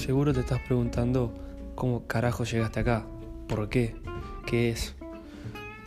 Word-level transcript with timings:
Seguro 0.00 0.32
te 0.32 0.40
estás 0.40 0.62
preguntando 0.62 1.30
cómo 1.74 2.06
carajo 2.06 2.44
llegaste 2.44 2.80
acá, 2.80 3.04
por 3.46 3.68
qué, 3.68 3.94
qué 4.46 4.70
es. 4.70 4.94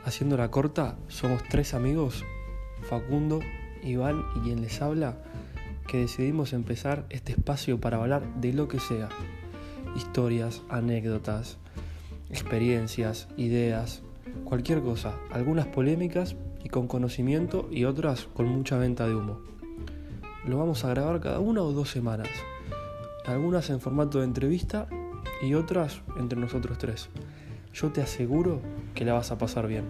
Haciendo 0.06 0.38
la 0.38 0.52
corta, 0.52 0.98
somos 1.08 1.42
tres 1.50 1.74
amigos, 1.74 2.24
Facundo, 2.88 3.40
Iván 3.82 4.24
y 4.36 4.42
quien 4.42 4.62
les 4.62 4.84
habla, 4.84 5.18
que 5.88 5.98
decidimos 5.98 6.54
empezar 6.54 7.08
este 7.10 7.32
espacio 7.32 7.82
para 7.82 7.98
hablar 7.98 8.22
de 8.36 8.54
lo 8.54 8.68
que 8.68 8.80
sea. 8.80 9.10
Historias, 9.96 10.62
anécdotas, 10.70 11.58
experiencias, 12.30 13.28
ideas, 13.36 14.04
cualquier 14.44 14.82
cosa, 14.82 15.16
algunas 15.32 15.66
polémicas 15.66 16.36
y 16.64 16.70
con 16.70 16.88
conocimiento 16.88 17.68
y 17.72 17.86
otras 17.86 18.26
con 18.36 18.46
mucha 18.46 18.78
venta 18.78 19.08
de 19.08 19.16
humo. 19.16 19.40
Lo 20.46 20.60
vamos 20.60 20.86
a 20.86 20.90
grabar 20.90 21.20
cada 21.20 21.40
una 21.40 21.64
o 21.64 21.72
dos 21.72 21.90
semanas, 21.90 22.30
algunas 23.26 23.70
en 23.70 23.80
formato 23.80 24.20
de 24.20 24.26
entrevista 24.26 24.88
y 25.42 25.54
otras 25.54 26.02
entre 26.18 26.40
nosotros 26.40 26.78
tres. 26.78 27.10
Yo 27.74 27.92
te 27.92 28.02
aseguro 28.02 28.62
que 28.94 29.06
la 29.06 29.14
vas 29.14 29.32
a 29.32 29.38
pasar 29.38 29.68
bien. 29.68 29.86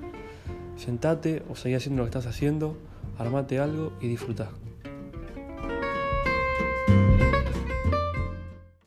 Sentate 0.78 1.44
o 1.50 1.56
seguí 1.56 1.76
haciendo 1.76 2.02
lo 2.02 2.06
que 2.10 2.18
estás 2.18 2.28
haciendo, 2.34 2.78
armate 3.18 3.60
algo 3.60 3.94
y 4.02 4.08
disfruta. 4.08 4.50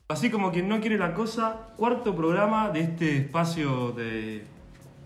Así 0.09 0.31
como 0.31 0.51
quien 0.51 0.67
no 0.67 0.79
quiere 0.79 0.97
la 0.97 1.13
cosa, 1.13 1.67
cuarto 1.77 2.15
programa 2.15 2.71
de 2.71 2.81
este 2.81 3.17
espacio 3.17 3.91
de 3.91 4.43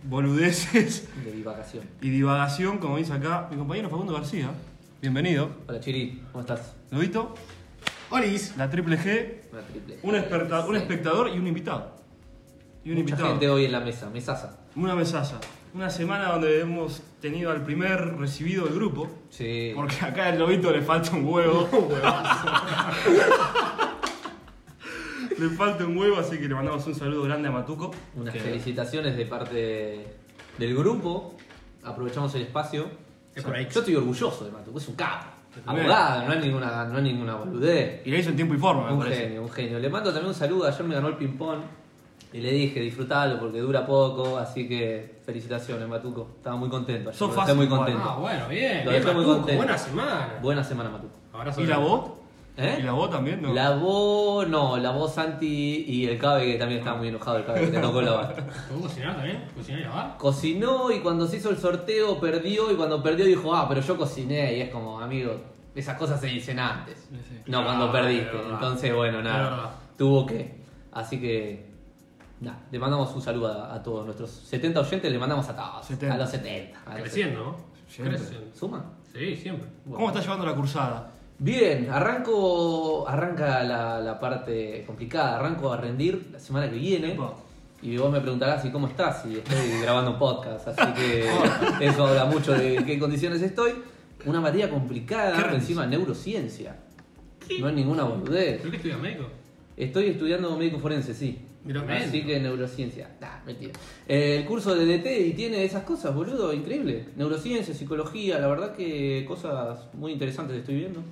boludeces 0.04 1.08
De 1.24 1.32
divagación. 1.32 1.84
y 2.02 2.10
divagación, 2.10 2.78
como 2.78 2.98
dice 2.98 3.14
acá 3.14 3.48
mi 3.52 3.58
compañero 3.58 3.90
Facundo 3.90 4.14
García. 4.14 4.52
Bienvenido. 5.02 5.50
Hola 5.68 5.80
Chiri, 5.80 6.24
¿cómo 6.32 6.42
estás? 6.42 6.76
Lobito, 6.92 7.34
Olis. 8.12 8.56
la 8.58 8.70
triple 8.70 8.98
G, 8.98 9.42
Una 9.52 9.62
triple. 9.62 10.00
un, 10.04 10.16
esperta- 10.16 10.66
un 10.66 10.76
espectador 10.76 11.30
y 11.30 11.38
un 11.40 11.48
invitado. 11.48 11.96
Y 12.84 12.90
un 12.90 12.96
Mucha 12.98 13.10
invitado. 13.12 13.30
gente 13.30 13.50
hoy 13.50 13.66
en 13.66 13.72
la 13.72 13.80
mesa, 13.80 14.10
mesaza. 14.10 14.58
Una 14.76 14.96
mesaza. 14.96 15.40
Una 15.74 15.90
semana 15.90 16.30
donde 16.34 16.60
hemos 16.62 17.02
tenido 17.22 17.52
al 17.52 17.64
primer 17.64 18.18
recibido 18.18 18.66
del 18.66 18.76
grupo. 18.76 19.08
Sí. 19.30 19.72
Porque 19.74 19.96
acá 20.04 20.28
al 20.28 20.38
lobito 20.40 20.72
le 20.72 20.82
falta 20.82 21.12
un 21.16 21.26
huevo. 21.26 21.70
le 25.38 25.50
falta 25.50 25.86
un 25.86 25.98
huevo, 25.98 26.18
así 26.18 26.38
que 26.38 26.48
le 26.48 26.56
mandamos 26.56 26.86
un 26.88 26.96
saludo 26.96 27.24
grande 27.24 27.48
a 27.48 27.52
Matuco. 27.52 27.92
Unas 28.16 28.34
Que- 28.34 28.40
felicitaciones 28.42 29.16
de 29.16 29.26
parte 29.26 30.16
del 30.58 30.76
grupo. 30.76 31.36
Aprovechamos 31.84 32.34
el 32.36 32.44
espacio. 32.44 32.88
Es 33.34 33.44
por 33.44 33.56
ahí. 33.56 33.68
Yo 33.72 33.80
estoy 33.80 33.96
orgulloso 33.96 34.46
de 34.46 34.52
Matuco, 34.52 34.78
es 34.78 34.88
un 34.88 34.96
capo. 34.96 35.26
Abogado, 35.66 36.26
no 36.28 36.34
es 36.34 36.40
ninguna, 36.46 36.86
no 36.86 36.98
es 36.98 37.04
ninguna 37.04 37.36
boludez. 37.36 38.02
Y 38.06 38.12
le 38.12 38.20
hizo 38.20 38.30
en 38.30 38.36
tiempo 38.36 38.54
y 38.54 38.58
forma, 38.58 38.88
me 38.88 38.94
Un 38.94 39.00
parece. 39.00 39.22
genio, 39.24 39.42
un 39.44 39.50
genio. 39.50 39.80
Le 39.80 39.90
mando 39.90 40.10
también 40.12 40.30
un 40.30 40.34
saludo. 40.34 40.68
Ayer 40.68 40.84
me 40.84 40.96
ganó 40.96 41.08
el 41.10 41.16
ping-pong. 41.18 41.60
Y 42.34 42.40
le 42.40 42.52
dije, 42.52 42.80
disfrutalo 42.80 43.38
porque 43.40 43.60
dura 43.60 43.86
poco. 43.86 44.38
Así 44.38 44.68
que 44.68 45.20
felicitaciones, 45.26 45.88
Matuco. 45.88 46.30
Estaba 46.38 46.56
muy 46.56 46.70
contento. 46.70 47.10
ayer, 47.10 47.18
Sos 47.20 47.30
estoy 47.30 47.42
fácil 47.42 47.56
muy 47.58 47.68
contento. 47.68 48.02
Ah, 48.04 48.16
bueno, 48.18 48.48
bien. 48.48 48.86
Lo 48.86 48.92
bien, 48.92 49.04
dejé 49.04 49.14
muy 49.14 49.26
Matuco, 49.26 49.36
contento. 49.40 49.58
Buena 49.64 49.78
semana. 49.78 50.40
Buena 50.42 50.64
semana, 50.64 50.90
Matuco. 50.90 51.14
Abrazo 51.34 51.62
¿Y 51.62 51.64
la 51.66 51.76
grande. 51.76 51.90
voz? 51.90 52.12
¿Eh? 52.58 52.78
¿Y 52.80 52.84
la 52.84 52.92
voz 52.92 53.10
también? 53.10 53.42
No. 53.42 53.54
La 53.54 53.72
voz, 53.76 54.48
no, 54.48 54.78
la 54.78 54.92
voz 54.92 55.14
Santi 55.16 55.86
y 55.88 56.06
el 56.06 56.18
Cabe 56.20 56.46
que 56.52 56.58
también 56.58 56.80
estaba 56.80 56.98
muy 56.98 57.08
enojado, 57.08 57.38
el 57.38 57.46
Cabe 57.46 57.62
que 57.62 57.68
te 57.68 57.80
tocó 57.80 58.02
la 58.02 58.12
voz. 58.12 58.28
¿Puedo 58.68 58.82
cocinar 58.82 59.16
también? 59.16 59.44
¿Cocinar 59.56 59.80
y 59.80 59.84
lavar? 59.84 60.18
Cocinó 60.18 60.92
y 60.92 61.00
cuando 61.00 61.28
se 61.28 61.38
hizo 61.38 61.50
el 61.50 61.58
sorteo 61.58 62.20
perdió 62.20 62.70
y 62.72 62.76
cuando 62.76 63.02
perdió 63.02 63.26
dijo, 63.26 63.56
ah, 63.56 63.68
pero 63.70 63.82
yo 63.82 63.98
cociné 63.98 64.58
y 64.58 64.62
es 64.62 64.70
como, 64.70 65.00
amigo, 65.00 65.34
esas 65.74 65.98
cosas 65.98 66.20
se 66.20 66.28
dicen 66.28 66.60
antes. 66.60 67.08
Sí. 67.10 67.40
No, 67.48 67.64
cuando 67.64 67.86
Ah, 67.86 67.92
perdiste. 67.92 68.38
Entonces, 68.52 68.94
bueno, 68.94 69.22
nada, 69.24 69.72
tuvo 69.98 70.26
que. 70.26 70.60
Así 70.92 71.22
que, 71.22 71.66
nada, 72.42 72.60
le 72.70 72.78
mandamos 72.80 73.16
un 73.16 73.22
saludo 73.22 73.48
a, 73.48 73.74
a 73.74 73.82
todos 73.82 74.04
nuestros 74.04 74.30
70 74.30 74.82
oyentes, 74.82 75.10
le 75.10 75.18
mandamos 75.18 75.48
a 75.48 75.56
todos. 75.56 75.86
70. 75.86 76.14
A 76.14 76.18
los 76.18 76.30
70. 76.30 76.80
a 76.86 76.90
los 76.94 77.02
Creciendo, 77.02 77.44
¿no? 77.44 77.56
70. 77.88 78.20
¿Suma? 78.54 78.84
Sí, 79.14 79.36
siempre. 79.38 79.68
¿Cómo 79.90 80.10
está 80.10 80.20
llevando 80.20 80.46
la 80.46 80.54
cursada? 80.54 81.12
Bien, 81.44 81.90
arranco, 81.90 83.04
arranca 83.08 83.64
la, 83.64 84.00
la 84.00 84.20
parte 84.20 84.84
complicada, 84.86 85.38
arranco 85.38 85.74
a 85.74 85.78
rendir 85.78 86.30
la 86.32 86.38
semana 86.38 86.70
que 86.70 86.78
viene. 86.78 87.18
Y 87.82 87.98
vos 87.98 88.12
me 88.12 88.22
preguntarás, 88.22 88.64
¿y 88.64 88.70
cómo 88.70 88.86
estás? 88.86 89.26
Y 89.26 89.38
estoy 89.38 89.58
grabando 89.82 90.12
un 90.12 90.20
podcast, 90.20 90.68
así 90.68 90.94
que 90.94 91.28
eso 91.82 92.06
habla 92.06 92.26
mucho 92.26 92.54
de 92.54 92.86
qué 92.86 93.00
condiciones 93.00 93.42
estoy. 93.42 93.72
Una 94.24 94.40
materia 94.40 94.70
complicada, 94.70 95.50
¿Qué 95.50 95.56
encima 95.56 95.88
neurociencia. 95.88 96.76
No 97.60 97.70
es 97.70 97.74
ninguna 97.74 98.04
boludez. 98.04 98.60
¿Pero 98.60 98.70
qué 98.70 98.78
estudias 98.78 99.00
médico? 99.00 99.24
Estoy 99.78 100.08
estudiando 100.08 100.56
médico 100.58 100.80
forense, 100.80 101.14
sí. 101.14 101.40
Así 101.90 102.12
bien. 102.12 102.26
que 102.26 102.40
neurociencia. 102.40 103.16
Nah, 103.22 103.44
mentira. 103.46 103.74
Eh, 104.08 104.38
el 104.38 104.46
curso 104.46 104.74
de 104.74 104.86
DT 104.86 105.28
y 105.28 105.34
tiene 105.34 105.64
esas 105.64 105.84
cosas, 105.84 106.14
boludo, 106.14 106.54
increíble. 106.54 107.10
Neurociencia, 107.16 107.74
psicología, 107.74 108.40
la 108.40 108.48
verdad 108.48 108.76
que 108.76 109.24
cosas 109.28 109.94
muy 109.94 110.12
interesantes 110.12 110.58
estoy 110.58 110.76
viendo. 110.76 111.04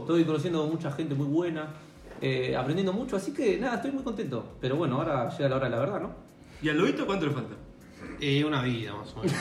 Estoy 0.00 0.24
conociendo 0.24 0.66
mucha 0.66 0.90
gente 0.90 1.14
muy 1.14 1.26
buena, 1.26 1.74
eh, 2.22 2.56
aprendiendo 2.56 2.92
mucho, 2.92 3.16
así 3.16 3.32
que 3.32 3.58
nada, 3.58 3.76
estoy 3.76 3.92
muy 3.92 4.02
contento. 4.02 4.56
Pero 4.60 4.76
bueno, 4.76 4.96
ahora 4.96 5.28
llega 5.30 5.50
la 5.50 5.56
hora 5.56 5.66
de 5.66 5.70
la 5.70 5.78
verdad, 5.78 6.00
¿no? 6.00 6.14
¿Y 6.62 6.68
al 6.70 6.78
lobito 6.78 7.06
cuánto 7.06 7.26
le 7.26 7.32
falta? 7.32 7.54
Eh, 8.20 8.44
una 8.44 8.62
vida, 8.62 8.92
más 8.94 9.12
o 9.14 9.20
menos. 9.20 9.36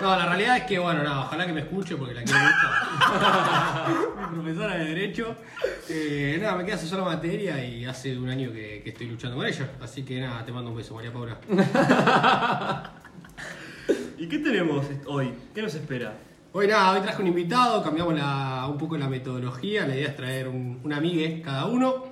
No, 0.00 0.16
la 0.16 0.26
realidad 0.26 0.56
es 0.58 0.62
que, 0.64 0.78
bueno, 0.78 1.02
nada, 1.02 1.20
ojalá 1.22 1.46
que 1.46 1.52
me 1.54 1.60
escuche 1.60 1.96
porque 1.96 2.12
la 2.14 2.22
quiero 2.22 2.40
mucho. 2.40 2.68
Mi 4.30 4.34
profesora 4.42 4.76
de 4.76 4.84
Derecho. 4.84 5.34
Eh, 5.88 6.38
nada, 6.40 6.56
me 6.56 6.64
queda 6.64 6.74
hacer 6.74 6.88
sola 6.88 7.04
materia 7.04 7.64
y 7.64 7.84
hace 7.86 8.16
un 8.18 8.28
año 8.28 8.52
que, 8.52 8.82
que 8.84 8.90
estoy 8.90 9.06
luchando 9.06 9.36
con 9.38 9.46
ella. 9.46 9.70
Así 9.80 10.02
que 10.04 10.20
nada, 10.20 10.44
te 10.44 10.52
mando 10.52 10.70
un 10.70 10.76
beso, 10.76 10.94
María 10.94 11.12
Paula. 11.12 11.38
¿Y 14.18 14.28
qué 14.28 14.38
tenemos 14.38 14.84
hoy? 15.06 15.32
¿Qué 15.54 15.62
nos 15.62 15.74
espera? 15.74 16.14
Hoy 16.52 16.66
nada, 16.68 16.92
hoy 16.92 17.00
traje 17.00 17.22
un 17.22 17.28
invitado, 17.28 17.82
cambiamos 17.82 18.14
la- 18.14 18.66
un 18.68 18.76
poco 18.76 18.96
la 18.98 19.08
metodología, 19.08 19.86
la 19.86 19.94
idea 19.96 20.08
es 20.08 20.16
traer 20.16 20.48
un, 20.48 20.80
un 20.84 20.92
amigue 20.92 21.40
cada 21.42 21.64
uno. 21.66 22.04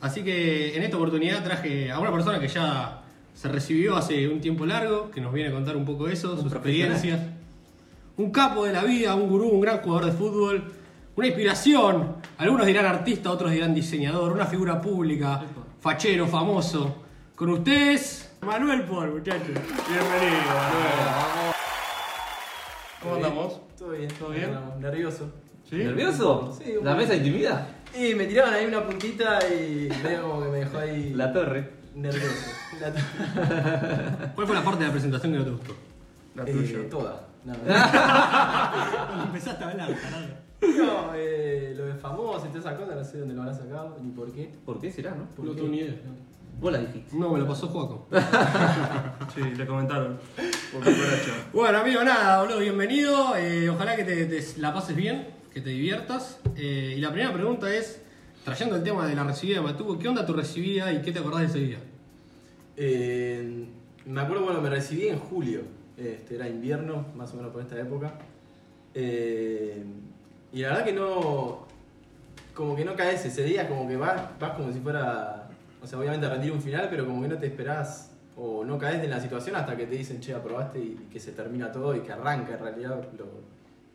Así 0.00 0.22
que 0.22 0.76
en 0.76 0.82
esta 0.84 0.96
oportunidad 0.96 1.42
traje 1.42 1.90
a 1.90 1.98
una 1.98 2.12
persona 2.12 2.38
que 2.38 2.46
ya 2.48 2.99
se 3.40 3.48
recibió 3.48 3.96
hace 3.96 4.28
un 4.28 4.42
tiempo 4.42 4.66
largo, 4.66 5.10
que 5.10 5.18
nos 5.18 5.32
viene 5.32 5.48
a 5.48 5.52
contar 5.52 5.74
un 5.74 5.86
poco 5.86 6.08
eso, 6.08 6.36
sus 6.36 6.52
experiencias. 6.52 7.22
Un 8.18 8.30
capo 8.30 8.66
de 8.66 8.72
la 8.74 8.84
vida, 8.84 9.14
un 9.14 9.30
gurú, 9.30 9.48
un 9.48 9.62
gran 9.62 9.78
jugador 9.78 10.04
de 10.04 10.12
fútbol, 10.12 10.62
una 11.16 11.26
inspiración. 11.26 12.16
Algunos 12.36 12.66
dirán 12.66 12.84
artista, 12.84 13.30
otros 13.30 13.50
dirán 13.50 13.72
diseñador, 13.72 14.32
una 14.32 14.44
figura 14.44 14.78
pública, 14.78 15.42
fachero, 15.80 16.26
famoso. 16.26 16.96
Con 17.34 17.48
ustedes, 17.48 18.30
Manuel 18.42 18.82
Paul, 18.82 19.12
muchachos. 19.12 19.46
Bienvenido, 19.46 20.42
Manuel. 20.46 21.54
¿Cómo 23.02 23.14
andamos? 23.14 23.60
Todo 23.78 23.90
bien, 23.92 24.08
¿Todo 24.18 24.30
bien? 24.32 24.50
Nervioso. 24.80 25.32
¿Sí? 25.70 25.76
¿Nervioso? 25.76 26.58
Sí, 26.62 26.74
¿La 26.82 26.94
mesa 26.94 27.14
intimida? 27.14 27.68
Y 27.98 28.14
me 28.14 28.26
tiraban 28.26 28.52
ahí 28.52 28.66
una 28.66 28.84
puntita 28.84 29.38
y 29.48 29.88
como 30.20 30.42
que 30.42 30.48
me 30.50 30.58
dejó 30.58 30.76
ahí 30.76 31.14
La 31.14 31.32
torre. 31.32 31.79
Nervioso. 31.94 32.50
La 32.80 34.32
¿Cuál 34.34 34.46
fue 34.46 34.56
la 34.56 34.64
parte 34.64 34.80
de 34.80 34.86
la 34.86 34.92
presentación 34.92 35.32
que 35.32 35.38
no 35.38 35.44
te 35.44 35.50
gustó? 35.50 35.74
La 36.34 36.42
Eh, 36.44 36.52
tuya. 36.52 36.88
toda. 36.90 37.26
No, 37.44 37.54
Cuando 37.54 39.24
empezaste 39.24 39.64
a 39.64 39.68
hablar, 39.70 39.90
no 40.60 41.14
eh, 41.14 41.72
lo 41.74 41.86
de 41.86 41.94
famoso 41.94 42.44
y 42.46 42.48
todas 42.50 42.66
esas 42.66 42.78
cosas, 42.78 42.96
no 42.96 43.04
sé 43.04 43.18
dónde 43.18 43.34
lo 43.34 43.42
habrá 43.42 43.54
sacado 43.54 43.96
ni 44.02 44.10
por 44.10 44.30
qué. 44.32 44.52
¿Por 44.66 44.78
qué 44.80 44.92
será, 44.92 45.12
no? 45.12 45.24
¿Por 45.34 45.46
No 45.46 45.52
tengo 45.52 45.68
ni 45.68 45.78
idea. 45.78 45.94
Vos 46.60 46.70
la 46.72 46.78
dijiste. 46.80 47.16
No, 47.16 47.30
me 47.32 47.38
lo 47.38 47.46
pasó 47.48 47.68
Juaco. 47.68 48.06
Sí, 49.34 49.40
le 49.56 49.66
comentaron. 49.66 50.18
Bueno, 51.54 51.78
amigo, 51.78 52.02
nada, 52.04 52.42
boludo, 52.42 52.58
bienvenido. 52.58 53.34
Eh, 53.36 53.70
ojalá 53.70 53.96
que 53.96 54.04
te, 54.04 54.26
te 54.26 54.44
la 54.60 54.74
pases 54.74 54.94
bien, 54.94 55.28
que 55.54 55.60
te 55.62 55.70
diviertas. 55.70 56.38
Eh, 56.56 56.94
y 56.96 57.00
la 57.00 57.10
primera 57.10 57.32
pregunta 57.32 57.72
es, 57.74 58.02
trayendo 58.44 58.76
el 58.76 58.82
tema 58.82 59.06
de 59.06 59.14
la 59.14 59.24
recibida 59.24 59.56
de 59.56 59.62
Matuco, 59.62 59.98
¿qué 59.98 60.08
onda 60.08 60.24
tu 60.24 60.32
recibida 60.32 60.92
y 60.92 61.02
qué 61.02 61.12
te 61.12 61.18
acordás 61.18 61.40
de 61.40 61.46
ese 61.46 61.58
día? 61.58 61.78
Eh, 62.76 63.66
me 64.06 64.20
acuerdo, 64.20 64.44
bueno, 64.44 64.60
me 64.60 64.70
recibí 64.70 65.08
en 65.08 65.18
julio. 65.18 65.62
Este, 65.96 66.36
era 66.36 66.48
invierno, 66.48 67.06
más 67.14 67.32
o 67.34 67.36
menos 67.36 67.52
por 67.52 67.60
esta 67.60 67.78
época. 67.78 68.14
Eh, 68.94 69.84
y 70.52 70.62
la 70.62 70.68
verdad 70.70 70.84
que 70.84 70.92
no. 70.92 71.68
Como 72.54 72.74
que 72.74 72.84
no 72.84 72.96
caes 72.96 73.24
ese 73.24 73.44
día, 73.44 73.68
como 73.68 73.86
que 73.86 73.96
vas, 73.96 74.38
vas 74.38 74.52
como 74.52 74.72
si 74.72 74.80
fuera. 74.80 75.48
O 75.82 75.86
sea, 75.86 75.98
obviamente 75.98 76.26
a 76.26 76.30
rendir 76.30 76.52
un 76.52 76.60
final, 76.60 76.88
pero 76.90 77.06
como 77.06 77.22
que 77.22 77.28
no 77.28 77.38
te 77.38 77.46
esperás 77.46 78.12
o 78.36 78.64
no 78.64 78.78
caes 78.78 79.02
en 79.04 79.10
la 79.10 79.20
situación 79.20 79.56
hasta 79.56 79.76
que 79.76 79.86
te 79.86 79.96
dicen, 79.96 80.20
che, 80.20 80.34
aprobaste 80.34 80.78
y 80.78 81.08
que 81.12 81.20
se 81.20 81.32
termina 81.32 81.70
todo 81.70 81.94
y 81.94 82.00
que 82.00 82.12
arranca 82.12 82.54
en 82.54 82.58
realidad 82.58 83.08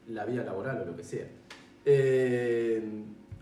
la 0.07 0.25
vida 0.25 0.43
laboral 0.43 0.81
o 0.81 0.85
lo 0.85 0.95
que 0.95 1.03
sea. 1.03 1.25
Eh, 1.83 2.83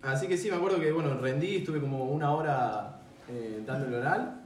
así 0.04 0.28
que 0.28 0.38
sí, 0.38 0.50
me 0.50 0.58
acuerdo 0.58 0.80
que, 0.80 0.92
bueno, 0.92 1.18
rendí, 1.18 1.58
estuve 1.58 1.80
como 1.80 2.06
una 2.06 2.32
hora 2.32 3.00
eh, 3.30 3.64
dando 3.66 3.88
el 3.88 3.96
oral. 3.96 4.40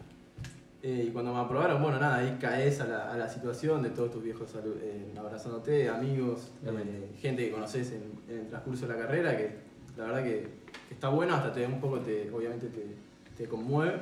Eh, 0.83 1.05
y 1.07 1.11
cuando 1.11 1.33
me 1.33 1.39
aprobaron, 1.39 1.81
bueno, 1.81 1.99
nada, 1.99 2.17
ahí 2.17 2.37
caes 2.39 2.79
a 2.79 2.85
la, 2.85 3.11
a 3.11 3.17
la 3.17 3.27
situación 3.27 3.81
de 3.81 3.89
todos 3.89 4.11
tus 4.11 4.23
viejos 4.23 4.53
eh, 4.55 5.11
abrazándote, 5.17 5.89
amigos, 5.89 6.51
eh, 6.63 7.09
gente 7.19 7.45
que 7.45 7.51
conoces 7.51 7.91
en, 7.93 8.03
en 8.29 8.41
el 8.41 8.47
transcurso 8.47 8.87
de 8.87 8.93
la 8.93 9.01
carrera, 9.01 9.35
que 9.35 9.57
la 9.97 10.05
verdad 10.05 10.23
que, 10.23 10.47
que 10.87 10.93
está 10.93 11.09
bueno, 11.09 11.35
hasta 11.35 11.51
te 11.51 11.65
un 11.65 11.81
poco 11.81 11.99
te, 11.99 12.29
obviamente 12.31 12.67
te, 12.67 12.95
te 13.35 13.49
conmueve. 13.49 13.95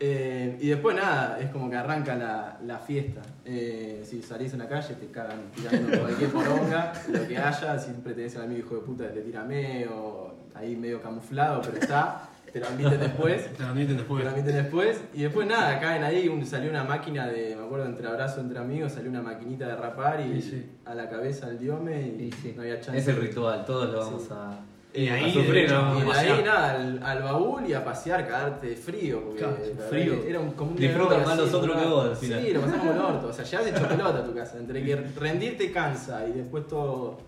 Eh, 0.00 0.56
y 0.60 0.68
después 0.68 0.96
nada, 0.96 1.38
es 1.40 1.50
como 1.50 1.68
que 1.68 1.76
arranca 1.76 2.16
la, 2.16 2.58
la 2.64 2.78
fiesta. 2.78 3.20
Si 3.44 4.22
salís 4.22 4.52
en 4.54 4.60
la 4.60 4.68
calle 4.68 4.94
te 4.94 5.08
cagan 5.08 5.50
tirando 5.54 6.00
cualquier 6.00 6.30
poronga, 6.30 6.92
lo 7.12 7.28
que 7.28 7.36
haya, 7.36 7.78
siempre 7.78 8.14
tenés 8.14 8.34
al 8.36 8.44
amigo 8.44 8.60
hijo 8.60 8.74
de 8.76 8.80
puta 8.80 9.08
que 9.08 9.20
te 9.20 9.20
tira 9.20 9.44
medio, 9.44 10.27
ahí 10.54 10.76
medio 10.76 11.00
camuflado, 11.00 11.60
pero 11.62 11.76
está, 11.78 12.28
te 12.52 12.60
lo 12.60 12.66
admiten 12.66 12.98
después. 13.00 13.52
Te 13.56 13.62
lo 13.62 13.68
admiten 13.70 13.88
Te 13.88 13.94
después. 14.02 14.24
lo 14.24 14.30
admiten 14.30 14.54
después. 14.54 15.00
Y 15.14 15.22
después 15.22 15.46
nada, 15.46 15.78
caen 15.80 16.02
ahí, 16.02 16.28
un- 16.28 16.46
salió 16.46 16.70
una 16.70 16.82
máquina 16.84 17.26
de, 17.26 17.54
me 17.56 17.62
acuerdo, 17.64 17.86
entre 17.86 18.06
abrazo 18.08 18.40
entre 18.40 18.58
amigos, 18.58 18.92
salió 18.92 19.10
una 19.10 19.22
maquinita 19.22 19.66
de 19.68 19.76
rapar 19.76 20.20
y 20.20 20.40
Sí, 20.40 20.50
sí. 20.50 20.66
a 20.86 20.94
la 20.94 21.08
cabeza 21.10 21.48
el 21.48 21.58
diome 21.58 22.00
y, 22.00 22.32
sí, 22.32 22.54
no 22.56 22.62
había 22.62 22.80
chance. 22.80 22.98
es 22.98 23.08
el 23.08 23.16
ritual, 23.16 23.64
todos 23.66 23.90
lo 23.92 23.98
vamos 23.98 24.22
Sí. 24.22 24.28
a, 24.32 24.50
Y 24.94 25.08
a 25.08 25.14
ahí, 25.14 25.30
sufrir, 25.32 25.52
de 25.52 25.64
hecho, 25.64 25.82
¿no? 25.82 25.98
Y 26.00 26.02
de 26.06 26.12
ahí 26.18 26.42
nada, 26.42 26.70
al, 26.72 27.02
al 27.02 27.22
baúl 27.22 27.66
y 27.68 27.74
a 27.74 27.84
pasear, 27.84 28.26
cagarte 28.26 28.68
de 28.68 28.76
frío. 28.76 29.22
Porque 29.22 29.38
Claro, 29.40 29.56
frío. 29.90 30.14
Era 30.26 30.40
un, 30.40 30.52
como 30.52 30.70
un 30.70 30.76
Disfrutan 30.78 31.24
más 31.26 31.36
nosotros 31.36 31.68
¿verdad? 31.76 31.82
que 31.82 31.88
vos, 31.90 32.04
al 32.08 32.16
final. 32.16 32.42
Sí, 32.42 32.52
lo 32.54 32.60
pasamos 32.62 32.86
el 32.94 32.98
orto. 33.00 33.26
O 33.28 33.32
sea, 33.34 33.44
llegás 33.44 33.66
hecho 33.66 33.86
pelota 33.88 34.18
a 34.20 34.24
tu 34.24 34.34
casa. 34.34 34.56
Entre 34.58 34.82
que 34.82 34.96
rendirte 34.96 35.70
cansa 35.70 36.26
y 36.26 36.32
después 36.32 36.66
todo, 36.66 37.18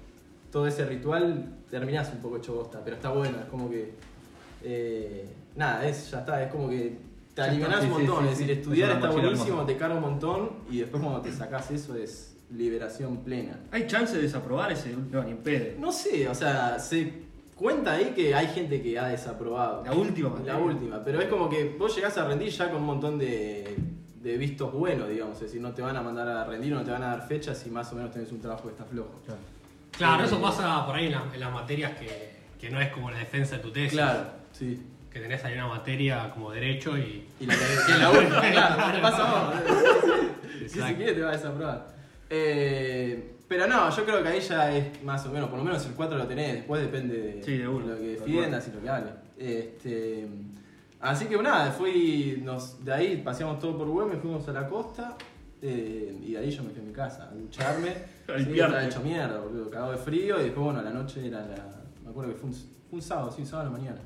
todo 0.50 0.66
ese 0.66 0.86
ritual, 0.86 1.44
terminás 1.70 2.10
un 2.12 2.20
poco 2.20 2.36
hecho 2.38 2.54
bosta. 2.54 2.80
Pero 2.84 2.96
está 2.96 3.10
bueno, 3.10 3.38
es 3.38 3.46
como 3.46 3.70
que. 3.70 3.94
eh, 4.62 5.26
nada, 5.56 5.86
es, 5.86 6.10
ya 6.10 6.20
está, 6.20 6.42
es 6.42 6.50
como 6.50 6.68
que 6.68 6.96
te 7.34 7.42
alivianás 7.42 7.84
un 7.84 7.90
montón. 7.90 8.24
es 8.24 8.38
decir, 8.38 8.50
estudiar 8.50 8.90
está 8.92 9.10
buenísimo, 9.10 9.64
te 9.64 9.76
carga 9.76 9.96
un 9.96 10.02
montón 10.02 10.50
y 10.70 10.78
después 10.78 11.02
cuando 11.02 11.20
te 11.20 11.32
sacás 11.32 11.70
eso 11.70 11.94
es 11.94 12.36
liberación 12.50 13.18
plena. 13.18 13.60
¿Hay 13.70 13.86
chance 13.86 14.16
de 14.16 14.22
desaprobar 14.22 14.72
ese? 14.72 14.94
No, 15.10 15.22
ni 15.22 15.30
en 15.32 15.38
pedo. 15.38 15.78
No 15.78 15.92
sé, 15.92 16.28
o 16.28 16.34
sea, 16.34 16.78
se 16.78 17.12
cuenta 17.54 17.92
ahí 17.92 18.12
que 18.16 18.34
hay 18.34 18.48
gente 18.48 18.82
que 18.82 18.98
ha 18.98 19.06
desaprobado. 19.08 19.84
La 19.84 19.92
última 19.92 20.32
La 20.44 20.58
última, 20.58 21.04
pero 21.04 21.20
es 21.20 21.28
como 21.28 21.48
que 21.48 21.76
vos 21.78 21.94
llegás 21.94 22.18
a 22.18 22.26
rendir 22.26 22.50
ya 22.50 22.70
con 22.70 22.80
un 22.80 22.86
montón 22.86 23.18
de, 23.18 23.76
de 24.22 24.36
vistos 24.36 24.72
buenos, 24.72 25.08
digamos. 25.08 25.36
Es 25.36 25.42
decir, 25.42 25.60
no 25.60 25.72
te 25.72 25.82
van 25.82 25.96
a 25.96 26.02
mandar 26.02 26.26
a 26.28 26.44
rendir, 26.44 26.72
no 26.72 26.82
te 26.82 26.90
van 26.90 27.04
a 27.04 27.08
dar 27.08 27.26
fechas 27.28 27.64
y 27.66 27.70
más 27.70 27.92
o 27.92 27.96
menos 27.96 28.10
tenés 28.10 28.32
un 28.32 28.40
trabajo 28.40 28.64
que 28.64 28.70
está 28.70 28.84
flojo. 28.84 29.20
Claro, 29.24 29.40
Eh, 30.00 30.24
eso 30.24 30.40
pasa 30.40 30.86
por 30.86 30.94
ahí 30.96 31.06
en, 31.06 31.12
la- 31.12 31.24
en 31.32 31.40
las 31.40 31.52
materias 31.52 31.92
que, 31.98 32.30
que 32.60 32.70
no 32.70 32.80
es 32.80 32.88
como 32.90 33.10
la 33.10 33.18
defensa 33.18 33.56
de 33.56 33.62
tu 33.62 33.70
tesis. 33.70 33.92
Claro, 33.92 34.24
sí. 34.52 34.82
Que 35.12 35.18
tenés 35.20 35.44
ahí 35.44 35.54
una 35.54 35.66
materia 35.66 36.30
como 36.30 36.50
derecho 36.52 36.96
y. 36.96 37.26
Y 37.40 37.46
la 37.46 37.54
que 37.56 37.64
es 37.64 37.98
la 37.98 38.10
última, 38.10 38.40
claro, 38.52 38.92
te 38.94 38.98
pasa. 39.00 39.52
Si 40.68 40.80
se 40.80 40.94
quiere 40.96 41.12
te 41.14 41.20
va 41.22 41.30
a 41.30 41.32
desaprobar. 41.32 41.86
Eh, 42.28 43.34
pero 43.48 43.66
no, 43.66 43.90
yo 43.90 44.04
creo 44.04 44.22
que 44.22 44.28
ahí 44.28 44.40
ya 44.40 44.70
es 44.76 45.02
más 45.02 45.26
o 45.26 45.30
menos, 45.32 45.48
por 45.48 45.58
lo 45.58 45.64
menos 45.64 45.84
el 45.84 45.92
4 45.94 46.16
lo 46.16 46.26
tenés, 46.28 46.54
después 46.54 46.80
depende 46.80 47.16
de, 47.16 47.42
Sí, 47.42 47.58
de 47.58 47.66
uno, 47.66 47.86
lo 47.88 47.96
que 47.96 48.06
defiendas 48.18 48.68
y 48.68 48.72
lo 48.72 48.80
que 48.80 48.88
hables. 48.88 49.12
Este, 49.36 50.28
así 51.00 51.24
que 51.26 51.36
nada, 51.42 51.72
fui, 51.72 52.40
nos, 52.44 52.84
de 52.84 52.92
ahí 52.94 53.16
paseamos 53.24 53.58
todo 53.58 53.76
por 53.76 53.88
Güemes, 53.88 54.20
fuimos 54.20 54.46
a 54.48 54.52
la 54.52 54.68
costa 54.68 55.16
eh, 55.62 56.18
y 56.22 56.32
de 56.32 56.38
ahí 56.38 56.50
yo 56.50 56.62
me 56.62 56.70
fui 56.70 56.80
a 56.80 56.84
mi 56.84 56.92
casa 56.92 57.28
a 57.30 57.34
ducharme. 57.34 57.90
A 58.28 58.38
sí, 58.44 58.50
estaba 58.52 58.84
hecho 58.84 59.00
mierda, 59.00 59.40
boludo, 59.40 59.70
cagado 59.70 59.92
de 59.92 59.98
frío 59.98 60.40
y 60.40 60.44
después 60.44 60.64
bueno, 60.64 60.80
a 60.80 60.82
la 60.82 60.90
noche 60.90 61.26
era 61.26 61.40
la, 61.46 61.82
me 62.02 62.10
acuerdo 62.10 62.32
que 62.32 62.38
fue 62.38 62.50
un, 62.50 62.54
fue 62.54 62.64
un 62.92 63.02
sábado, 63.02 63.30
sí, 63.30 63.42
un 63.42 63.46
sábado 63.46 63.68
a 63.68 63.72
la 63.72 63.78
mañana. 63.78 64.00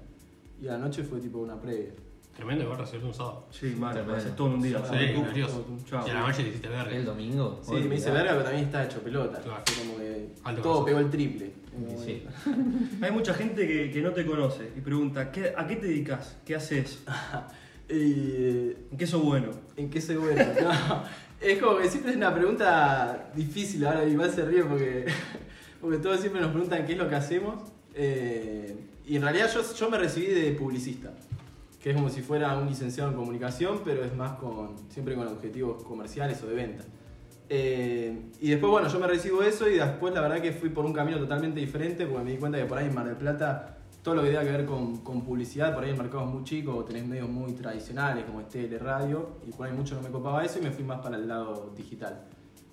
Y 0.60 0.68
a 0.68 0.72
la 0.72 0.78
noche 0.78 1.02
fue 1.02 1.20
tipo 1.20 1.38
una 1.38 1.60
previa. 1.60 1.92
Tremendo 2.34 2.64
igual 2.64 2.78
recibir 2.78 3.04
un 3.04 3.14
sábado. 3.14 3.46
Sí, 3.50 3.76
mal, 3.78 3.92
Tremendo. 3.92 4.16
haces 4.16 4.34
todo 4.34 4.48
en 4.48 4.54
un 4.54 4.62
día. 4.62 4.82
Sí, 4.84 4.96
Sí, 5.34 5.84
chao. 5.84 6.06
Y 6.06 6.10
a 6.10 6.14
la 6.14 6.20
noche 6.20 6.42
te 6.42 6.48
hiciste 6.48 6.66
¿El 6.66 6.72
verga. 6.72 7.02
domingo? 7.02 7.60
Sí, 7.62 7.74
me 7.74 7.94
hice 7.94 8.10
verga, 8.10 8.32
pero 8.32 8.42
también 8.42 8.64
estaba 8.64 8.84
hecho 8.84 9.00
pelota. 9.00 9.40
Claro. 9.40 9.62
Fue 9.64 9.84
como 9.84 9.98
que 9.98 10.34
Alto 10.42 10.62
todo 10.62 10.84
pegó 10.84 10.98
el 10.98 11.10
triple. 11.10 11.52
Sí. 12.04 12.24
Hay 13.02 13.10
mucha 13.12 13.34
gente 13.34 13.66
que, 13.68 13.90
que 13.90 14.02
no 14.02 14.10
te 14.10 14.26
conoce 14.26 14.70
y 14.76 14.80
pregunta, 14.80 15.30
¿qué, 15.30 15.52
¿a 15.56 15.66
qué 15.66 15.76
te 15.76 15.86
dedicas? 15.86 16.36
¿Qué 16.44 16.56
haces? 16.56 17.04
Y, 17.86 18.72
¿En 18.90 18.96
qué 18.98 19.06
sos 19.06 19.22
bueno? 19.22 19.50
¿En 19.76 19.90
qué 19.90 20.00
soy 20.00 20.16
bueno? 20.16 20.42
No, 20.42 21.02
es 21.44 21.62
como 21.62 21.78
que 21.78 21.88
siempre 21.88 22.12
es 22.12 22.16
una 22.16 22.34
pregunta 22.34 23.30
difícil. 23.34 23.84
Ahora 23.86 24.04
igual 24.04 24.30
se 24.30 24.44
ríe 24.44 24.64
porque, 24.64 25.06
porque 25.80 25.98
todos 25.98 26.20
siempre 26.20 26.40
nos 26.40 26.50
preguntan 26.50 26.86
qué 26.86 26.92
es 26.92 26.98
lo 26.98 27.08
que 27.08 27.14
hacemos. 27.14 27.60
Eh, 27.94 28.74
y 29.06 29.16
en 29.16 29.22
realidad 29.22 29.50
yo, 29.52 29.62
yo 29.74 29.90
me 29.90 29.98
recibí 29.98 30.26
de 30.26 30.52
publicista, 30.52 31.12
que 31.82 31.90
es 31.90 31.96
como 31.96 32.08
si 32.08 32.22
fuera 32.22 32.56
un 32.56 32.66
licenciado 32.66 33.10
en 33.10 33.16
comunicación, 33.16 33.82
pero 33.84 34.04
es 34.04 34.14
más 34.16 34.38
con 34.38 34.76
siempre 34.88 35.14
con 35.14 35.28
objetivos 35.28 35.82
comerciales 35.84 36.42
o 36.42 36.46
de 36.46 36.54
venta. 36.54 36.84
Eh, 37.50 38.30
y 38.40 38.50
después, 38.50 38.70
bueno, 38.70 38.88
yo 38.88 38.98
me 38.98 39.06
recibo 39.06 39.42
eso 39.42 39.68
y 39.68 39.74
después 39.74 40.14
la 40.14 40.22
verdad 40.22 40.40
que 40.40 40.52
fui 40.52 40.70
por 40.70 40.86
un 40.86 40.94
camino 40.94 41.18
totalmente 41.18 41.60
diferente 41.60 42.06
porque 42.06 42.24
me 42.24 42.30
di 42.32 42.38
cuenta 42.38 42.58
que 42.58 42.64
por 42.64 42.78
ahí 42.78 42.86
en 42.86 42.94
Mar 42.94 43.06
del 43.06 43.16
Plata 43.16 43.76
todo 44.04 44.16
lo 44.16 44.22
que 44.22 44.28
tenga 44.28 44.44
que 44.44 44.50
ver 44.50 44.66
con, 44.66 44.98
con 44.98 45.22
publicidad, 45.22 45.74
por 45.74 45.82
ahí 45.82 45.90
el 45.90 45.96
mercado 45.96 46.26
es 46.26 46.30
muy 46.30 46.44
chico, 46.44 46.84
tenés 46.84 47.06
medios 47.06 47.26
muy 47.26 47.54
tradicionales 47.54 48.26
como 48.26 48.42
tele, 48.42 48.78
radio, 48.78 49.38
y 49.46 49.50
por 49.50 49.66
ahí 49.66 49.72
mucho 49.72 49.94
no 49.94 50.02
me 50.02 50.10
copaba 50.10 50.44
eso 50.44 50.58
y 50.58 50.62
me 50.62 50.70
fui 50.70 50.84
más 50.84 51.00
para 51.00 51.16
el 51.16 51.26
lado 51.26 51.72
digital. 51.74 52.20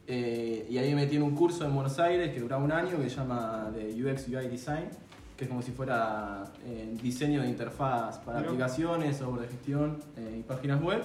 Eh, 0.07 0.67
y 0.69 0.77
ahí 0.77 0.89
me 0.89 1.03
metí 1.03 1.15
en 1.15 1.23
un 1.23 1.33
curso 1.33 1.63
en 1.63 1.73
Buenos 1.73 1.97
Aires 1.99 2.33
que 2.33 2.41
duraba 2.41 2.61
un 2.61 2.73
año 2.73 2.97
que 2.97 3.09
se 3.09 3.15
llama 3.15 3.71
de 3.73 3.93
UX 4.03 4.27
UI 4.27 4.49
Design, 4.49 4.89
que 5.37 5.45
es 5.45 5.49
como 5.49 5.61
si 5.61 5.71
fuera 5.71 6.43
eh, 6.65 6.97
diseño 7.01 7.41
de 7.41 7.47
interfaz 7.47 8.17
para 8.19 8.39
aplicaciones, 8.39 9.15
software 9.15 9.43
de 9.43 9.47
gestión 9.47 9.99
eh, 10.17 10.35
y 10.39 10.43
páginas 10.43 10.81
web. 10.83 11.01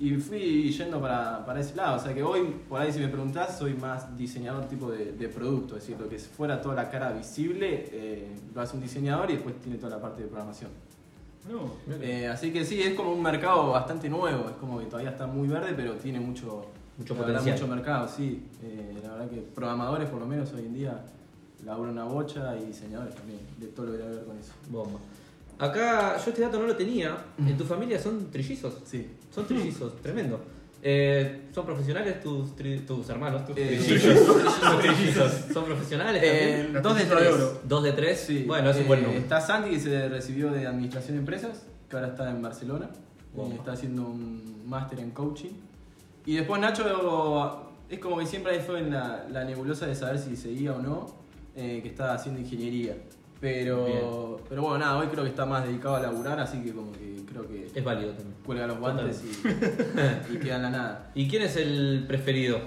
Y 0.00 0.14
fui 0.16 0.72
yendo 0.72 0.98
para, 0.98 1.44
para 1.44 1.60
ese 1.60 1.76
lado, 1.76 1.96
o 1.98 2.00
sea 2.02 2.14
que 2.14 2.22
hoy, 2.22 2.40
por 2.68 2.80
ahí 2.80 2.90
si 2.90 3.00
me 3.00 3.08
preguntás, 3.08 3.58
soy 3.58 3.74
más 3.74 4.16
diseñador 4.16 4.64
tipo 4.66 4.90
de, 4.90 5.12
de 5.12 5.28
producto, 5.28 5.76
es 5.76 5.82
decir, 5.82 6.00
lo 6.00 6.08
que 6.08 6.18
fuera 6.18 6.58
toda 6.62 6.74
la 6.74 6.88
cara 6.88 7.12
visible, 7.12 7.86
eh, 7.92 8.26
lo 8.54 8.62
hace 8.62 8.76
un 8.76 8.82
diseñador 8.82 9.30
y 9.30 9.34
después 9.34 9.60
tiene 9.60 9.76
toda 9.76 9.96
la 9.96 10.00
parte 10.00 10.22
de 10.22 10.28
programación. 10.28 10.70
No. 11.50 11.70
Eh, 12.00 12.26
así 12.28 12.50
que 12.50 12.64
sí, 12.64 12.80
es 12.80 12.94
como 12.94 13.12
un 13.12 13.22
mercado 13.22 13.72
bastante 13.72 14.08
nuevo, 14.08 14.48
es 14.48 14.56
como 14.56 14.78
que 14.78 14.86
todavía 14.86 15.10
está 15.10 15.26
muy 15.26 15.48
verde, 15.48 15.74
pero 15.76 15.92
tiene 15.96 16.18
mucho, 16.18 16.64
Mucho 16.96 17.14
la 17.14 17.20
verdad, 17.20 17.38
potencial. 17.40 17.60
mucho 17.68 17.74
mercado, 17.76 18.08
sí. 18.08 18.42
Eh, 18.62 18.98
la 19.02 19.10
verdad 19.12 19.28
que 19.28 19.36
programadores 19.54 20.08
por 20.08 20.20
lo 20.20 20.26
menos 20.26 20.50
hoy 20.54 20.62
en 20.62 20.72
día 20.74 20.98
laburan 21.64 21.92
una 21.92 22.04
bocha 22.04 22.56
y 22.56 22.64
diseñadores 22.64 23.14
también, 23.14 23.40
de 23.58 23.66
todo 23.66 23.84
lo 23.86 23.92
que 23.92 23.98
tiene 23.98 24.12
que 24.12 24.16
ver 24.18 24.26
con 24.26 24.38
eso. 24.38 24.52
Bomba. 24.70 24.98
Acá, 25.58 26.16
yo 26.16 26.30
este 26.30 26.40
dato 26.40 26.58
no 26.58 26.66
lo 26.66 26.74
tenía. 26.74 27.18
¿En 27.38 27.54
tu 27.58 27.64
familia 27.64 27.98
son 28.00 28.30
trillizos? 28.30 28.78
Sí. 28.86 29.06
Son 29.30 29.46
trillizos, 29.46 29.96
tremendo. 30.02 30.40
Eh, 30.82 31.48
¿Son 31.54 31.66
profesionales 31.66 32.20
tus, 32.22 32.56
tri- 32.56 32.84
tus 32.86 33.08
hermanos? 33.10 33.44
Tus 33.44 33.56
Eh, 33.58 33.78
trillizos. 33.84 34.26
Tus 34.26 34.80
trillizos. 34.80 35.32
¿Son 35.52 35.64
profesionales 35.64 36.22
Eh, 36.24 36.62
también? 36.64 36.82
Dos 36.82 36.96
de 36.96 37.04
tres. 37.04 37.34
¿Dos 37.68 37.82
de 37.84 37.92
tres? 37.92 38.20
Sí. 38.26 38.44
Bueno, 38.46 38.70
es 38.70 38.76
un 38.76 38.82
eh, 38.82 38.86
buen 38.86 39.02
número. 39.02 39.20
Está 39.20 39.40
Santi 39.40 39.70
que 39.70 39.80
se 39.80 40.08
recibió 40.08 40.50
de 40.50 40.66
Administración 40.66 41.16
de 41.16 41.18
Empresas, 41.20 41.66
que 41.88 41.96
ahora 41.96 42.08
está 42.08 42.30
en 42.30 42.40
Barcelona. 42.40 42.90
Bomba. 43.34 43.54
Eh, 43.54 43.58
está 43.58 43.72
haciendo 43.72 44.02
un 44.06 44.62
máster 44.66 45.00
en 45.00 45.10
coaching. 45.10 45.50
Y 46.26 46.36
después 46.36 46.60
Nacho 46.60 46.84
es 47.88 47.98
como 47.98 48.18
que 48.18 48.26
siempre 48.26 48.52
ahí 48.54 48.60
fue 48.66 48.78
en 48.80 48.90
la, 48.90 49.26
la 49.30 49.44
nebulosa 49.44 49.86
de 49.86 49.94
saber 49.94 50.18
si 50.18 50.36
seguía 50.36 50.72
o 50.74 50.80
no, 50.80 51.14
eh, 51.56 51.80
que 51.82 51.88
está 51.88 52.14
haciendo 52.14 52.40
ingeniería. 52.40 52.96
Pero, 53.40 54.38
pero 54.48 54.60
bueno, 54.62 54.78
nada, 54.78 54.98
hoy 54.98 55.06
creo 55.08 55.24
que 55.24 55.30
está 55.30 55.46
más 55.46 55.64
dedicado 55.64 55.96
a 55.96 56.00
laburar, 56.00 56.38
así 56.40 56.58
que 56.62 56.72
como 56.72 56.92
que 56.92 57.19
que 57.48 57.66
Es 57.74 57.84
válido 57.84 58.12
también. 58.12 58.36
cuelga 58.44 58.66
los 58.66 58.78
guantes 58.78 59.22
y, 59.24 60.32
y 60.34 60.38
queda 60.38 60.56
en 60.56 60.62
la 60.62 60.70
nada. 60.70 61.10
¿Y 61.14 61.28
quién 61.28 61.42
es 61.42 61.56
el 61.56 62.04
preferido? 62.06 62.58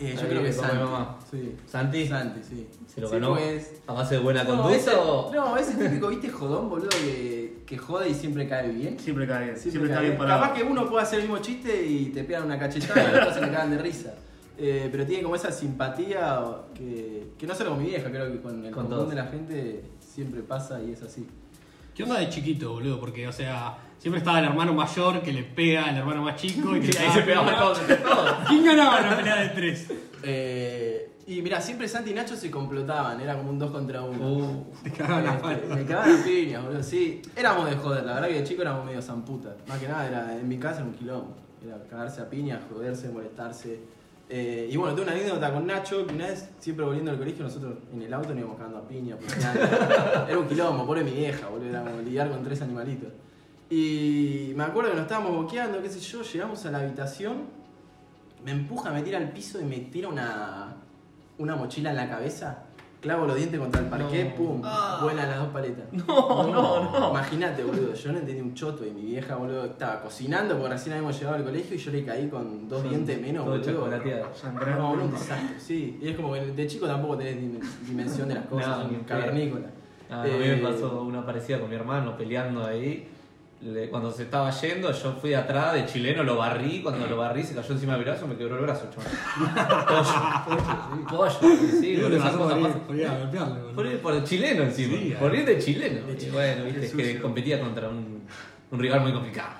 Eh, 0.00 0.14
yo 0.14 0.22
Ahí, 0.22 0.28
creo 0.28 0.42
que 0.42 0.52
Santi. 0.52 0.76
mamá. 0.78 1.18
Sí. 1.30 1.56
¿Santi? 1.66 2.06
Santi, 2.08 2.40
sí. 2.42 2.66
¿Se 2.86 3.00
lo 3.02 3.08
Sí, 3.08 3.14
ganó 3.14 3.34
pues, 3.34 3.82
a 3.86 3.92
base 3.92 4.14
de 4.14 4.20
buena 4.22 4.44
no, 4.44 4.50
conducta 4.50 4.76
ese, 4.76 4.90
o...? 4.94 5.30
no, 5.32 5.56
ese 5.58 5.74
típico, 5.74 6.08
viste, 6.08 6.30
jodón, 6.30 6.70
boludo, 6.70 6.88
que, 6.88 7.62
que 7.66 7.76
jode 7.76 8.08
y 8.08 8.14
siempre 8.14 8.48
cae 8.48 8.70
bien. 8.70 8.98
Siempre 8.98 9.26
cae 9.26 9.44
bien. 9.44 9.56
Siempre, 9.56 9.70
Siempre, 9.72 9.90
está 9.90 10.00
cae 10.00 10.06
bien 10.08 10.18
parado. 10.18 10.40
Capaz 10.40 10.54
que 10.56 10.62
uno 10.64 10.88
puede 10.88 11.02
hacer 11.02 11.18
el 11.20 11.26
mismo 11.28 11.38
chiste 11.42 11.86
y 11.86 12.06
te 12.06 12.24
pegan 12.24 12.44
una 12.44 12.58
cachetada 12.58 13.02
y 13.12 13.16
otros 13.18 13.34
se 13.34 13.40
le 13.42 13.50
cagan 13.50 13.70
de 13.72 13.78
risa. 13.78 14.14
Eh, 14.56 14.88
pero 14.90 15.04
tiene 15.06 15.22
como 15.22 15.36
esa 15.36 15.52
simpatía 15.52 16.40
que, 16.74 17.32
que 17.38 17.46
no 17.46 17.54
solo 17.54 17.70
con 17.70 17.82
mi 17.82 17.90
vieja, 17.90 18.10
creo 18.10 18.30
que 18.32 18.40
con 18.40 18.56
el 18.64 18.72
Con 18.72 18.84
común 18.84 18.90
todos. 18.98 19.10
de 19.10 19.16
la 19.16 19.26
gente 19.26 19.84
siempre 20.00 20.40
pasa 20.42 20.82
y 20.82 20.92
es 20.92 21.02
así. 21.02 21.26
¿Qué 21.94 22.02
onda 22.02 22.18
de 22.18 22.28
chiquito, 22.28 22.72
boludo? 22.72 23.00
Porque, 23.00 23.26
o 23.26 23.32
sea, 23.32 23.76
siempre 23.98 24.18
estaba 24.18 24.38
el 24.38 24.46
hermano 24.46 24.72
mayor 24.72 25.20
que 25.22 25.32
le 25.32 25.42
pega 25.42 25.86
al 25.86 25.96
hermano 25.96 26.22
más 26.22 26.36
chico 26.36 26.76
y 26.76 26.80
que 26.80 26.98
Ahí 26.98 27.10
se 27.12 27.22
pegaban 27.22 27.58
todos 27.58 27.80
entre 27.80 27.96
todos. 27.96 28.34
¿Quién 28.48 28.64
ganaba 28.64 29.00
la 29.00 29.16
pelea 29.16 29.36
de 29.36 29.48
tres? 29.50 29.92
Eh, 30.22 31.10
y 31.26 31.42
mira, 31.42 31.60
siempre 31.60 31.86
Santi 31.88 32.10
y 32.10 32.14
Nacho 32.14 32.36
se 32.36 32.50
complotaban, 32.50 33.20
era 33.20 33.36
como 33.36 33.50
un 33.50 33.58
dos 33.58 33.70
contra 33.70 34.02
uno. 34.02 34.28
Uh, 34.28 34.66
Te 34.82 34.90
cagaban 34.90 35.52
Este, 35.52 35.74
me 35.74 35.84
cagaban 35.84 36.12
las 36.12 36.22
piñas, 36.22 36.64
boludo. 36.64 36.82
Sí, 36.82 37.22
éramos 37.36 37.68
de 37.68 37.76
joder, 37.76 38.04
la 38.04 38.14
verdad 38.14 38.28
que 38.28 38.34
de 38.34 38.44
chico 38.44 38.62
éramos 38.62 38.84
medio 38.84 39.02
zamputas. 39.02 39.54
Más 39.68 39.78
que 39.78 39.86
nada, 39.88 40.08
era, 40.08 40.36
en 40.36 40.48
mi 40.48 40.58
casa 40.58 40.78
era 40.78 40.86
un 40.86 40.94
quilombo. 40.94 41.36
Era 41.64 41.78
cagarse 41.88 42.20
a 42.22 42.30
piñas, 42.30 42.60
joderse, 42.72 43.10
molestarse. 43.10 43.80
Eh, 44.32 44.68
y 44.70 44.76
bueno, 44.76 44.94
tengo 44.94 45.10
una 45.10 45.18
anécdota 45.18 45.52
con 45.52 45.66
Nacho, 45.66 46.06
que 46.06 46.14
una 46.14 46.28
vez, 46.28 46.48
siempre 46.60 46.84
volviendo 46.84 47.10
al 47.10 47.18
colegio, 47.18 47.42
nosotros 47.42 47.78
en 47.92 48.02
el 48.02 48.14
auto 48.14 48.28
nos 48.28 48.38
íbamos 48.38 48.58
cagando 48.58 48.78
a 48.78 48.86
piña. 48.86 49.16
Era 50.28 50.38
un 50.38 50.46
quilombo, 50.46 50.86
pobre 50.86 51.02
mi 51.02 51.10
vieja, 51.10 51.48
boludo, 51.48 51.68
era 51.68 51.82
como 51.82 52.00
lidiar 52.00 52.30
con 52.30 52.44
tres 52.44 52.62
animalitos. 52.62 53.12
Y 53.68 54.52
me 54.54 54.62
acuerdo 54.62 54.90
que 54.90 54.96
nos 54.96 55.02
estábamos 55.02 55.34
boqueando, 55.34 55.82
qué 55.82 55.90
sé 55.90 55.98
yo, 55.98 56.22
llegamos 56.22 56.64
a 56.64 56.70
la 56.70 56.78
habitación, 56.78 57.38
me 58.44 58.52
empuja, 58.52 58.92
me 58.92 59.02
tira 59.02 59.18
al 59.18 59.32
piso 59.32 59.60
y 59.60 59.64
me 59.64 59.78
tira 59.78 60.08
una, 60.08 60.76
una 61.38 61.56
mochila 61.56 61.90
en 61.90 61.96
la 61.96 62.08
cabeza. 62.08 62.66
Clavo 63.00 63.26
los 63.26 63.36
dientes 63.36 63.58
contra 63.58 63.80
el 63.80 63.86
parqué, 63.88 64.24
No. 64.24 64.34
pum, 64.36 64.62
Ah. 64.64 64.98
vuelan 65.02 65.28
las 65.28 65.38
dos 65.38 65.48
paletas. 65.48 65.84
No, 65.92 66.46
no, 66.46 66.90
no. 67.00 67.10
Imagínate, 67.10 67.64
boludo, 67.64 67.94
yo 67.94 68.12
no 68.12 68.18
entendí 68.18 68.40
un 68.42 68.54
choto 68.54 68.84
y 68.86 68.90
mi 68.90 69.02
vieja, 69.02 69.36
boludo, 69.36 69.64
estaba 69.64 70.02
cocinando 70.02 70.56
porque 70.56 70.72
recién 70.74 70.92
habíamos 70.94 71.18
llegado 71.18 71.36
al 71.36 71.44
colegio 71.44 71.74
y 71.76 71.78
yo 71.78 71.90
le 71.92 72.04
caí 72.04 72.28
con 72.28 72.68
dos 72.68 72.82
dientes 72.82 73.20
menos, 73.20 73.44
Todo 73.44 73.56
boludo. 73.56 73.88
No, 74.76 74.88
boludo, 74.88 75.04
un 75.04 75.10
desastre, 75.12 75.58
sí. 75.58 75.98
Y 76.02 76.08
es 76.08 76.16
como 76.16 76.32
que 76.34 76.40
de 76.52 76.66
chico 76.66 76.86
tampoco 76.86 77.16
tenés 77.18 77.36
dim- 77.36 77.60
dimensión 77.86 78.28
de 78.28 78.34
las 78.34 78.44
cosas, 78.48 78.90
No, 78.90 79.06
cavernícola. 79.06 79.66
Ah, 80.10 80.22
a 80.22 80.24
mí 80.24 80.30
me 80.38 80.54
Eh, 80.54 80.56
pasó 80.62 81.02
una 81.02 81.24
parecida 81.24 81.60
con 81.60 81.70
mi 81.70 81.76
hermano 81.76 82.16
peleando 82.16 82.64
ahí. 82.64 83.08
Le- 83.62 83.90
cuando 83.90 84.10
se 84.10 84.22
estaba 84.22 84.50
yendo, 84.50 84.90
yo 84.90 85.12
fui 85.20 85.34
atrás 85.34 85.74
de 85.74 85.84
chileno, 85.84 86.22
lo 86.24 86.36
barrí. 86.36 86.80
Cuando 86.82 87.06
lo 87.06 87.16
barrí, 87.18 87.42
se 87.44 87.54
cayó 87.54 87.74
encima 87.74 87.94
del 87.94 88.04
brazo 88.04 88.26
me 88.26 88.34
quebró 88.36 88.56
el 88.56 88.62
brazo, 88.62 88.88
chaval. 88.90 89.10
Pollo. 91.06 91.06
Pollo, 91.08 91.56
sí, 91.58 91.68
sí, 91.80 91.96
por 92.00 92.12
esas 92.12 92.36
cosas. 92.36 92.58
Por 94.02 94.14
el 94.14 94.24
chileno 94.24 94.62
encima. 94.62 94.96
Sí, 94.98 95.14
por 95.18 95.34
ir 95.34 95.44
de 95.44 95.58
chileno. 95.58 96.06
De 96.06 96.16
chileno. 96.16 96.34
bueno, 96.38 96.64
viste, 96.64 96.86
es 96.86 96.92
que 96.94 97.20
competía 97.20 97.60
contra 97.60 97.88
un, 97.88 98.22
un 98.70 98.78
rival 98.78 99.00
muy 99.02 99.12
complicado. 99.12 99.50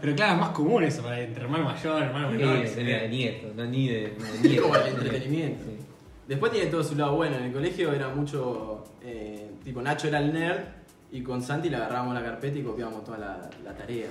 Pero 0.00 0.14
claro, 0.14 0.34
es 0.34 0.40
más 0.40 0.50
común 0.50 0.82
eso 0.84 1.02
para 1.02 1.20
entre 1.20 1.42
hermano 1.44 1.64
mayor, 1.64 2.02
hermano 2.02 2.30
menor. 2.30 2.56
Eh, 2.58 2.72
tenía 2.74 3.02
de 3.02 3.08
nieto, 3.08 3.48
no 3.56 3.64
ni 3.64 3.88
de, 3.88 4.00
de 4.42 4.48
nieto. 4.48 4.62
como 4.64 4.76
el 4.76 4.86
entretenimiento. 4.88 5.64
Sí. 5.64 5.78
Después 6.28 6.50
tiene 6.52 6.66
todo 6.70 6.82
su 6.82 6.96
lado 6.96 7.14
bueno. 7.14 7.36
En 7.36 7.44
el 7.44 7.52
colegio 7.52 7.92
era 7.92 8.08
mucho. 8.08 8.84
eh, 9.02 9.52
tipo, 9.64 9.80
Nacho 9.80 10.08
era 10.08 10.18
el 10.18 10.32
nerd 10.32 10.58
y 11.16 11.22
con 11.22 11.40
Santi 11.42 11.70
le 11.70 11.76
agarrábamos 11.76 12.14
la 12.14 12.22
carpeta 12.22 12.58
y 12.58 12.62
copiábamos 12.62 13.04
toda 13.04 13.18
la, 13.18 13.50
la 13.64 13.74
tarea. 13.74 14.06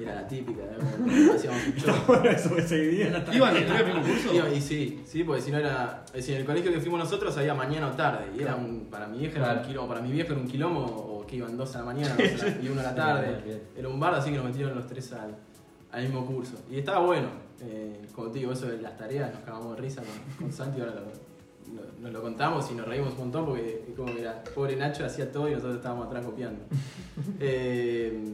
Era 0.00 0.14
la 0.16 0.26
típica, 0.26 0.62
era 0.64 0.76
como 0.76 1.32
hacíamos 1.34 1.66
un 1.66 1.74
show. 1.74 1.94
Bueno, 2.06 2.30
eso 2.30 2.56
ese 2.56 2.76
día 2.88 3.10
la 3.10 3.34
¿Iban 3.34 3.54
a 3.54 3.58
estudiar 3.58 3.82
el 3.82 3.94
mismo 3.94 4.02
curso? 4.02 4.34
Iba- 4.34 4.48
Y 4.50 4.60
sí, 4.60 5.02
sí, 5.06 5.24
porque 5.24 5.42
si 5.42 5.50
no 5.52 5.58
era. 5.58 6.02
Es 6.08 6.12
decir, 6.14 6.34
en 6.34 6.40
el 6.40 6.46
colegio 6.46 6.72
que 6.72 6.80
fuimos 6.80 6.98
nosotros 7.00 7.36
había 7.36 7.54
mañana 7.54 7.88
o 7.88 7.90
tarde. 7.92 8.24
Y 8.36 8.42
era 8.42 8.56
un, 8.56 8.86
para 8.90 9.06
mi 9.06 9.18
vieja 9.18 9.36
era 9.36 9.44
Claro. 9.46 9.60
un 9.60 9.66
quilombo. 9.68 9.88
Para 9.88 10.00
mi 10.00 10.12
viejo 10.12 10.32
era 10.32 10.40
un 10.40 10.48
quilombo, 10.48 10.80
o 10.84 11.26
que 11.26 11.36
iban 11.36 11.56
dos 11.56 11.74
a 11.76 11.78
la 11.80 11.84
mañana 11.84 12.16
dos 12.18 12.42
a 12.42 12.46
la- 12.46 12.62
y 12.62 12.68
uno 12.68 12.80
a 12.80 12.84
la 12.84 12.94
tarde. 12.94 13.42
Bien. 13.44 13.62
Era 13.76 13.88
un 13.88 14.00
bar, 14.00 14.14
así 14.14 14.30
que 14.30 14.36
nos 14.36 14.46
metieron 14.46 14.74
los 14.74 14.86
tres 14.86 15.12
al, 15.12 15.36
al 15.92 16.02
mismo 16.02 16.26
curso. 16.26 16.54
Y 16.70 16.78
estaba 16.78 17.00
bueno. 17.06 17.28
Eh, 17.62 18.00
como 18.14 18.28
te 18.30 18.38
digo, 18.38 18.52
eso 18.52 18.66
de 18.66 18.78
las 18.80 18.96
tareas, 18.96 19.32
nos 19.34 19.42
cagamos 19.44 19.76
de 19.76 19.82
risa 19.82 20.02
con, 20.02 20.46
con 20.46 20.52
Santi, 20.52 20.80
ahora 20.80 20.94
lo, 20.94 21.29
nos 22.00 22.12
lo 22.12 22.22
contamos 22.22 22.70
y 22.70 22.74
nos 22.74 22.86
reímos 22.86 23.12
un 23.12 23.18
montón 23.18 23.46
porque 23.46 23.84
es 23.88 23.94
como 23.96 24.12
que 24.14 24.20
era, 24.20 24.42
pobre 24.54 24.76
Nacho 24.76 25.04
hacía 25.04 25.30
todo 25.30 25.48
y 25.48 25.52
nosotros 25.52 25.76
estábamos 25.76 26.06
atrás 26.06 26.24
copiando. 26.24 26.64
Eh, 27.40 28.32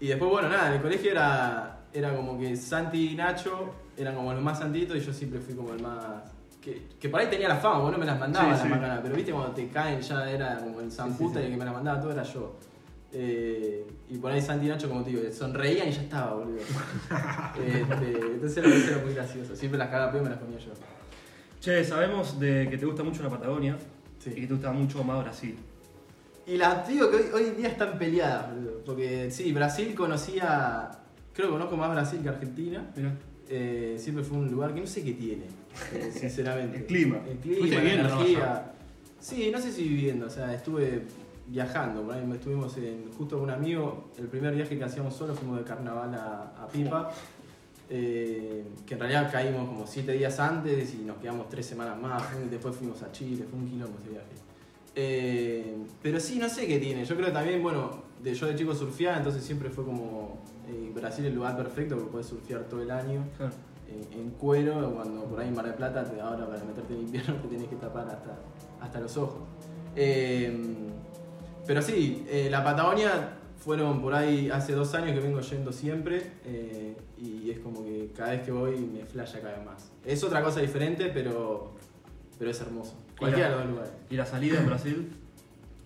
y 0.00 0.08
después, 0.08 0.30
bueno, 0.30 0.48
nada, 0.48 0.68
en 0.68 0.74
el 0.74 0.82
colegio 0.82 1.10
era, 1.12 1.84
era 1.92 2.14
como 2.14 2.38
que 2.38 2.56
Santi 2.56 3.10
y 3.12 3.14
Nacho 3.14 3.70
eran 3.96 4.14
como 4.16 4.32
los 4.32 4.42
más 4.42 4.58
santitos 4.58 4.96
y 4.96 5.00
yo 5.00 5.12
siempre 5.12 5.40
fui 5.40 5.54
como 5.54 5.72
el 5.72 5.80
más... 5.82 6.32
Que, 6.60 6.88
que 6.98 7.08
por 7.08 7.20
ahí 7.20 7.26
tenía 7.28 7.48
la 7.48 7.56
fama, 7.56 7.78
vos 7.78 7.92
no 7.92 7.98
me 7.98 8.06
las 8.06 8.18
mandaba 8.18 8.46
Sí, 8.46 8.50
las 8.52 8.62
sí. 8.62 8.68
macanas, 8.68 9.00
pero 9.02 9.14
viste 9.14 9.32
cuando 9.32 9.52
te 9.52 9.68
caen 9.68 10.00
ya 10.00 10.30
era 10.30 10.56
como 10.58 10.80
el 10.80 10.90
San 10.90 11.16
Sí, 11.16 11.24
y 11.34 11.38
el 11.38 11.50
que 11.50 11.56
me 11.56 11.64
las 11.64 11.74
mandaba 11.74 12.00
todo 12.00 12.12
era 12.12 12.22
yo. 12.22 12.56
Eh, 13.12 13.86
y 14.08 14.18
por 14.18 14.32
ahí 14.32 14.40
Santi 14.42 14.66
y 14.66 14.68
Nacho, 14.70 14.88
como 14.88 15.04
te 15.04 15.10
digo, 15.10 15.22
sonreían 15.32 15.88
y 15.88 15.92
ya 15.92 16.02
estaba, 16.02 16.34
boludo. 16.34 16.58
Este, 17.56 18.10
entonces 18.34 18.56
era, 18.56 18.68
era 18.96 19.04
muy 19.04 19.14
gracioso. 19.14 19.54
Siempre 19.54 19.78
las 19.78 19.88
cagaba 19.88 20.10
pedo 20.10 20.22
y 20.22 20.24
me 20.24 20.30
las 20.30 20.38
comía 20.40 20.58
yo. 20.58 20.72
Che, 21.64 21.82
sabemos 21.82 22.38
de 22.38 22.68
que 22.68 22.76
te 22.76 22.84
gusta 22.84 23.02
mucho 23.02 23.22
la 23.22 23.30
Patagonia 23.30 23.78
Sí. 24.18 24.32
y 24.36 24.40
que 24.42 24.46
te 24.46 24.52
gusta 24.52 24.70
mucho 24.70 25.02
más 25.02 25.22
Brasil. 25.24 25.56
Y 26.46 26.58
las 26.58 26.86
digo 26.86 27.08
que 27.10 27.16
hoy, 27.16 27.24
hoy 27.32 27.42
en 27.44 27.56
día 27.56 27.68
están 27.68 27.96
peleadas, 27.98 28.54
boludo. 28.54 28.84
Porque 28.84 29.30
sí, 29.30 29.50
Brasil 29.50 29.94
conocía. 29.94 30.90
Creo 31.32 31.48
que 31.48 31.52
conozco 31.54 31.74
más 31.78 31.90
Brasil 31.90 32.20
que 32.22 32.28
Argentina. 32.28 32.86
Eh, 33.48 33.96
siempre 33.98 34.22
fue 34.24 34.36
un 34.36 34.50
lugar 34.50 34.74
que 34.74 34.80
no 34.82 34.86
sé 34.86 35.02
qué 35.02 35.14
tiene, 35.14 35.46
eh, 35.94 36.12
sinceramente. 36.20 36.76
El 36.76 36.84
clima. 36.84 37.20
El 37.26 37.38
clima, 37.38 37.66
la 37.82 37.92
energía. 37.94 38.72
Sí, 39.18 39.50
no 39.50 39.58
sé 39.58 39.72
si 39.72 39.88
viviendo, 39.88 40.26
o 40.26 40.30
sea, 40.30 40.52
estuve 40.52 41.06
viajando. 41.46 42.02
Por 42.02 42.14
ahí 42.14 42.30
estuvimos 42.30 42.76
en, 42.76 43.10
justo 43.16 43.36
con 43.36 43.44
un 43.44 43.50
amigo. 43.54 44.10
El 44.18 44.26
primer 44.26 44.54
viaje 44.54 44.76
que 44.76 44.84
hacíamos 44.84 45.16
solo 45.16 45.34
fuimos 45.34 45.56
de 45.60 45.64
carnaval 45.64 46.14
a, 46.14 46.62
a 46.62 46.68
Pipa. 46.68 47.10
Eh, 47.90 48.64
que 48.86 48.94
en 48.94 49.00
realidad 49.00 49.30
caímos 49.30 49.68
como 49.68 49.86
siete 49.86 50.12
días 50.12 50.38
antes 50.40 50.94
y 50.94 51.04
nos 51.04 51.18
quedamos 51.18 51.48
tres 51.48 51.66
semanas 51.66 52.00
más. 52.00 52.22
Después 52.50 52.74
fuimos 52.76 53.02
a 53.02 53.12
Chile, 53.12 53.44
fue 53.48 53.58
un 53.58 53.68
quilombo 53.68 53.98
ese 54.00 54.10
viaje. 54.10 54.26
Eh, 54.96 55.76
pero 56.02 56.20
sí, 56.20 56.38
no 56.38 56.48
sé 56.48 56.66
qué 56.66 56.78
tiene. 56.78 57.04
Yo 57.04 57.14
creo 57.16 57.26
que 57.28 57.32
también, 57.32 57.62
bueno, 57.62 58.02
de, 58.22 58.34
yo 58.34 58.46
de 58.46 58.54
chico 58.54 58.74
surfeaba, 58.74 59.18
entonces 59.18 59.42
siempre 59.42 59.68
fue 59.70 59.84
como 59.84 60.38
eh, 60.68 60.92
Brasil 60.94 61.24
el 61.26 61.34
lugar 61.34 61.56
perfecto 61.56 61.96
porque 61.96 62.10
puedes 62.10 62.26
surfear 62.28 62.64
todo 62.64 62.80
el 62.80 62.90
año 62.90 63.24
Claro. 63.36 63.52
eh, 63.88 64.00
en 64.18 64.30
cuero, 64.30 64.92
cuando 64.94 65.24
por 65.24 65.40
ahí 65.40 65.48
en 65.48 65.54
Mar 65.54 65.64
del 65.66 65.74
Plata, 65.74 66.04
te, 66.04 66.20
ahora 66.20 66.46
para 66.46 66.64
meterte 66.64 66.94
en 66.94 67.00
invierno 67.00 67.34
te 67.42 67.48
tenés 67.48 67.68
que 67.68 67.76
tapar 67.76 68.06
hasta, 68.08 68.38
hasta 68.80 69.00
los 69.00 69.16
ojos. 69.16 69.42
Pero 71.66 71.80
sí, 71.82 72.26
la 72.50 72.62
Patagonia 72.62 73.38
fueron 73.58 74.02
por 74.02 74.14
ahí 74.14 74.50
hace 74.50 74.74
dos 74.74 74.94
años 74.94 75.12
que 75.12 75.20
vengo 75.20 75.40
yendo 75.40 75.72
siempre 75.72 76.32
y 77.24 77.50
es 77.50 77.58
como 77.58 77.84
que 77.84 78.10
cada 78.16 78.32
vez 78.32 78.42
que 78.42 78.52
voy 78.52 78.76
me 78.76 79.04
flasha 79.04 79.40
cada 79.40 79.56
vez 79.56 79.64
más. 79.64 79.90
Es 80.04 80.22
otra 80.22 80.42
cosa 80.42 80.60
diferente, 80.60 81.10
pero, 81.12 81.72
pero 82.38 82.50
es 82.50 82.60
hermoso. 82.60 82.94
Cualquiera 83.18 83.50
de 83.50 83.56
los 83.56 83.66
lugares. 83.70 83.92
Y 84.10 84.16
la 84.16 84.26
salida 84.26 84.60
en 84.60 84.66
Brasil. 84.66 85.12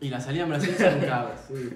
Y 0.00 0.09
la 0.09 0.21
salida 0.21 0.45
en 0.45 0.49
Brasil 0.49 0.75
es 0.78 0.95
un 0.95 1.00
caos, 1.00 1.40
sí. 1.49 1.71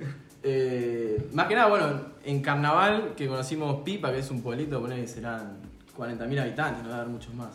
Eh, 0.45 1.29
más 1.33 1.47
que 1.47 1.55
nada, 1.55 1.69
bueno, 1.69 2.01
en 2.25 2.43
Carnaval, 2.43 3.15
que 3.17 3.29
conocimos 3.29 3.83
Pipa, 3.83 4.13
que 4.13 4.19
es 4.19 4.31
un 4.31 4.43
pueblito, 4.43 4.81
ponele 4.81 5.03
que 5.03 5.09
serán 5.09 5.59
40.000 5.97 6.41
habitantes, 6.41 6.83
no 6.83 6.91
va 6.91 6.97
a 6.97 6.99
haber 7.01 7.13
muchos 7.13 7.33
más. 7.35 7.51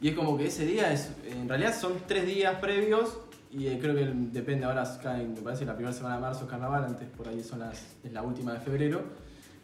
Y 0.00 0.08
es 0.08 0.14
como 0.14 0.36
que 0.36 0.46
ese 0.46 0.66
día, 0.66 0.92
es, 0.92 1.10
en 1.24 1.48
realidad 1.48 1.74
son 1.78 1.94
tres 2.06 2.26
días 2.26 2.56
previos, 2.56 3.18
y 3.50 3.68
eh, 3.68 3.78
creo 3.80 3.94
que 3.94 4.04
depende 4.32 4.66
ahora, 4.66 4.84
me 5.04 5.40
parece 5.40 5.64
la 5.64 5.74
primera 5.74 5.94
semana 5.94 6.16
de 6.16 6.20
marzo 6.20 6.44
es 6.44 6.50
Carnaval, 6.50 6.84
antes 6.84 7.08
por 7.08 7.28
ahí 7.28 7.42
son 7.42 7.60
las, 7.60 7.96
es 8.02 8.12
la 8.12 8.22
última 8.22 8.52
de 8.52 8.60
febrero. 8.60 9.02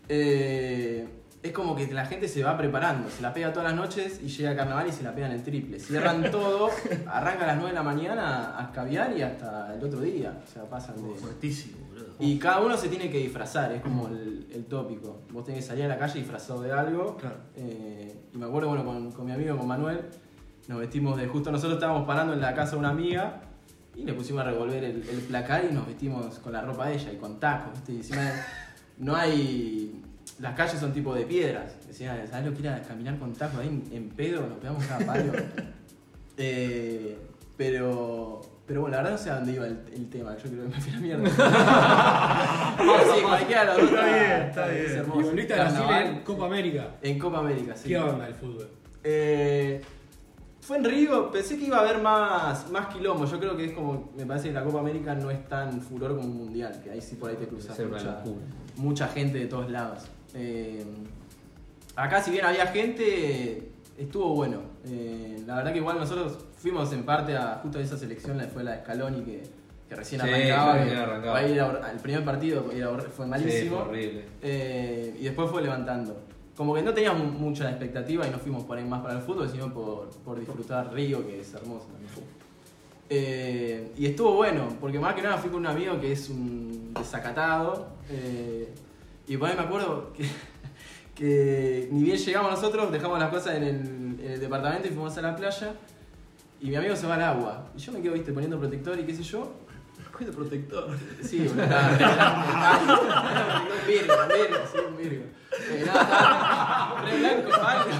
Eh, 0.08 1.06
es 1.42 1.52
como 1.52 1.74
que 1.74 1.92
la 1.92 2.06
gente 2.06 2.28
se 2.28 2.44
va 2.44 2.56
preparando, 2.56 3.10
se 3.10 3.20
la 3.20 3.34
pega 3.34 3.52
todas 3.52 3.70
las 3.70 3.76
noches 3.76 4.20
y 4.22 4.28
llega 4.28 4.52
a 4.52 4.56
carnaval 4.56 4.86
y 4.86 4.92
se 4.92 5.02
la 5.02 5.12
pegan 5.12 5.32
el 5.32 5.42
triple. 5.42 5.80
Cierran 5.80 6.22
todo, 6.30 6.70
arranca 7.06 7.44
a 7.44 7.46
las 7.48 7.56
9 7.56 7.70
de 7.70 7.74
la 7.74 7.82
mañana 7.82 8.58
a 8.58 8.62
escabiar 8.64 9.16
y 9.16 9.22
hasta 9.22 9.74
el 9.74 9.82
otro 9.82 10.00
día. 10.00 10.40
O 10.44 10.52
sea, 10.52 10.64
pasan 10.64 10.96
de. 10.96 11.14
Fuertísimo, 11.14 11.78
boludo. 11.88 12.14
Y 12.20 12.38
cada 12.38 12.60
uno 12.60 12.76
se 12.76 12.88
tiene 12.88 13.10
que 13.10 13.18
disfrazar, 13.18 13.72
es 13.72 13.82
como 13.82 14.06
el, 14.06 14.46
el 14.54 14.66
tópico. 14.66 15.22
Vos 15.32 15.44
tenés 15.44 15.62
que 15.62 15.68
salir 15.68 15.84
a 15.86 15.88
la 15.88 15.98
calle 15.98 16.20
disfrazado 16.20 16.62
de 16.62 16.70
algo. 16.70 17.16
Claro. 17.16 17.36
Eh, 17.56 18.28
y 18.32 18.38
me 18.38 18.46
acuerdo, 18.46 18.68
bueno, 18.68 18.84
con, 18.84 19.10
con 19.10 19.26
mi 19.26 19.32
amigo, 19.32 19.56
con 19.56 19.66
Manuel, 19.66 20.00
nos 20.68 20.78
vestimos 20.78 21.16
de. 21.16 21.26
Justo 21.26 21.50
nosotros 21.50 21.74
estábamos 21.74 22.06
parando 22.06 22.34
en 22.34 22.40
la 22.40 22.54
casa 22.54 22.72
de 22.72 22.78
una 22.78 22.90
amiga 22.90 23.40
y 23.96 24.04
le 24.04 24.14
pusimos 24.14 24.42
a 24.42 24.44
revolver 24.44 24.84
el, 24.84 25.08
el 25.08 25.18
placar 25.22 25.66
y 25.68 25.74
nos 25.74 25.88
vestimos 25.88 26.38
con 26.38 26.52
la 26.52 26.60
ropa 26.60 26.86
de 26.86 26.94
ella 26.94 27.12
y 27.12 27.16
con 27.16 27.40
tacos, 27.40 27.72
¿viste? 27.72 27.92
Y 27.94 27.96
encima 27.96 28.30
no 28.98 29.16
hay. 29.16 30.01
Las 30.40 30.54
calles 30.56 30.80
son 30.80 30.92
tipo 30.92 31.14
de 31.14 31.24
piedras. 31.24 31.72
Decía, 31.86 32.26
¿sabes 32.28 32.46
lo 32.46 32.54
que 32.54 32.66
era 32.66 32.80
caminar 32.82 33.18
con 33.18 33.32
tacos 33.34 33.60
ahí 33.60 33.68
en, 33.68 33.84
en 33.96 34.08
pedo? 34.10 34.46
Nos 34.46 34.58
pegamos 34.58 34.84
cada 34.86 35.04
palo. 35.06 35.32
Eh, 36.38 37.18
pero. 37.58 38.40
Pero 38.66 38.80
bueno, 38.80 38.96
la 38.96 39.02
verdad 39.02 39.18
no 39.18 39.22
sé 39.22 39.30
a 39.30 39.34
dónde 39.36 39.52
iba 39.52 39.66
el, 39.66 39.78
el 39.92 40.08
tema, 40.08 40.34
yo 40.36 40.48
creo 40.50 40.62
que 40.62 40.68
me 40.74 40.80
fui 40.80 40.90
a 40.92 40.94
la 40.94 41.00
mierda. 41.00 42.76
Sí, 43.14 43.22
cualquiera 43.22 43.76
Está 43.76 44.04
bien, 44.06 44.42
está 44.48 44.72
es 44.72 44.86
bien. 44.86 44.98
hermoso. 45.00 45.20
Y 45.20 45.24
volviste 45.24 45.52
a 45.52 45.56
Brasil 45.56 45.78
Carnaval 45.78 46.06
en 46.06 46.20
Copa 46.20 46.46
América. 46.46 46.88
en 47.02 47.18
Copa 47.18 47.38
América, 47.40 47.76
sí. 47.76 47.88
¿Qué 47.88 47.98
onda 47.98 48.26
el 48.28 48.34
fútbol? 48.34 48.68
Eh, 49.04 49.82
fue 50.60 50.78
en 50.78 50.84
Río, 50.84 51.30
pensé 51.30 51.58
que 51.58 51.66
iba 51.66 51.78
a 51.78 51.80
haber 51.80 51.98
más, 51.98 52.70
más 52.70 52.86
quilombo. 52.86 53.26
Yo 53.26 53.38
creo 53.38 53.56
que 53.56 53.66
es 53.66 53.72
como, 53.72 54.10
me 54.16 54.24
parece 54.24 54.48
que 54.48 54.54
la 54.54 54.64
Copa 54.64 54.78
América 54.80 55.14
no 55.14 55.30
es 55.30 55.46
tan 55.48 55.80
furor 55.82 56.16
como 56.16 56.28
un 56.28 56.36
mundial, 56.36 56.80
que 56.82 56.90
ahí 56.92 57.00
sí 57.02 57.16
por 57.16 57.30
ahí 57.30 57.36
te 57.36 57.46
cruzas 57.48 57.76
mucha 58.76 59.08
gente 59.08 59.38
de 59.38 59.46
todos 59.46 59.70
lados. 59.70 60.04
Eh, 60.34 60.84
acá 61.96 62.22
si 62.22 62.30
bien 62.30 62.44
había 62.44 62.66
gente, 62.68 63.70
estuvo 63.98 64.34
bueno. 64.34 64.60
Eh, 64.86 65.42
la 65.46 65.56
verdad 65.56 65.72
que 65.72 65.78
igual 65.78 65.98
nosotros 65.98 66.38
fuimos 66.56 66.92
en 66.92 67.04
parte 67.04 67.36
a 67.36 67.60
justo 67.62 67.78
a 67.78 67.82
esa 67.82 67.96
selección, 67.98 68.38
la 68.38 68.44
fue 68.48 68.64
la 68.64 68.72
de 68.72 68.78
Scaloni 68.82 69.22
que, 69.22 69.42
que 69.88 69.94
recién 69.96 70.20
Sí, 70.20 70.28
arrancaba. 70.28 70.72
recién 70.74 70.94
que 70.94 71.00
arrancaba. 71.00 71.38
ahí 71.38 71.52
era- 71.52 71.90
el 71.92 71.98
primer 71.98 72.24
partido 72.24 72.64
fue 72.64 73.24
Sí, 73.26 73.30
malísimo. 73.30 73.76
fue 73.76 73.88
horrible. 73.88 74.24
Eh, 74.42 75.16
y 75.20 75.24
después 75.24 75.50
fue 75.50 75.62
levantando. 75.62 76.18
Como 76.56 76.74
que 76.74 76.82
no 76.82 76.92
teníamos 76.92 77.32
mucha 77.32 77.70
expectativa 77.70 78.26
y 78.26 78.30
no 78.30 78.38
fuimos 78.38 78.64
por 78.64 78.76
ahí 78.78 78.84
más 78.84 79.00
para 79.02 79.14
el 79.14 79.22
fútbol, 79.22 79.48
sino 79.50 79.72
por, 79.72 80.10
por 80.24 80.38
disfrutar 80.38 80.92
Río, 80.92 81.26
que 81.26 81.40
es 81.40 81.52
hermoso 81.54 81.86
también. 81.86 82.10
Eh, 83.08 83.92
y 83.96 84.06
estuvo 84.06 84.34
bueno, 84.34 84.68
porque 84.80 84.98
más 84.98 85.14
que 85.14 85.22
nada 85.22 85.36
fui 85.38 85.50
con 85.50 85.60
un 85.60 85.66
amigo 85.66 86.00
que 86.00 86.12
es 86.12 86.28
un 86.30 86.92
desacatado. 86.94 87.88
eh, 88.10 88.68
y 89.28 89.36
por 89.36 89.48
ahí 89.48 89.56
me 89.56 89.62
acuerdo 89.62 90.12
que, 90.12 90.26
que 91.14 91.88
ni 91.92 92.02
bien 92.04 92.16
llegamos 92.16 92.50
nosotros, 92.52 92.90
dejamos 92.92 93.18
las 93.18 93.30
cosas 93.30 93.56
en 93.56 93.62
el, 93.62 93.76
en 94.24 94.32
el 94.32 94.40
departamento 94.40 94.88
y 94.88 94.90
fuimos 94.90 95.16
a 95.18 95.22
la 95.22 95.36
playa. 95.36 95.74
Y 96.60 96.68
mi 96.70 96.76
amigo 96.76 96.94
se 96.94 97.06
va 97.06 97.14
al 97.14 97.22
agua. 97.22 97.66
Y 97.76 97.80
yo 97.80 97.90
me 97.92 98.00
quedo, 98.00 98.12
viste, 98.14 98.32
poniendo 98.32 98.58
protector 98.58 98.98
y 98.98 99.04
qué 99.04 99.14
sé 99.14 99.22
yo. 99.24 99.52
¿Cuál 100.16 100.28
es 100.28 100.36
protector? 100.36 100.88
Sí, 101.22 101.44
estaba- 101.46 101.92
estaba- 101.92 103.62
un 103.62 103.86
virgo, 103.86 104.14
un 104.22 104.28
virgo, 104.28 104.56
sí, 104.70 104.78
un 104.88 104.96
virgo. 104.96 105.24
Eh, 105.70 105.84
nada, 105.86 107.02
re 107.04 107.18
blanco, 107.18 107.50
pálido. 107.50 107.96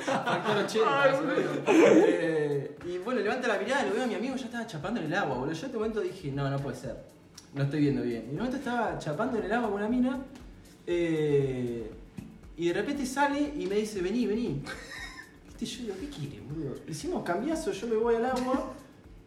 Factor 0.00 0.56
80, 0.64 0.90
más 0.90 1.18
o 1.18 1.22
menos. 1.22 1.52
Eh, 1.66 2.76
y 2.86 2.98
bueno, 2.98 3.20
levanta 3.20 3.48
la 3.48 3.58
mirada, 3.58 3.84
lo 3.84 3.94
veo 3.94 4.04
a 4.04 4.06
mi 4.06 4.14
amigo, 4.14 4.36
ya 4.36 4.44
estaba 4.46 4.66
chapando 4.66 5.00
en 5.00 5.06
el 5.06 5.14
agua, 5.14 5.36
boludo. 5.36 5.52
Yo 5.52 5.60
en 5.60 5.66
este 5.66 5.76
momento 5.76 6.00
dije, 6.00 6.32
no, 6.32 6.48
no 6.48 6.58
puede 6.58 6.76
ser. 6.76 6.96
No 7.54 7.64
estoy 7.64 7.80
viendo 7.80 8.02
bien. 8.02 8.22
Y 8.22 8.24
en 8.26 8.30
un 8.30 8.36
momento 8.38 8.56
estaba 8.58 8.98
chapando 8.98 9.38
en 9.38 9.44
el 9.44 9.52
agua 9.52 9.68
con 9.70 9.78
una 9.78 9.88
mina. 9.88 10.18
Eh, 10.92 11.90
y 12.56 12.66
de 12.68 12.74
repente 12.74 13.06
sale 13.06 13.52
y 13.56 13.66
me 13.66 13.76
dice, 13.76 14.02
vení, 14.02 14.26
vení. 14.26 14.60
Viste, 15.46 15.64
yo 15.66 15.82
digo, 15.84 15.94
¿qué 16.00 16.08
quiere, 16.08 16.40
boludo? 16.40 16.74
Hicimos 16.88 17.22
cambiazo, 17.22 17.70
yo 17.72 17.86
me 17.86 17.96
voy 17.96 18.16
al 18.16 18.26
agua. 18.26 18.72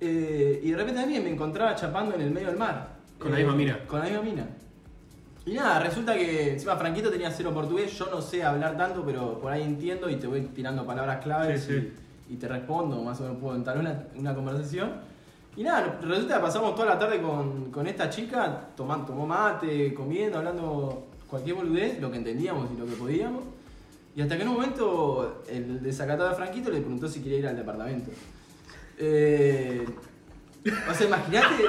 eh, 0.01 0.59
y 0.61 0.71
de 0.71 0.75
repente 0.77 0.99
también 0.99 1.23
me 1.23 1.29
encontraba 1.29 1.73
chapando 1.75 2.15
en 2.15 2.21
el 2.21 2.31
medio 2.31 2.47
del 2.47 2.57
mar. 2.57 2.95
Con 3.17 3.31
la 3.31 3.37
misma 3.37 3.55
mina. 3.55 3.79
Con 3.87 3.99
la 3.99 4.05
misma 4.05 4.21
mina. 4.21 4.47
Y 5.45 5.53
nada, 5.53 5.79
resulta 5.79 6.13
que 6.15 6.51
encima 6.53 6.75
Franquito 6.75 7.09
tenía 7.09 7.31
cero 7.31 7.53
portugués, 7.53 7.97
yo 7.97 8.07
no 8.09 8.21
sé 8.21 8.43
hablar 8.43 8.77
tanto, 8.77 9.03
pero 9.05 9.39
por 9.39 9.51
ahí 9.51 9.61
entiendo 9.63 10.09
y 10.09 10.15
te 10.17 10.27
voy 10.27 10.41
tirando 10.53 10.85
palabras 10.85 11.21
claves 11.23 11.63
Sí, 11.63 11.73
sí. 11.79 11.93
Y, 12.29 12.33
y 12.33 12.37
te 12.37 12.47
respondo, 12.47 13.01
más 13.03 13.19
o 13.19 13.23
menos 13.23 13.37
puedo 13.39 13.55
entablar 13.55 13.83
una, 13.85 14.07
una 14.19 14.35
conversación. 14.35 14.91
Y 15.55 15.63
nada, 15.63 15.99
resulta 16.01 16.35
que 16.35 16.41
pasamos 16.41 16.75
toda 16.75 16.89
la 16.93 16.99
tarde 16.99 17.21
con, 17.21 17.71
con 17.71 17.85
esta 17.87 18.09
chica, 18.09 18.69
tomando, 18.75 19.05
tomó 19.07 19.27
mate, 19.27 19.93
comiendo, 19.93 20.39
hablando 20.39 21.07
cualquier 21.33 21.55
boludez, 21.55 21.99
lo 21.99 22.11
que 22.11 22.17
entendíamos 22.17 22.69
y 22.75 22.77
lo 22.79 22.85
que 22.85 22.91
podíamos. 22.93 23.43
Y 24.15 24.21
hasta 24.21 24.35
que 24.37 24.43
en 24.43 24.49
un 24.49 24.53
momento 24.53 25.41
el 25.49 25.81
desacatado 25.81 26.29
de 26.29 26.35
Franquito 26.35 26.69
le 26.69 26.79
preguntó 26.79 27.07
si 27.09 27.21
quería 27.21 27.39
ir 27.39 27.47
al 27.47 27.55
departamento. 27.57 28.11
Eh, 28.99 29.83
o 30.89 30.93
sea, 30.93 31.07
imagínate. 31.07 31.63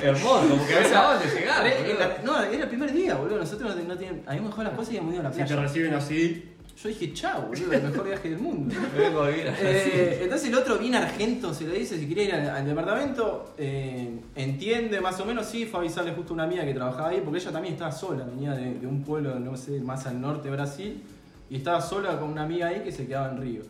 Hermoso, 0.02 0.48
como 0.48 0.66
que 0.66 0.74
acaban 0.74 1.20
de 1.20 1.26
llegar. 1.32 2.20
No, 2.24 2.42
era 2.42 2.64
el 2.64 2.68
primer 2.68 2.92
día, 2.92 3.14
boludo. 3.14 3.38
Nosotros 3.38 3.76
no, 3.76 3.82
no 3.84 3.96
teníamos- 3.96 4.26
habíamos 4.26 4.50
dejado 4.50 4.64
las 4.68 4.72
cosas 4.76 4.94
y 4.94 4.96
habíamos 4.96 5.14
ido 5.14 5.20
a 5.20 5.24
la 5.24 5.32
Si 5.32 5.38
te 5.38 5.46
playa. 5.46 5.62
reciben 5.62 5.94
así. 5.94 6.49
Yo 6.82 6.88
dije, 6.88 7.12
chao, 7.12 7.42
boludo, 7.48 7.72
el 7.74 7.82
mejor 7.82 8.04
viaje 8.06 8.30
del 8.30 8.38
mundo. 8.38 8.74
Me 8.96 9.00
vengo 9.02 9.20
a 9.22 9.28
vivir. 9.28 9.52
Eh, 9.60 10.20
entonces 10.22 10.48
el 10.48 10.54
otro 10.54 10.78
viene 10.78 10.96
argento, 10.96 11.52
se 11.52 11.66
le 11.66 11.78
dice 11.78 11.98
si 11.98 12.06
quiere 12.06 12.24
ir 12.24 12.32
al, 12.34 12.48
al 12.48 12.64
departamento, 12.66 13.52
eh, 13.58 14.18
entiende 14.34 14.98
más 15.00 15.20
o 15.20 15.26
menos, 15.26 15.44
sí, 15.46 15.66
fue 15.66 15.80
a 15.80 15.82
avisarle 15.82 16.12
justo 16.12 16.32
a 16.32 16.34
una 16.34 16.44
amiga 16.44 16.64
que 16.64 16.72
trabajaba 16.72 17.08
ahí, 17.10 17.20
porque 17.22 17.38
ella 17.38 17.52
también 17.52 17.74
estaba 17.74 17.92
sola, 17.92 18.24
venía 18.24 18.52
de, 18.52 18.74
de 18.78 18.86
un 18.86 19.02
pueblo, 19.04 19.38
no 19.38 19.56
sé, 19.58 19.80
más 19.80 20.06
al 20.06 20.20
norte 20.20 20.48
de 20.48 20.56
Brasil, 20.56 21.02
y 21.50 21.56
estaba 21.56 21.82
sola 21.82 22.18
con 22.18 22.30
una 22.30 22.44
amiga 22.44 22.68
ahí 22.68 22.80
que 22.82 22.92
se 22.92 23.06
quedaba 23.06 23.30
en 23.32 23.42
Río. 23.42 23.62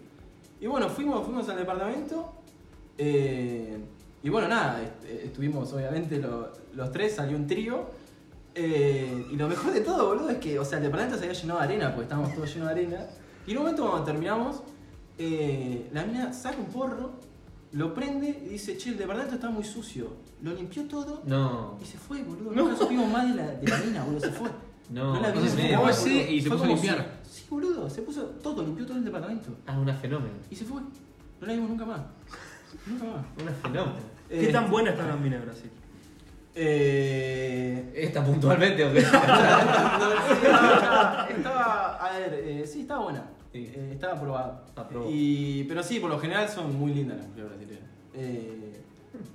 Y 0.60 0.66
bueno, 0.68 0.88
fuimos, 0.88 1.24
fuimos 1.24 1.48
al 1.48 1.56
departamento, 1.58 2.32
eh, 2.96 3.76
y 4.22 4.28
bueno, 4.28 4.46
nada, 4.48 4.82
est- 4.82 5.24
estuvimos 5.24 5.72
obviamente 5.72 6.18
lo- 6.18 6.52
los 6.74 6.92
tres, 6.92 7.14
salió 7.16 7.36
un 7.36 7.46
trío, 7.48 7.86
eh, 8.54 9.26
y 9.30 9.37
lo 9.37 9.49
mejor 9.49 9.73
de 9.73 9.80
todo, 9.80 10.07
boludo, 10.09 10.30
es 10.30 10.38
que, 10.38 10.59
o 10.59 10.64
sea, 10.64 10.78
el 10.78 10.85
departamento 10.85 11.19
se 11.19 11.26
había 11.28 11.40
llenado 11.40 11.59
de 11.61 11.64
arena, 11.66 11.88
porque 11.90 12.02
estábamos 12.04 12.35
todos 12.35 12.52
llenos 12.52 12.69
de 12.69 12.75
arena. 12.75 13.07
Y 13.47 13.52
en 13.52 13.57
un 13.59 13.62
momento 13.64 13.88
cuando 13.88 14.04
terminamos, 14.04 14.62
eh, 15.19 15.88
la 15.92 16.04
mina 16.04 16.33
saca 16.33 16.59
un 16.59 16.66
porro, 16.66 17.12
lo 17.73 17.95
prende 17.95 18.28
y 18.45 18.49
dice, 18.49 18.76
che, 18.76 18.90
el 18.90 18.99
departamento 18.99 19.37
está 19.37 19.50
muy 19.50 19.64
sucio. 19.64 20.09
Lo 20.42 20.52
limpió 20.54 20.85
todo 20.88 21.23
No, 21.26 21.78
y 21.83 21.85
se 21.85 21.99
fue, 21.99 22.23
boludo. 22.23 22.52
No, 22.52 22.76
supimos 22.76 23.09
más 23.11 23.28
de 23.28 23.35
la, 23.42 23.47
de 23.52 23.69
la 23.69 23.78
mina, 23.78 24.04
boludo, 24.04 24.21
se 24.21 24.30
fue. 24.33 24.49
no, 24.90 25.21
la 25.21 25.28
no 25.28 25.35
vimos, 25.35 25.50
se 25.50 25.76
boludo. 25.76 26.30
y 26.30 26.40
se 26.42 26.49
Fue 26.49 26.57
puso 26.57 26.64
a 26.64 26.69
como 26.69 26.73
limpiar. 26.83 27.21
si- 27.23 27.30
Sí, 27.42 27.47
boludo, 27.49 27.88
se 27.88 28.02
puso 28.02 28.23
todo, 28.42 28.62
limpió 28.64 28.85
todo 28.87 28.97
el 28.97 29.04
departamento. 29.04 29.50
Ah, 29.66 29.78
una 29.78 29.95
fenómeno. 29.95 30.35
Y 30.50 30.57
se 30.57 30.64
fue. 30.64 30.80
No 30.80 31.47
la 31.47 31.52
vimos 31.52 31.71
nunca 31.71 31.85
más. 31.87 32.00
Nunca 32.87 33.04
más. 33.04 33.25
Una 33.40 33.52
fenómeno. 33.52 33.97
¿Qué 34.28 34.49
Eh, 34.49 34.52
tan 34.52 34.71
buena 34.71 34.90
está 34.90 35.07
la 35.07 35.16
mina 35.16 35.37
de 35.38 35.45
Brasil? 35.45 35.71
Eh, 36.54 37.90
Esta 37.95 38.25
puntualmente, 38.25 38.83
aunque 38.85 39.00
estaba, 39.00 39.26
estaba- 41.28 41.97
a 41.97 42.19
ver, 42.19 42.35
eh, 42.45 42.64
sí, 42.66 42.80
estaba 42.83 43.04
buena. 43.04 43.25
Sí. 43.52 43.71
Eh, 43.75 43.90
estaba 43.92 44.14
aprobada. 44.14 44.62
Y, 45.09 45.64
pero 45.64 45.83
sí, 45.83 46.00
por 46.00 46.11
lo 46.11 46.19
general 46.19 46.49
son 46.49 46.78
muy 46.78 46.92
lindas 46.95 47.19
las 47.19 47.26
mujeres 47.28 47.50
brasileñas. 47.50 47.85
Eh, 48.14 48.80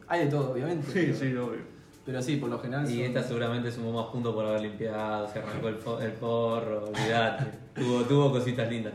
hay 0.07 0.25
de 0.25 0.31
todo, 0.31 0.51
obviamente. 0.53 0.87
pero, 1.19 1.45
obvio. 1.47 1.59
pero 2.05 2.21
sí, 2.21 2.35
por 2.37 2.49
lo 2.49 2.59
general 2.59 2.89
Y 2.89 2.95
son- 2.95 3.03
esta 3.05 3.23
seguramente 3.23 3.71
sumó 3.71 3.91
más 3.91 4.05
puntos 4.11 4.33
por 4.33 4.45
haber 4.45 4.61
limpiado, 4.61 5.27
se 5.27 5.39
arrancó 5.39 5.67
el, 5.69 5.77
el 6.05 6.11
porro, 6.13 6.85
olvidate. 6.85 7.45
tuvo, 7.75 8.01
tuvo 8.03 8.31
cositas 8.31 8.69
lindas. 8.69 8.93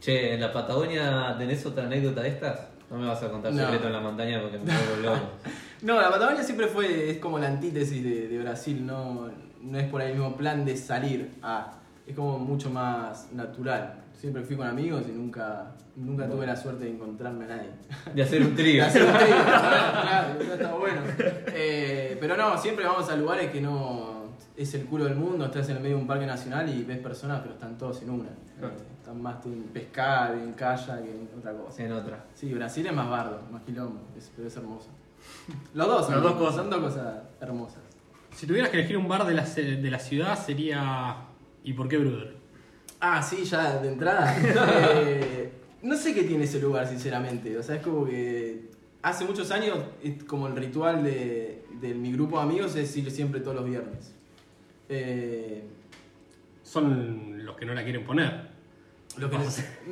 Che, 0.00 0.34
¿en 0.34 0.40
la 0.40 0.52
Patagonia 0.52 1.34
tenés 1.38 1.64
otra 1.66 1.84
anécdota 1.84 2.22
de 2.22 2.28
estas? 2.28 2.68
No 2.90 2.96
me 2.98 3.06
vas 3.06 3.22
a 3.22 3.30
contar 3.30 3.52
No. 3.52 3.62
secreto 3.62 3.86
en 3.86 3.92
la 3.92 4.00
montaña 4.00 4.40
porque 4.40 4.58
me 4.58 4.64
vuelvo 4.64 4.96
loco. 5.14 5.26
No, 5.82 6.00
la 6.00 6.10
Patagonia 6.10 6.42
siempre 6.42 6.66
fue, 6.66 7.10
es 7.10 7.18
como 7.18 7.38
la 7.38 7.48
antítesis 7.48 8.02
de, 8.04 8.28
de 8.28 8.38
Brasil, 8.38 8.84
no, 8.84 9.28
no 9.62 9.78
es 9.78 9.88
por 9.88 10.00
ahí 10.02 10.12
el 10.12 10.18
mismo 10.18 10.36
plan 10.36 10.64
de 10.64 10.76
salir 10.76 11.38
a, 11.42 11.72
es 12.06 12.14
como 12.14 12.38
mucho 12.38 12.70
más 12.70 13.32
natural. 13.32 13.94
Siempre 14.12 14.42
fui 14.42 14.56
con 14.56 14.66
amigos 14.66 15.04
y 15.08 15.12
nunca, 15.12 15.72
nunca 15.96 16.28
tuve 16.28 16.46
la 16.46 16.54
suerte 16.54 16.84
de 16.84 16.90
encontrarme 16.90 17.46
a 17.46 17.48
nadie. 17.48 17.70
De 18.14 18.22
hacer 18.22 18.42
un 18.42 18.54
De 18.54 18.62
trío. 18.62 18.84
hacer 18.84 19.02
un 19.04 19.12
trío, 19.14 19.26
claro, 19.44 20.02
claro, 20.38 20.54
está 20.54 20.74
bueno. 20.74 21.00
Eh, 21.54 22.18
pero 22.20 22.36
no, 22.36 22.58
siempre 22.58 22.84
vamos 22.84 23.08
a 23.08 23.16
lugares 23.16 23.50
que 23.50 23.62
no 23.62 24.20
es 24.56 24.74
el 24.74 24.84
culo 24.84 25.04
del 25.04 25.14
mundo, 25.16 25.46
estás 25.46 25.70
en 25.70 25.76
el 25.76 25.82
medio 25.82 25.96
de 25.96 26.02
un 26.02 26.06
parque 26.08 26.26
nacional 26.26 26.68
y 26.68 26.84
ves 26.84 26.98
personas, 26.98 27.40
pero 27.40 27.54
están 27.54 27.78
todos 27.78 28.02
en 28.02 28.10
una. 28.10 28.28
Eh, 28.28 28.68
están 28.98 29.22
más 29.22 29.36
en 29.46 29.62
pescar, 29.72 30.34
en 30.34 30.52
kayak, 30.52 31.02
que 31.02 31.10
en 31.10 31.28
otra 31.38 31.52
cosa. 31.54 31.82
En 31.82 31.92
otra. 31.92 32.24
Sí, 32.34 32.52
Brasil 32.52 32.86
es 32.86 32.92
más 32.92 33.08
bardo, 33.08 33.40
más 33.50 33.62
quilombo, 33.62 34.00
es- 34.18 34.30
pero 34.36 34.48
es 34.48 34.56
hermoso. 34.56 34.88
Los 35.74 35.86
dos, 35.86 36.06
son 36.06 36.14
Las 36.14 36.22
dos 36.22 36.32
cosas. 36.34 36.54
Son 36.56 36.70
dos 36.70 36.80
cosas 36.80 37.18
hermosas. 37.40 37.80
Si 38.34 38.46
tuvieras 38.46 38.70
que 38.70 38.78
elegir 38.78 38.96
un 38.96 39.08
bar 39.08 39.26
de 39.26 39.34
la, 39.34 39.44
ce- 39.46 39.76
de 39.76 39.90
la 39.90 39.98
ciudad 39.98 40.38
sería. 40.38 41.16
¿Y 41.64 41.72
por 41.74 41.88
qué 41.88 41.98
Bruder? 41.98 42.34
Ah, 43.00 43.22
sí, 43.22 43.44
ya 43.44 43.78
de 43.80 43.88
entrada. 43.88 44.36
Eh, 45.04 45.52
no 45.82 45.96
sé 45.96 46.14
qué 46.14 46.24
tiene 46.24 46.44
ese 46.44 46.60
lugar, 46.60 46.86
sinceramente. 46.86 47.56
O 47.58 47.62
sea, 47.62 47.76
es 47.76 47.82
como 47.82 48.04
que 48.06 48.68
hace 49.02 49.24
muchos 49.24 49.50
años, 49.50 49.78
es 50.02 50.22
como 50.24 50.46
el 50.46 50.54
ritual 50.56 51.02
de, 51.02 51.64
de 51.80 51.94
mi 51.94 52.12
grupo 52.12 52.36
de 52.38 52.42
amigos 52.44 52.76
es 52.76 52.94
ir 52.96 53.10
siempre 53.10 53.40
todos 53.40 53.56
los 53.56 53.64
viernes. 53.64 54.14
Eh, 54.90 55.64
Son 56.62 57.44
los 57.44 57.56
que 57.56 57.64
no 57.66 57.74
la 57.74 57.82
quieren 57.82 58.04
poner. 58.04 58.49
Lo 59.18 59.28
que 59.28 59.38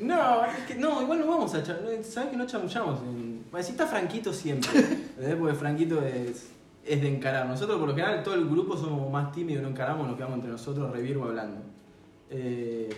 no, 0.01 0.45
es 0.45 0.65
que 0.67 0.75
no, 0.77 1.03
igual 1.03 1.21
no 1.21 1.27
vamos 1.27 1.55
a 1.55 1.61
echar. 1.61 1.81
¿Sabes 2.03 2.31
que 2.31 2.37
no 2.37 2.47
chamullamos? 2.47 3.01
En, 3.01 3.45
bueno, 3.51 3.65
sí 3.65 3.73
está 3.73 3.87
Franquito 3.87 4.33
siempre. 4.33 4.71
Porque 5.39 5.55
Franquito 5.55 6.01
es, 6.03 6.51
es 6.85 7.03
de 7.03 7.09
encarar. 7.09 7.47
Nosotros, 7.47 7.79
por 7.79 7.89
lo 7.89 7.95
general, 7.95 8.23
todo 8.23 8.35
el 8.35 8.49
grupo 8.49 8.77
somos 8.77 9.11
más 9.11 9.33
tímidos, 9.33 9.63
no 9.63 9.71
encaramos, 9.71 10.07
nos 10.07 10.17
quedamos 10.17 10.37
entre 10.37 10.51
nosotros, 10.51 10.91
revirgo 10.93 11.25
hablando. 11.25 11.61
Eh, 12.31 12.89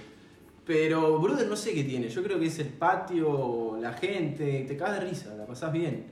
pero 0.67 1.19
Brother 1.19 1.49
no 1.49 1.57
sé 1.57 1.73
qué 1.73 1.85
tiene. 1.85 2.09
Yo 2.09 2.23
creo 2.23 2.39
que 2.39 2.47
es 2.47 2.59
el 2.59 2.69
patio, 2.69 3.79
la 3.81 3.93
gente, 3.95 4.65
te 4.69 4.77
cagas 4.77 5.01
de 5.01 5.09
risa, 5.09 5.35
la 5.35 5.47
pasás 5.47 5.73
bien. 5.73 6.07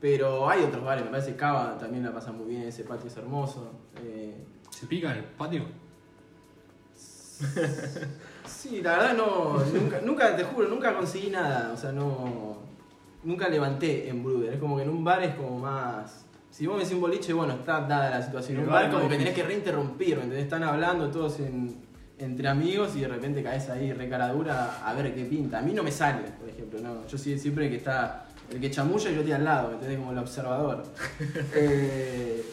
Pero 0.00 0.48
hay 0.48 0.62
otros 0.62 0.82
bares, 0.82 1.04
me 1.04 1.10
parece 1.10 1.32
que 1.32 1.36
Cava 1.36 1.76
también 1.78 2.02
la 2.02 2.12
pasa 2.12 2.32
muy 2.32 2.48
bien, 2.48 2.62
ese 2.62 2.84
patio 2.84 3.08
es 3.08 3.16
hermoso. 3.18 3.70
Eh, 4.02 4.34
¿Se 4.70 4.86
pica 4.86 5.12
el 5.12 5.24
patio? 5.24 5.64
Sí, 8.50 8.80
la 8.82 8.92
verdad 8.98 9.14
no, 9.16 9.58
nunca, 9.72 10.00
nunca, 10.04 10.36
te 10.36 10.44
juro, 10.44 10.68
nunca 10.68 10.94
conseguí 10.96 11.30
nada, 11.30 11.72
o 11.72 11.76
sea, 11.76 11.92
no, 11.92 12.58
nunca 13.24 13.48
levanté 13.48 14.08
en 14.08 14.22
Bruder, 14.22 14.54
es 14.54 14.58
como 14.60 14.76
que 14.76 14.82
en 14.82 14.88
un 14.90 15.02
bar 15.04 15.22
es 15.22 15.34
como 15.34 15.58
más, 15.58 16.24
si 16.50 16.66
vos 16.66 16.76
me 16.76 16.82
decís 16.82 16.94
un 16.96 17.00
boliche, 17.02 17.32
bueno, 17.32 17.54
está 17.54 17.80
dada 17.82 18.10
la 18.10 18.22
situación, 18.22 18.58
en 18.58 18.64
un 18.64 18.70
bar 18.70 18.90
como 18.90 19.08
que 19.08 19.16
tenés 19.16 19.34
que 19.34 19.42
reinterrumpir, 19.42 20.16
¿me 20.16 20.22
entendés? 20.24 20.44
Están 20.44 20.62
hablando 20.64 21.10
todos 21.10 21.38
en- 21.40 21.88
entre 22.18 22.48
amigos 22.48 22.94
y 22.96 23.00
de 23.00 23.08
repente 23.08 23.42
caes 23.42 23.70
ahí 23.70 23.92
re 23.94 24.06
cara 24.08 24.28
dura 24.30 24.78
a 24.84 24.92
ver 24.94 25.14
qué 25.14 25.24
pinta, 25.24 25.58
a 25.58 25.62
mí 25.62 25.72
no 25.72 25.82
me 25.82 25.90
sale, 25.90 26.28
por 26.38 26.48
ejemplo, 26.48 26.78
no, 26.80 27.06
yo 27.06 27.16
siempre 27.16 27.70
que 27.70 27.76
está, 27.76 28.26
el 28.50 28.60
que 28.60 28.70
chamulla 28.70 29.10
yo 29.10 29.18
estoy 29.20 29.32
al 29.32 29.44
lado, 29.44 29.68
¿me 29.68 29.74
entendés? 29.74 29.98
Como 29.98 30.12
el 30.12 30.18
observador. 30.18 30.82
Eh, 31.54 32.44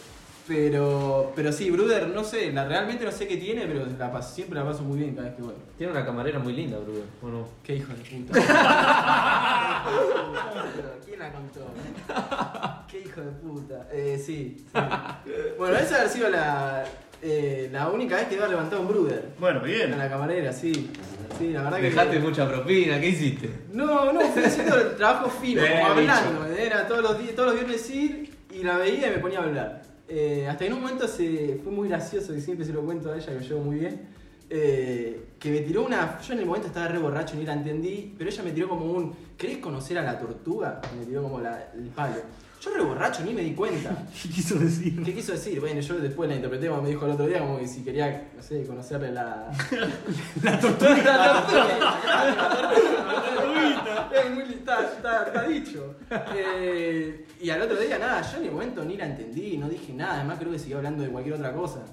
pero, 0.47 1.31
pero 1.35 1.51
sí, 1.51 1.69
Bruder, 1.69 2.07
no 2.07 2.23
sé, 2.23 2.51
la, 2.53 2.65
realmente 2.65 3.03
no 3.05 3.11
sé 3.11 3.27
qué 3.27 3.37
tiene, 3.37 3.65
pero 3.65 3.85
la 3.97 4.11
paso- 4.11 4.33
siempre 4.35 4.57
la 4.59 4.65
paso 4.65 4.83
muy 4.83 4.97
bien 4.97 5.13
cada 5.15 5.27
vez 5.27 5.35
que 5.37 5.41
voy. 5.43 5.53
Tiene 5.77 5.91
una 5.93 6.05
camarera 6.05 6.39
muy 6.39 6.53
linda, 6.53 6.77
Bruder. 6.79 7.03
¿o 7.21 7.27
no? 7.27 7.47
Qué 7.63 7.75
hijo 7.75 7.91
de 7.93 7.99
puta. 8.03 8.39
¿Quién 11.05 11.19
la 11.19 11.31
contó? 11.31 11.65
Qué 12.89 12.99
hijo 13.01 13.21
de 13.21 13.31
puta. 13.31 13.87
Eh, 13.91 14.21
sí, 14.23 14.57
sí. 14.59 14.73
Bueno, 15.57 15.77
esa 15.77 15.97
haber 15.97 16.09
sido 16.09 16.29
la, 16.29 16.83
eh, 17.21 17.69
la 17.71 17.89
única 17.89 18.15
vez 18.15 18.27
que 18.27 18.35
iba 18.35 18.47
levantado 18.47 18.81
un 18.81 18.87
Bruder. 18.87 19.29
Bueno, 19.39 19.59
En 19.59 19.65
bien. 19.65 19.97
la 19.97 20.09
camarera, 20.09 20.53
sí. 20.53 20.91
Sí, 21.37 21.49
la 21.51 21.63
verdad 21.63 21.77
que. 21.77 21.83
Dejaste 21.83 22.19
mucha 22.19 22.47
propina, 22.49 22.99
¿qué 22.99 23.09
hiciste? 23.09 23.49
No, 23.73 24.11
no, 24.13 24.21
fui 24.21 24.43
haciendo 24.43 24.75
el 24.79 24.95
trabajo 24.95 25.29
fino, 25.29 25.61
como 25.81 25.85
hablando. 25.87 26.45
Era 26.47 26.87
todos 26.87 27.01
los, 27.03 27.19
días, 27.19 27.35
todos 27.35 27.49
los 27.49 27.55
viernes 27.59 27.89
ir 27.91 28.33
y 28.51 28.63
la 28.63 28.77
veía 28.77 29.07
y 29.07 29.11
me 29.11 29.17
ponía 29.19 29.39
a 29.39 29.43
hablar. 29.43 29.81
Eh, 30.09 30.45
hasta 30.47 30.59
que 30.59 30.67
en 30.67 30.73
un 30.73 30.81
momento 30.81 31.07
se, 31.07 31.59
fue 31.63 31.71
muy 31.71 31.89
gracioso, 31.89 32.33
y 32.35 32.39
siempre 32.41 32.65
se 32.65 32.71
lo 32.73 32.81
cuento 32.83 33.11
a 33.11 33.17
ella, 33.17 33.25
que 33.27 33.33
lo 33.35 33.41
llevo 33.41 33.61
muy 33.61 33.75
bien. 33.79 34.07
eh, 34.49 35.23
que 35.37 35.51
me 35.51 35.59
tiró 35.59 35.85
una. 35.85 36.19
Yo 36.21 36.31
en 36.33 36.39
el 36.39 36.45
momento 36.45 36.67
estaba 36.67 36.87
re 36.87 36.97
borracho, 36.99 37.35
ni 37.35 37.45
la 37.45 37.51
entendí, 37.53 38.15
pero 38.17 38.29
ella 38.29 38.43
me 38.43 38.51
tiró 38.51 38.69
como 38.69 38.85
un. 38.85 39.13
¿Querés 39.37 39.57
conocer 39.57 39.97
a 39.97 40.03
la 40.03 40.17
tortuga? 40.17 40.79
Me 40.97 41.05
tiró 41.05 41.23
como 41.23 41.41
la- 41.41 41.71
el 41.75 41.89
palo. 41.89 42.15
Yo 42.61 42.71
re 42.73 42.81
borracho, 42.81 43.23
ni 43.25 43.33
me 43.33 43.41
di 43.43 43.53
cuenta. 43.53 44.05
¿Qué 44.23 44.29
quiso 44.29 44.55
decir? 44.57 45.03
¿Qué 45.03 45.13
quiso 45.13 45.33
decir? 45.33 45.59
Bueno, 45.59 45.81
yo 45.81 45.95
después 45.99 46.29
la 46.29 46.35
interpreté 46.37 46.69
como 46.69 46.81
me 46.81 46.89
dijo 46.89 47.05
el 47.05 47.11
otro 47.11 47.27
día, 47.27 47.39
como 47.39 47.59
que 47.59 47.67
si 47.67 47.83
quería, 47.83 48.29
no 48.35 48.41
sé, 48.41 48.63
conocerle 48.65 49.11
la. 49.11 49.51
la 50.43 50.59
tortuga. 50.59 50.95
La 51.03 51.45
tortuga. 51.45 51.93
Es 54.25 54.31
muy 54.31 54.43
está, 54.43 54.83
está, 54.83 55.23
está 55.27 55.43
dicho. 55.43 55.95
Eh, 56.35 57.25
y 57.39 57.49
al 57.49 57.61
otro 57.61 57.79
día, 57.79 57.97
nada, 57.97 58.21
yo 58.21 58.37
en 58.37 58.45
el 58.45 58.51
momento 58.51 58.83
ni 58.83 58.97
la 58.97 59.05
entendí, 59.05 59.57
no 59.57 59.69
dije 59.69 59.93
nada, 59.93 60.15
además 60.15 60.39
creo 60.39 60.51
que 60.51 60.59
seguía 60.59 60.77
hablando 60.77 61.03
de 61.03 61.09
cualquier 61.09 61.35
otra 61.35 61.53
cosa. 61.53 61.85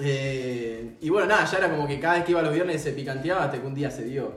Eh, 0.00 0.96
y 1.00 1.08
bueno, 1.10 1.26
nada, 1.26 1.44
ya 1.44 1.58
era 1.58 1.70
como 1.70 1.86
que 1.86 1.98
cada 1.98 2.14
vez 2.14 2.24
que 2.24 2.32
iba 2.32 2.42
los 2.42 2.52
viernes 2.52 2.82
se 2.82 2.92
picanteaba 2.92 3.44
hasta 3.44 3.60
que 3.60 3.66
un 3.66 3.74
día 3.74 3.90
se 3.90 4.04
dio. 4.04 4.32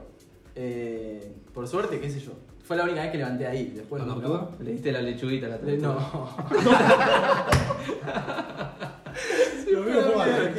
Eh, 0.55 1.33
por 1.53 1.67
suerte, 1.67 1.99
qué 1.99 2.09
sé 2.09 2.19
yo. 2.19 2.31
Fue 2.63 2.77
la 2.77 2.83
única 2.83 3.01
vez 3.01 3.11
que 3.11 3.17
levanté 3.17 3.47
ahí. 3.47 3.73
Después 3.75 4.03
no, 4.03 4.15
¿No? 4.15 4.51
Le 4.59 4.71
diste 4.71 4.91
la 4.91 5.01
lechuguita 5.01 5.47
a 5.47 5.49
la 5.49 5.57
tortuga. 5.57 5.87
No. 5.87 6.29
Lo 9.71 9.83
jugar. 9.83 10.53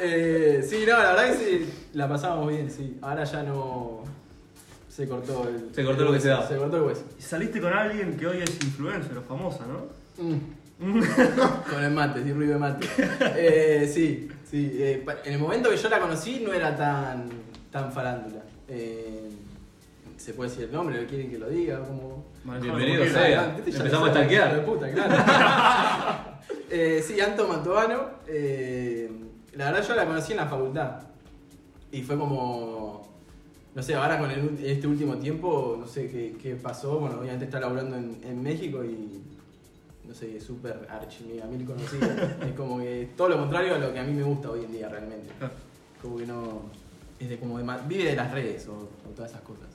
Eh, 0.00 0.64
sí, 0.66 0.84
no, 0.86 0.98
la 0.98 1.12
verdad 1.12 1.26
que 1.26 1.34
sí, 1.34 1.70
la 1.92 2.08
pasamos 2.08 2.48
bien, 2.48 2.70
sí. 2.70 2.96
Ahora 3.02 3.24
ya 3.24 3.42
no. 3.42 4.02
Se 4.90 5.08
cortó 5.08 5.48
el. 5.48 5.72
Se 5.72 5.84
cortó 5.84 6.04
lo 6.04 6.12
que 6.12 6.20
se 6.20 6.28
daba. 6.28 6.46
Se 6.48 6.56
cortó 6.56 6.76
el 6.78 6.82
hueso. 6.82 7.04
Y 7.18 7.22
saliste 7.22 7.60
con 7.60 7.72
alguien 7.72 8.16
que 8.16 8.26
hoy 8.26 8.38
es 8.42 8.50
influencer 8.62 9.16
o 9.16 9.22
famosa, 9.22 9.64
¿no? 9.66 9.86
Mm. 10.22 10.38
Con 11.70 11.84
el 11.84 11.90
mate, 11.92 12.24
sí, 12.24 12.32
ruido 12.32 12.54
de 12.54 12.58
mate. 12.58 12.86
Eh, 13.36 13.90
sí, 13.92 14.28
sí. 14.50 14.70
eh, 14.78 15.04
en 15.24 15.34
el 15.34 15.38
momento 15.38 15.68
que 15.68 15.76
yo 15.76 15.88
la 15.90 16.00
conocí 16.00 16.40
no 16.40 16.54
era 16.54 16.74
tan, 16.74 17.28
tan 17.70 17.92
farándula. 17.92 18.42
Eh, 18.66 19.28
¿Se 20.16 20.32
puede 20.32 20.50
decir 20.50 20.64
el 20.64 20.72
nombre? 20.72 21.06
¿Quieren 21.06 21.30
que 21.30 21.38
lo 21.38 21.48
diga? 21.50 21.80
Como... 21.80 22.24
Bienvenido 22.60 23.04
sea. 23.04 23.56
Empezamos 23.58 24.08
a 24.10 24.64
puta, 24.64 24.90
claro. 24.90 26.40
Eh, 26.72 27.04
sí, 27.04 27.20
Anto 27.20 27.48
Mantovano. 27.48 28.10
eh, 28.28 29.10
la 29.54 29.72
verdad 29.72 29.88
yo 29.88 29.94
la 29.96 30.06
conocí 30.06 30.32
en 30.32 30.38
la 30.38 30.46
facultad. 30.46 31.02
Y 31.90 32.02
fue 32.02 32.16
como... 32.16 33.09
No 33.74 33.82
sé, 33.82 33.94
ahora 33.94 34.18
con 34.18 34.30
el- 34.30 34.58
este 34.64 34.86
último 34.86 35.16
tiempo, 35.16 35.76
no 35.78 35.86
sé 35.86 36.08
qué, 36.10 36.36
qué 36.42 36.56
pasó. 36.56 36.98
Bueno, 36.98 37.18
obviamente 37.20 37.44
está 37.44 37.60
laburando 37.60 37.96
en, 37.96 38.20
en 38.24 38.42
México 38.42 38.84
y... 38.84 39.20
No 40.06 40.14
sé, 40.14 40.36
es 40.38 40.42
súper 40.42 40.88
archi 40.90 41.24
mega 41.24 41.46
mil 41.46 41.64
conocida. 41.64 42.36
es 42.44 42.52
como 42.56 42.78
que 42.78 43.10
todo 43.16 43.28
lo 43.28 43.38
contrario 43.38 43.76
a 43.76 43.78
lo 43.78 43.92
que 43.92 44.00
a 44.00 44.02
mí 44.02 44.12
me 44.12 44.24
gusta 44.24 44.50
hoy 44.50 44.64
en 44.64 44.72
día 44.72 44.88
realmente. 44.88 45.30
Como 46.02 46.16
que 46.16 46.26
no... 46.26 46.62
Es 47.20 47.28
de 47.28 47.38
como 47.38 47.58
de 47.58 47.64
vive 47.86 48.04
de 48.04 48.16
las 48.16 48.32
redes 48.32 48.66
o, 48.66 48.72
o 48.72 49.10
todas 49.14 49.30
esas 49.30 49.42
cosas. 49.42 49.66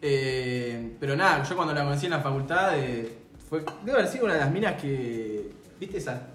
Eh, 0.00 0.96
pero 1.00 1.16
nada, 1.16 1.42
yo 1.42 1.56
cuando 1.56 1.72
la 1.72 1.84
conocí 1.84 2.04
en 2.06 2.10
la 2.12 2.20
facultad, 2.20 2.78
eh, 2.78 3.08
fue, 3.48 3.64
debe 3.84 3.98
haber 3.98 4.08
sido 4.08 4.24
una 4.26 4.34
de 4.34 4.40
las 4.40 4.52
minas 4.52 4.80
que, 4.80 5.50
viste, 5.80 5.98
esa, 5.98 6.28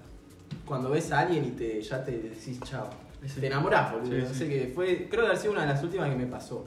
cuando 0.65 0.89
ves 0.89 1.11
a 1.11 1.19
alguien 1.19 1.45
y 1.45 1.51
te, 1.51 1.81
ya 1.81 2.03
te 2.03 2.11
decís 2.17 2.59
chao. 2.63 2.89
Te 3.39 3.47
enamorás, 3.47 3.91
boludo. 3.91 4.11
Sí, 4.11 4.17
no 4.23 4.29
sí. 4.29 4.35
sé 4.35 4.49
qué, 4.49 4.71
fue, 4.73 5.07
creo 5.09 5.21
que 5.23 5.27
haber 5.27 5.37
sido 5.37 5.51
una 5.53 5.61
de 5.61 5.67
las 5.67 5.83
últimas 5.83 6.09
que 6.09 6.15
me 6.15 6.25
pasó. 6.25 6.65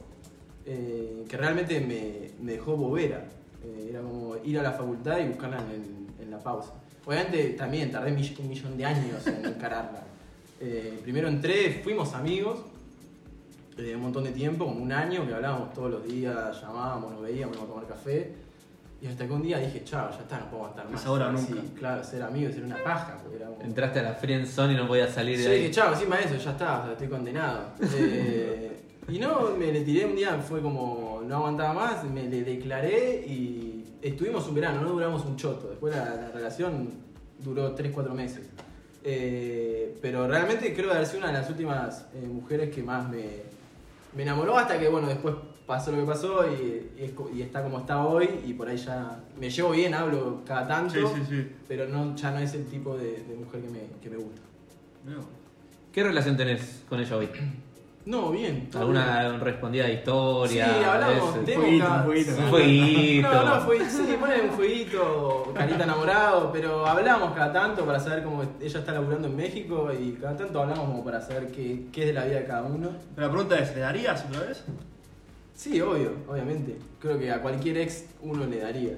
Eh, 0.66 1.25
que 1.29 1.37
realmente 1.37 1.81
me, 1.81 2.31
me 2.44 2.53
dejó 2.53 2.77
bobera. 2.77 3.25
Eh, 3.64 3.88
era 3.90 4.01
como 4.01 4.37
ir 4.44 4.59
a 4.59 4.62
la 4.62 4.73
facultad 4.73 5.18
y 5.18 5.29
buscarla 5.29 5.59
en, 5.59 6.07
en 6.23 6.31
la 6.31 6.38
pausa. 6.38 6.73
Obviamente 7.05 7.51
también 7.51 7.90
tardé 7.90 8.11
mill- 8.12 8.37
un 8.38 8.49
millón 8.49 8.77
de 8.77 8.85
años 8.85 9.27
en 9.27 9.44
encararla. 9.44 10.05
Eh, 10.62 11.01
primero 11.03 11.27
entré, 11.27 11.81
fuimos 11.83 12.12
amigos, 12.12 12.59
eh, 13.79 13.94
un 13.96 14.03
montón 14.03 14.25
de 14.25 14.31
tiempo, 14.33 14.66
como 14.66 14.83
un 14.83 14.92
año, 14.92 15.27
que 15.27 15.33
hablábamos 15.33 15.73
todos 15.73 15.90
los 15.90 16.05
días, 16.07 16.61
llamábamos, 16.61 17.12
nos 17.12 17.23
veíamos, 17.23 17.57
íbamos 17.57 17.70
a 17.70 17.73
tomar 17.75 17.88
café. 17.88 18.31
Y 19.01 19.07
hasta 19.07 19.27
que 19.27 19.33
un 19.33 19.40
día 19.40 19.57
dije, 19.59 19.83
chao, 19.85 20.11
ya 20.11 20.18
está, 20.18 20.38
no 20.38 20.51
puedo 20.51 20.64
aguantar 20.64 20.90
más. 20.90 21.01
Es 21.01 21.07
ahora 21.07 21.29
o 21.29 21.38
Sí, 21.38 21.46
nunca. 21.55 21.79
claro, 21.79 22.05
ser 22.05 22.23
amigos 22.23 22.55
era 22.57 22.66
una 22.66 22.77
paja. 22.85 23.16
porque 23.23 23.37
era 23.38 23.46
como- 23.46 23.62
Entraste 23.62 24.01
a 24.01 24.03
la 24.03 24.12
friend 24.12 24.46
zone 24.46 24.75
y 24.75 24.77
no 24.77 24.87
podías 24.87 25.14
salir 25.14 25.38
de 25.38 25.44
yo 25.44 25.51
dije, 25.51 25.64
ahí. 25.64 25.70
chao, 25.70 25.94
encima 25.94 26.18
de 26.18 26.25
eso, 26.25 26.37
ya 26.37 26.51
está, 26.51 26.81
o 26.81 26.83
sea, 26.83 26.92
estoy 26.92 27.09
condenado. 27.09 27.61
Eh, 27.96 28.70
y 29.11 29.18
no, 29.18 29.51
me 29.59 29.73
le 29.73 29.81
tiré 29.83 30.05
un 30.07 30.14
día, 30.16 30.38
fue 30.38 30.61
como, 30.62 31.23
no 31.27 31.37
aguantaba 31.37 31.73
más, 31.73 32.05
me 32.05 32.25
le 32.29 32.42
declaré 32.42 33.25
y 33.27 33.85
estuvimos 34.03 34.46
un 34.49 34.55
verano, 34.55 34.81
no 34.83 34.90
duramos 34.90 35.25
un 35.25 35.37
choto. 35.37 35.68
Después 35.70 35.94
la, 35.94 36.14
la 36.14 36.29
relación 36.31 36.90
duró 37.38 37.75
3-4 37.77 38.11
meses. 38.12 38.46
Eh, 39.03 39.96
pero 40.03 40.29
realmente 40.29 40.75
creo 40.75 40.88
que 40.88 40.94
haber 40.94 41.07
sido 41.07 41.20
una 41.20 41.29
de 41.29 41.38
las 41.38 41.49
últimas 41.49 42.07
eh, 42.14 42.27
mujeres 42.27 42.75
que 42.75 42.83
más 42.83 43.09
me, 43.09 43.25
me 44.14 44.23
enamoró 44.23 44.59
hasta 44.59 44.79
que, 44.79 44.88
bueno, 44.88 45.09
después 45.09 45.35
pasó 45.66 45.90
lo 45.92 45.99
que 46.01 46.05
pasó 46.07 46.44
y, 46.46 46.90
y 47.01 47.05
es 47.05 47.12
co- 47.12 47.31
y 47.35 47.40
está 47.42 47.62
como 47.62 47.79
está 47.79 48.05
hoy 48.05 48.29
y 48.46 48.53
por 48.55 48.68
ahí 48.68 48.77
ya 48.77 49.20
me 49.38 49.49
llevo 49.49 49.70
bien, 49.70 49.94
hablo 49.94 50.42
cada 50.46 50.66
tanto, 50.68 50.94
Sí, 50.94 51.01
sí, 51.16 51.23
sí. 51.29 51.49
pero 51.66 51.87
no, 51.88 52.14
ya 52.16 52.31
no 52.33 52.40
es 52.40 52.53
el 52.55 52.66
tipo 52.66 52.96
de, 52.96 53.23
de 53.23 53.35
mujer 53.37 53.62
que 53.62 53.68
me, 53.68 53.81
que 54.03 54.11
me 54.11 54.16
gusta. 54.16 54.40
¿Qué 55.92 56.03
relación 56.03 56.37
tenés 56.37 56.83
con 56.88 57.01
ella 57.01 57.16
hoy? 57.16 57.29
No, 58.11 58.31
bien. 58.33 58.68
¿Alguna 58.75 59.38
respondida 59.38 59.85
de 59.87 59.94
historia? 59.94 60.66
Sí, 60.66 60.85
hablamos, 60.85 61.44
tenemos 61.44 61.64
fueguito, 61.64 61.85
cada- 61.87 62.03
fueguito. 62.03 62.31
Un 62.38 62.49
fueguito. 62.51 63.29
No, 63.33 63.44
no, 63.44 63.61
fue, 63.61 63.88
sí, 63.88 64.16
ponen 64.18 64.40
un 64.49 64.51
fueguito, 64.57 65.53
carita 65.55 65.85
enamorado, 65.85 66.51
pero 66.53 66.87
hablamos 66.87 67.33
cada 67.37 67.53
tanto 67.53 67.87
para 67.87 68.01
saber 68.01 68.25
cómo 68.25 68.42
ella 68.61 68.79
está 68.81 68.92
laburando 68.92 69.29
en 69.29 69.37
México 69.37 69.90
y 69.92 70.12
cada 70.20 70.37
tanto 70.37 70.61
hablamos 70.61 70.87
como 70.88 71.05
para 71.05 71.20
saber 71.20 71.53
qué, 71.53 71.87
qué 71.92 72.01
es 72.01 72.07
de 72.09 72.12
la 72.12 72.25
vida 72.25 72.40
de 72.40 72.46
cada 72.46 72.62
uno. 72.64 72.88
Pero 73.14 73.27
la 73.29 73.33
pregunta 73.33 73.59
es, 73.61 73.75
¿le 73.77 73.81
darías 73.81 74.25
otra 74.29 74.40
vez? 74.40 74.64
Sí, 75.55 75.81
obvio, 75.81 76.12
obviamente. 76.29 76.77
Creo 76.99 77.16
que 77.16 77.31
a 77.31 77.40
cualquier 77.40 77.79
ex 77.79 78.07
uno 78.23 78.44
le 78.44 78.59
daría. 78.59 78.94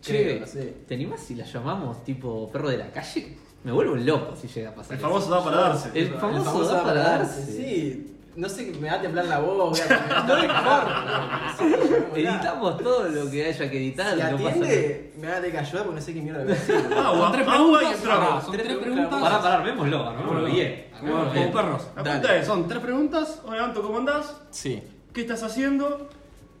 Che, 0.00 0.20
Creo, 0.24 0.40
no 0.40 0.46
sé. 0.48 0.74
¿te 0.88 0.94
animás 0.96 1.20
si 1.20 1.36
la 1.36 1.44
llamamos 1.44 2.02
tipo 2.02 2.50
perro 2.50 2.70
de 2.70 2.78
la 2.78 2.90
calle? 2.90 3.36
Me 3.62 3.70
vuelvo 3.70 3.94
loco 3.94 4.34
si 4.34 4.48
llega 4.48 4.70
a 4.70 4.74
pasar 4.74 4.94
El 4.94 4.98
eso. 4.98 5.06
famoso 5.08 5.30
da 5.30 5.44
para 5.44 5.56
darse. 5.58 5.90
El 5.94 6.08
famoso 6.14 6.64
da 6.64 6.82
para 6.82 7.02
darse. 7.02 7.44
Sí, 7.46 8.11
no 8.34 8.48
sé, 8.48 8.72
me 8.80 8.88
va 8.88 8.94
a 8.96 9.00
temblar 9.02 9.26
la 9.26 9.38
voz, 9.40 9.70
voy 9.70 9.80
a 9.96 10.24
no 10.26 10.38
importa. 10.38 11.54
Sí. 11.58 11.74
Editamos 12.20 12.78
todo 12.78 13.08
lo 13.08 13.30
que 13.30 13.44
haya 13.46 13.70
que 13.70 13.76
editar. 13.76 14.14
Si 14.16 14.22
no 14.22 14.22
pasa 14.22 14.36
nada. 14.38 14.50
atiende, 14.50 15.12
me 15.18 15.26
va 15.26 15.32
a 15.32 15.36
tener 15.36 15.52
que 15.52 15.58
ayudar 15.58 15.84
porque 15.84 16.00
no 16.00 16.06
sé 16.06 16.14
qué 16.14 16.22
mierda 16.22 16.42
voy 16.42 16.52
a 16.52 16.54
decir. 16.54 16.74
Agua, 16.96 17.18
Son 17.18 17.32
tres 17.32 17.48
agua 17.48 17.64
y 17.64 17.76
preguntas, 17.76 17.94
entramos. 17.98 18.28
pará, 18.28 18.40
son 18.40 18.52
Tres 18.52 18.62
preguntas. 18.66 18.92
preguntas. 18.94 19.20
Pará, 19.20 19.42
pará, 19.42 19.54
armémoslo, 19.56 20.08
armémoslo 20.08 20.44
bien. 20.46 20.86
Como, 21.00 21.52
perros. 21.52 21.86
La 21.96 22.02
pregunta 22.02 22.36
es, 22.36 22.46
son 22.46 22.68
tres 22.68 22.80
preguntas. 22.80 23.40
Hola, 23.44 23.64
Anto, 23.64 23.82
¿cómo 23.82 23.98
andás? 23.98 24.36
Sí. 24.50 24.82
¿Qué 25.12 25.20
estás 25.22 25.42
haciendo? 25.42 26.08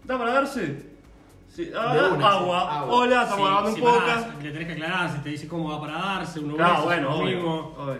¿Da 0.04 0.18
para 0.18 0.32
darse? 0.34 0.90
Sí. 1.54 1.70
Ah, 1.76 1.92
una, 1.94 2.16
sí. 2.16 2.22
agua. 2.36 2.78
Agua. 2.80 2.94
Hola, 2.94 3.22
estamos 3.22 3.44
grabando 3.46 3.68
un 3.70 3.74
si 3.76 3.80
podcast. 3.82 4.42
Le 4.42 4.50
tenés 4.52 4.66
que 4.66 4.72
aclarar 4.74 5.12
si 5.12 5.18
te 5.18 5.28
dice 5.30 5.48
cómo 5.48 5.70
va 5.70 5.80
para 5.80 5.92
darse, 5.98 6.40
uno 6.40 6.56
Claro, 6.56 6.72
beso, 6.74 6.84
bueno, 6.84 7.14
obvio. 7.16 7.98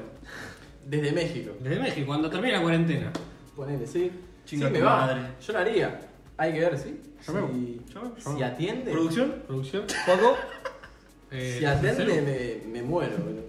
Desde 0.86 1.12
México. 1.12 1.52
Desde 1.60 1.78
México, 1.80 2.06
cuando 2.06 2.28
termine 2.28 2.54
la 2.54 2.62
cuarentena. 2.62 3.10
Ponele, 3.56 3.86
sí. 3.86 4.10
Chinga 4.44 4.66
sí, 4.68 4.72
me 4.72 4.78
tu 4.78 4.84
va. 4.84 4.96
madre. 5.06 5.20
Yo 5.46 5.52
lo 5.52 5.58
haría. 5.58 6.00
Hay 6.36 6.52
que 6.52 6.60
ver, 6.60 6.78
¿sí? 6.78 7.00
Si, 7.20 7.80
si 8.36 8.42
atiende. 8.42 8.90
¿Producción? 8.92 9.34
Producción. 9.46 9.84
Poco. 10.06 10.36
Eh, 11.34 11.56
Si 11.60 11.64
atiende, 11.64 12.04
¿cero? 12.04 12.62
me, 12.66 12.72
me 12.72 12.82
muero, 12.86 13.16
boludo. 13.16 13.40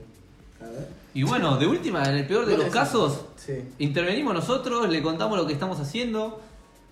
A 0.62 0.70
ver. 0.72 0.88
Y 1.14 1.24
bueno, 1.24 1.58
de 1.58 1.68
última, 1.68 2.02
en 2.06 2.16
el 2.16 2.26
peor 2.26 2.46
de 2.46 2.52
¿Dónde 2.52 2.66
los 2.68 2.74
casos, 2.74 3.26
Sí. 3.36 3.62
intervenimos 3.80 4.34
nosotros, 4.34 4.88
le 4.88 5.02
contamos 5.04 5.38
lo 5.38 5.46
que 5.46 5.52
estamos 5.52 5.78
haciendo. 5.82 6.40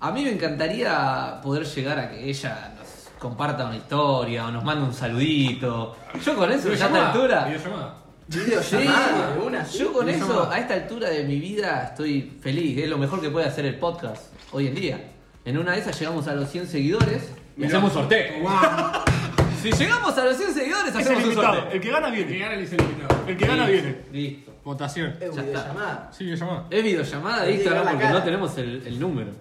A 0.02 0.12
mí 0.12 0.22
me 0.26 0.34
encantaría 0.34 1.40
poder 1.42 1.64
llegar 1.66 1.98
a 1.98 2.10
que 2.12 2.30
ella 2.30 2.74
nos 2.78 3.08
comparta 3.20 3.68
una 3.68 3.78
historia 3.78 4.48
o 4.48 4.52
nos 4.52 4.66
mande 4.66 4.84
un 4.86 4.94
saludito. 4.94 5.96
Yo 6.26 6.36
con 6.36 6.52
eso, 6.52 6.66
ya 6.68 6.72
a 6.72 6.74
esta 6.74 6.88
Videollamada, 6.90 7.12
altura. 7.14 7.46
videollamada. 7.46 7.96
Sí, 8.30 8.40
Videollamada, 8.40 9.34
de 9.34 9.40
una, 9.42 9.66
sí. 9.66 9.80
yo 9.80 9.92
con 9.94 10.08
eso, 10.10 10.50
a 10.50 10.58
esta 10.60 10.74
altura 10.76 11.10
de 11.10 11.24
mi 11.26 11.40
vida, 11.40 11.88
estoy 11.90 12.32
feliz. 12.42 12.78
Es 12.78 12.90
lo 12.90 12.98
mejor 12.98 13.20
que 13.22 13.30
puede 13.30 13.46
hacer 13.46 13.66
el 13.66 13.76
podcast 13.76 14.32
hoy 14.52 14.68
en 14.68 14.76
día. 14.76 15.12
En 15.44 15.58
una 15.58 15.74
de 15.74 15.80
esas 15.80 16.00
llegamos 16.00 16.28
a 16.28 16.36
los 16.36 16.50
100 16.50 16.68
seguidores 16.68 17.30
y 17.58 17.66
hacemos 17.66 17.92
sorteo. 17.94 18.40
Guau. 18.42 19.02
Si 19.62 19.72
llegamos 19.72 20.18
a 20.18 20.26
los 20.26 20.38
100 20.38 20.54
seguidores, 20.56 20.88
Es 20.88 20.96
el 20.96 21.02
hacemos 21.02 21.24
un 21.24 21.30
invitado. 21.30 21.54
sorteo. 21.54 21.72
El 21.74 21.82
que 21.82 21.92
gana 21.92 22.08
El 22.08 22.14
que 22.16 22.24
viene. 22.24 22.40
gana 22.40 22.54
el 22.56 22.62
invitado. 22.64 23.28
El 23.28 23.38
que 23.38 23.46
gana 23.46 23.68
Listo, 23.68 23.84
viene. 23.88 24.02
Listo. 24.12 24.52
Votación. 24.64 25.10
Es 25.20 25.20
Ya 25.20 25.28
está. 25.28 25.42
videollamada. 25.44 26.10
Sí, 26.12 26.24
videollamada. 26.24 26.66
Es 26.72 26.84
videollamada 26.84 27.44
de 27.44 27.52
Instagram 27.54 27.86
la 27.86 27.92
porque 27.92 28.06
cara. 28.06 28.18
no 28.20 28.24
tenemos 28.26 28.58
el, 28.58 28.84
el 28.88 29.00
número. 29.00 29.32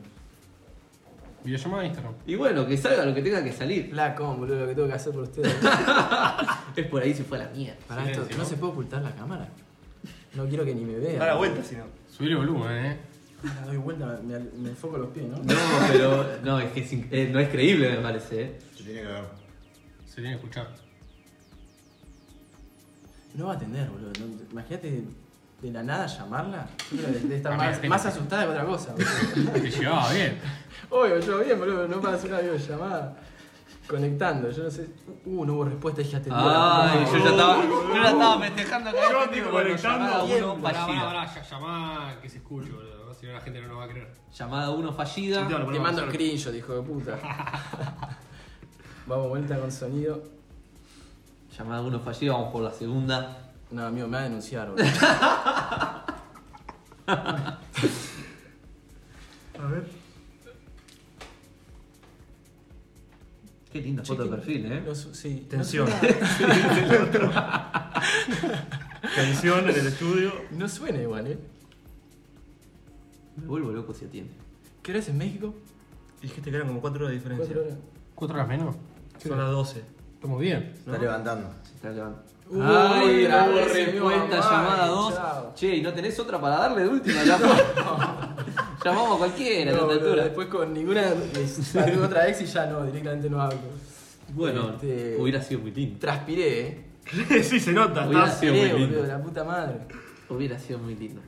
Videollamada 1.44 1.82
de 1.82 1.88
Instagram. 1.88 2.14
Y 2.26 2.34
bueno, 2.34 2.66
que 2.66 2.76
salga 2.76 3.04
lo 3.04 3.14
que 3.14 3.22
tenga 3.22 3.42
que 3.42 3.52
salir. 3.52 3.90
La 3.94 4.14
com, 4.14 4.36
boludo, 4.38 4.60
lo 4.60 4.66
que 4.68 4.74
tengo 4.74 4.88
que 4.88 4.94
hacer 4.94 5.12
por 5.12 5.22
ustedes. 5.22 5.54
Es 6.76 6.86
por 6.86 7.02
ahí 7.02 7.12
si 7.14 7.22
fue 7.24 7.38
la 7.38 7.48
mía. 7.48 7.76
Para 7.88 8.02
esto, 8.02 8.14
Silencio, 8.24 8.36
¿no 8.36 8.42
¿no? 8.44 8.48
se 8.48 8.56
puede 8.56 8.72
ocultar 8.72 9.02
la 9.02 9.10
cámara? 9.14 9.48
No 10.34 10.46
quiero 10.46 10.64
que 10.64 10.74
ni 10.74 10.84
me 10.84 10.94
vean. 10.98 11.18
Da 11.18 11.26
la 11.26 11.34
vuelta, 11.34 11.62
si 11.64 11.74
no. 11.76 11.84
Subir 12.08 12.30
el 12.32 12.36
volumen, 12.36 12.86
eh. 12.86 12.96
Ahora 13.42 13.66
doy 13.66 13.76
vuelta, 13.78 14.20
me, 14.22 14.38
me 14.38 14.68
enfoco 14.70 14.98
los 14.98 15.08
pies, 15.08 15.26
¿no? 15.26 15.38
No, 15.38 15.54
pero 15.90 16.26
no, 16.44 16.60
es 16.60 16.70
que 16.72 16.80
es 16.80 16.92
eh, 16.92 17.30
no 17.32 17.40
es 17.40 17.48
creíble, 17.48 17.88
me 17.90 17.96
parece. 18.02 18.42
¿eh? 18.42 18.58
Se 18.76 18.84
tiene 18.84 19.00
que 19.00 19.06
ver. 19.08 19.24
Se 20.06 20.14
tiene 20.16 20.28
que 20.30 20.34
escuchar. 20.36 20.68
No 23.34 23.46
va 23.46 23.52
a 23.52 23.56
atender, 23.56 23.88
boludo. 23.88 24.10
No- 24.20 24.42
imagínate 24.52 25.04
de 25.62 25.70
la 25.72 25.82
nada 25.82 26.06
llamarla. 26.06 26.68
Yo 26.90 26.98
creo 26.98 27.12
que 27.12 27.18
debe 27.20 27.36
estar 27.36 27.52
A 27.52 27.56
más, 27.56 27.84
más 27.88 28.06
asustada 28.06 28.44
que 28.44 28.50
otra 28.50 28.64
cosa. 28.64 28.92
boludo. 28.92 29.52
Te 29.52 29.70
llevaba 29.70 30.12
bien. 30.12 30.38
Obvio, 30.88 31.20
yo 31.20 31.40
bien, 31.40 31.58
boludo. 31.58 31.86
No 31.88 32.00
para 32.00 32.16
hacer 32.16 32.30
una 32.30 32.40
videollamada. 32.40 33.16
conectando. 33.86 34.50
Yo 34.50 34.62
no 34.64 34.70
sé. 34.70 34.88
Uh, 35.26 35.44
no 35.44 35.54
hubo 35.54 35.64
respuesta, 35.64 36.00
dije 36.02 36.16
atendí. 36.16 36.38
Ay, 36.40 37.04
yo 37.12 37.18
ya 37.18 37.30
estaba, 37.30 37.64
yo 37.64 37.94
ya 37.94 38.08
estaba 38.10 38.38
festejando 38.40 38.90
acá. 38.90 39.00
Yo, 39.10 39.30
tipo, 39.30 39.50
conectando. 39.50 40.06
llamada 40.06 40.24
Bien, 40.24 40.44
uno 40.44 40.54
Pará, 40.62 40.74
pará, 40.78 40.86
fallida. 40.86 41.04
pará, 41.06 41.34
ya- 41.34 41.42
llamá 41.42 42.14
que 42.22 42.28
se 42.28 42.36
escuche, 42.38 42.70
boludo. 42.70 43.14
Si 43.14 43.26
no 43.26 43.32
la 43.32 43.40
gente 43.40 43.60
no 43.60 43.68
nos 43.68 43.78
va 43.78 43.84
a 43.84 43.88
creer. 43.88 44.08
Llamada 44.32 44.70
1 44.70 44.92
fallida. 44.92 45.46
Te 45.46 45.58
lo 45.58 45.66
Te 45.70 45.80
mando 45.80 46.00
a 46.02 46.04
el 46.04 46.10
screenshot, 46.10 46.54
hijo 46.54 46.72
de 46.74 46.82
puta. 46.82 47.18
Vamos, 49.06 49.28
vuelta 49.28 49.58
con 49.58 49.70
sonido. 49.72 50.22
Llamada 51.58 51.82
1 51.82 52.00
fallida, 52.00 52.32
vamos 52.32 52.52
por 52.52 52.62
la 52.62 52.70
segunda. 52.72 53.50
No, 53.72 53.84
amigo, 53.86 54.06
me 54.08 54.14
va 54.16 54.20
a 54.20 54.24
denunciar, 54.24 54.70
boludo. 54.70 54.84
A 59.60 59.66
ver. 59.68 59.99
Qué 63.72 63.80
linda 63.80 64.02
foto 64.04 64.24
de 64.24 64.30
perfil, 64.30 64.72
eh. 64.72 64.82
No 64.84 64.94
su- 64.94 65.14
sí. 65.14 65.46
Tensión. 65.48 65.88
Tensión 69.14 69.68
en 69.68 69.76
el 69.76 69.86
estudio. 69.86 70.32
no 70.50 70.68
suena 70.68 71.00
igual, 71.00 71.26
¿eh? 71.28 71.38
Me 73.36 73.46
vuelvo 73.46 73.70
loco 73.72 73.94
si 73.94 74.04
atiende. 74.04 74.32
¿Qué 74.82 74.92
hora 74.92 74.98
es 75.00 75.08
en 75.08 75.18
México? 75.18 75.54
Dijiste 76.20 76.50
que 76.50 76.56
eran 76.56 76.68
como 76.68 76.80
4 76.80 76.98
horas 77.00 77.10
de 77.10 77.14
diferencia. 77.16 77.46
¿Cuatro 77.46 77.62
horas? 77.62 77.78
¿Cuatro 78.14 78.36
horas 78.36 78.48
menos? 78.48 78.76
Son 79.22 79.38
las 79.38 79.50
12. 79.50 79.82
Estamos 80.14 80.40
bien. 80.40 80.72
Está 80.76 80.98
levantando. 80.98 81.48
Se 81.64 81.74
está 81.76 81.90
levantando. 81.90 82.28
Uy, 82.50 82.60
Ay, 82.64 83.26
vez, 83.26 83.72
respuesta, 83.72 84.40
llamada 84.40 84.86
2. 84.88 85.14
chao. 85.14 85.52
Che, 85.54 85.76
¿y 85.76 85.82
no 85.82 85.92
tenés 85.94 86.18
otra 86.18 86.40
para 86.40 86.56
darle 86.56 86.82
de 86.82 86.88
última? 86.88 87.22
Ya. 87.24 87.38
Llamamos 88.84 89.14
a 89.14 89.18
cualquiera 89.18 89.70
a 89.70 89.74
No, 89.74 89.80
esta 89.80 89.86
boludo, 89.86 90.06
altura. 90.08 90.24
después 90.24 90.48
con 90.48 90.72
ninguna. 90.74 91.14
salió 91.62 92.04
otra 92.04 92.28
ex 92.28 92.42
y 92.42 92.46
ya 92.46 92.66
no, 92.66 92.84
directamente 92.86 93.28
no 93.30 93.40
hablo. 93.40 93.58
Bueno, 94.32 94.70
Este- 94.74 95.16
hubiera 95.18 95.42
sido 95.42 95.60
muy 95.60 95.72
lindo. 95.72 95.98
Transpiré, 95.98 96.66
eh. 96.68 96.84
sí, 97.42 97.58
se 97.60 97.72
nota. 97.72 98.06
Hubiera 98.08 98.30
sido 98.30 98.54
muy 98.54 98.64
lindo. 98.72 98.96
boludo, 98.98 99.06
la 99.06 99.22
puta 99.22 99.44
madre. 99.44 99.76
Hubiera 100.28 100.58
sido 100.58 100.78
muy 100.78 100.94
lindo. 100.94 101.20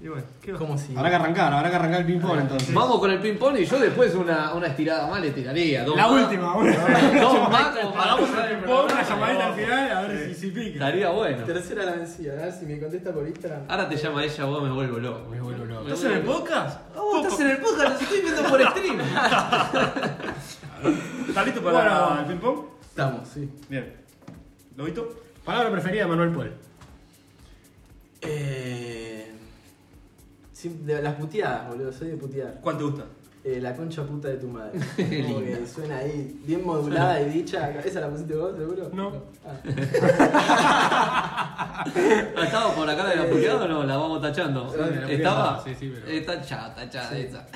Y 0.00 0.08
bueno, 0.08 0.24
¿qué 0.40 0.52
va? 0.52 0.58
¿Cómo 0.58 0.78
si? 0.78 0.96
Habrá 0.96 1.10
que 1.10 1.16
arrancar, 1.16 1.52
habrá 1.52 1.68
que 1.70 1.76
arrancar 1.76 2.00
el 2.00 2.06
ping-pong 2.06 2.38
entonces. 2.40 2.72
Vamos 2.74 2.98
con 3.00 3.10
el 3.10 3.18
ping-pong 3.18 3.58
y 3.58 3.64
yo 3.66 3.78
después 3.78 4.14
una, 4.14 4.54
una 4.54 4.68
estirada 4.68 5.08
más 5.08 5.20
le 5.20 5.30
tiraría. 5.32 5.84
Dos 5.84 5.94
La 5.96 6.08
más. 6.08 6.22
última, 6.22 6.54
boludo. 6.54 6.72
Dos 7.20 7.50
más 7.50 7.68
como 8.16 8.40
el 8.40 8.56
ping-pong, 8.56 8.84
una 8.92 9.02
llamadita 9.02 9.46
al 9.46 9.54
final, 9.54 9.92
a 9.92 10.00
ver 10.02 10.28
si, 10.28 10.34
si 10.40 10.50
pica. 10.52 10.68
Estaría 10.74 11.10
bueno. 11.10 11.44
Tercera 11.44 11.84
la 11.84 11.92
vencida, 11.92 12.32
a 12.32 12.36
ver 12.36 12.52
si 12.52 12.64
me 12.66 12.78
contesta 12.80 13.12
por 13.12 13.26
Instagram. 13.28 13.62
Ahora 13.68 13.88
te 13.88 13.96
llama 13.96 14.24
ella, 14.24 14.44
vos 14.46 14.62
me 14.62 14.70
vuelvo 14.70 14.98
loco. 14.98 15.28
Me 15.30 15.40
vuelvo 15.40 15.64
loco. 15.66 15.82
¿Estás 15.88 16.04
en 16.04 16.12
el 16.12 16.20
podcast? 16.22 16.80
Ah, 16.96 17.00
vos 17.00 17.24
estás 17.26 17.40
en 17.40 17.50
el 17.50 17.58
podcast, 17.58 17.90
los 17.92 18.02
estoy 18.02 18.20
viendo 18.22 18.42
por 18.44 18.62
stream. 18.70 19.00
¿Estás 21.28 21.46
listo 21.46 21.62
para 21.62 22.04
Bueno. 22.06 22.20
el 22.20 22.26
ping-pong? 22.26 22.58
Estamos, 22.88 23.28
sí. 23.28 23.50
Bien. 23.68 23.92
¿Lobito? 24.76 25.08
Palabra 25.44 25.70
preferida 25.72 26.02
de 26.04 26.08
Manuel 26.08 26.30
Puel. 26.30 26.52
Eh. 28.22 28.97
Sí, 30.58 30.80
de 30.84 31.00
las 31.00 31.14
puteadas, 31.14 31.68
boludo, 31.68 31.92
soy 31.92 32.08
de 32.08 32.16
putear. 32.16 32.58
¿Cuál 32.60 32.78
te 32.78 32.82
gusta? 32.84 33.04
Eh, 33.44 33.60
la 33.60 33.74
concha 33.76 34.02
puta 34.02 34.26
de 34.28 34.36
tu 34.38 34.48
madre. 34.48 34.72
Como 35.26 35.38
que 35.40 35.64
suena 35.72 35.98
ahí, 35.98 36.40
bien 36.44 36.66
modulada 36.66 37.20
y 37.22 37.26
dicha. 37.30 37.70
¿Esa 37.84 38.00
la 38.00 38.08
pusiste 38.10 38.34
vos, 38.34 38.56
seguro? 38.56 38.90
No. 38.92 39.12
Ah. 39.46 39.54
¿Estaba 42.44 42.74
por 42.74 42.84
la 42.86 42.96
cara 42.96 43.10
de 43.10 43.16
la 43.16 43.26
puteada 43.28 43.64
o 43.64 43.68
no? 43.68 43.84
La 43.84 43.96
vamos 43.96 44.20
tachando. 44.20 44.74
¿Estaba? 45.08 45.62
sí, 45.64 45.74
sí, 45.78 45.92
pero- 45.94 46.06
Está 46.08 46.40
tachada, 46.40 46.74
tachada 46.74 47.10
Sí. 47.10 47.20
esa. 47.20 47.46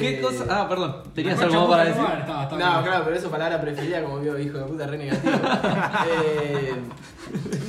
¿Qué 0.00 0.18
Eh, 0.18 0.20
cosa? 0.22 0.44
Ah, 0.48 0.68
perdón. 0.68 1.02
¿Tenías 1.14 1.40
algo 1.40 1.60
más 1.60 1.68
para 1.68 1.84
decir? 1.84 2.02
madre, 2.02 2.20
estaba- 2.20 2.42
estaba 2.44 2.60
No, 2.64 2.70
bien. 2.72 2.84
claro, 2.84 3.04
pero 3.04 3.16
eso 3.16 3.30
palabra 3.30 3.60
preferida 3.60 4.02
como 4.02 4.20
vio 4.20 4.38
hijo 4.38 4.58
de 4.58 4.64
puta 4.64 4.86
re 4.86 4.98
negativo. 4.98 5.32
eh, 6.08 6.74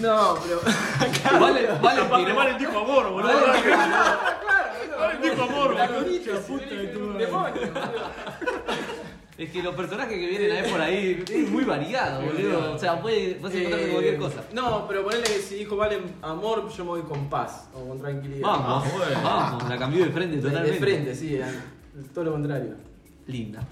no, 0.01 0.35
pero. 0.43 0.61
Vale, 1.39 1.67
vale, 1.81 2.01
tiró. 2.23 2.35
Valen 2.35 2.57
dijo 2.57 2.77
amor, 2.79 3.09
boludo. 3.11 3.31
claro, 3.63 4.17
Valen 4.99 5.21
dijo 5.21 5.43
amor, 5.43 5.75
boludo. 5.75 6.03
concha 6.03 6.47
puta 6.47 6.65
de 6.75 6.87
tu 6.87 7.13
demonio. 7.13 7.61
Es 9.35 9.49
que 9.49 9.63
los 9.63 9.73
personajes 9.73 10.13
que 10.13 10.27
vienen 10.27 10.51
ahí 10.51 10.71
por 10.71 10.79
ahí 10.79 11.23
es 11.27 11.49
muy 11.49 11.63
variado, 11.63 12.21
boludo. 12.21 12.73
O 12.73 12.77
sea, 12.77 13.01
puede, 13.01 13.35
puedes 13.35 13.57
encontrarte 13.57 13.87
Eh, 13.89 13.91
cualquier 13.91 14.17
cosa. 14.17 14.43
No, 14.53 14.87
pero 14.87 15.03
ponele 15.03 15.23
que 15.23 15.39
si 15.39 15.55
dijo 15.55 15.75
vale 15.75 15.99
amor, 16.21 16.69
yo 16.69 16.83
me 16.83 16.89
voy 16.91 17.01
con 17.01 17.29
paz 17.29 17.67
o 17.73 17.87
con 17.87 17.99
tranquilidad. 17.99 18.47
Vamos, 18.47 18.83
Ah, 18.85 18.89
bueno. 18.95 19.21
vamos, 19.23 19.69
la 19.69 19.77
cambió 19.77 20.05
de 20.05 20.11
frente 20.11 20.37
totalmente. 20.37 20.71
De 20.71 20.77
frente, 20.79 21.15
sí, 21.15 21.35
eh, 21.35 21.43
todo 22.13 22.23
lo 22.25 22.31
contrario. 22.33 22.75
Linda. 23.27 23.65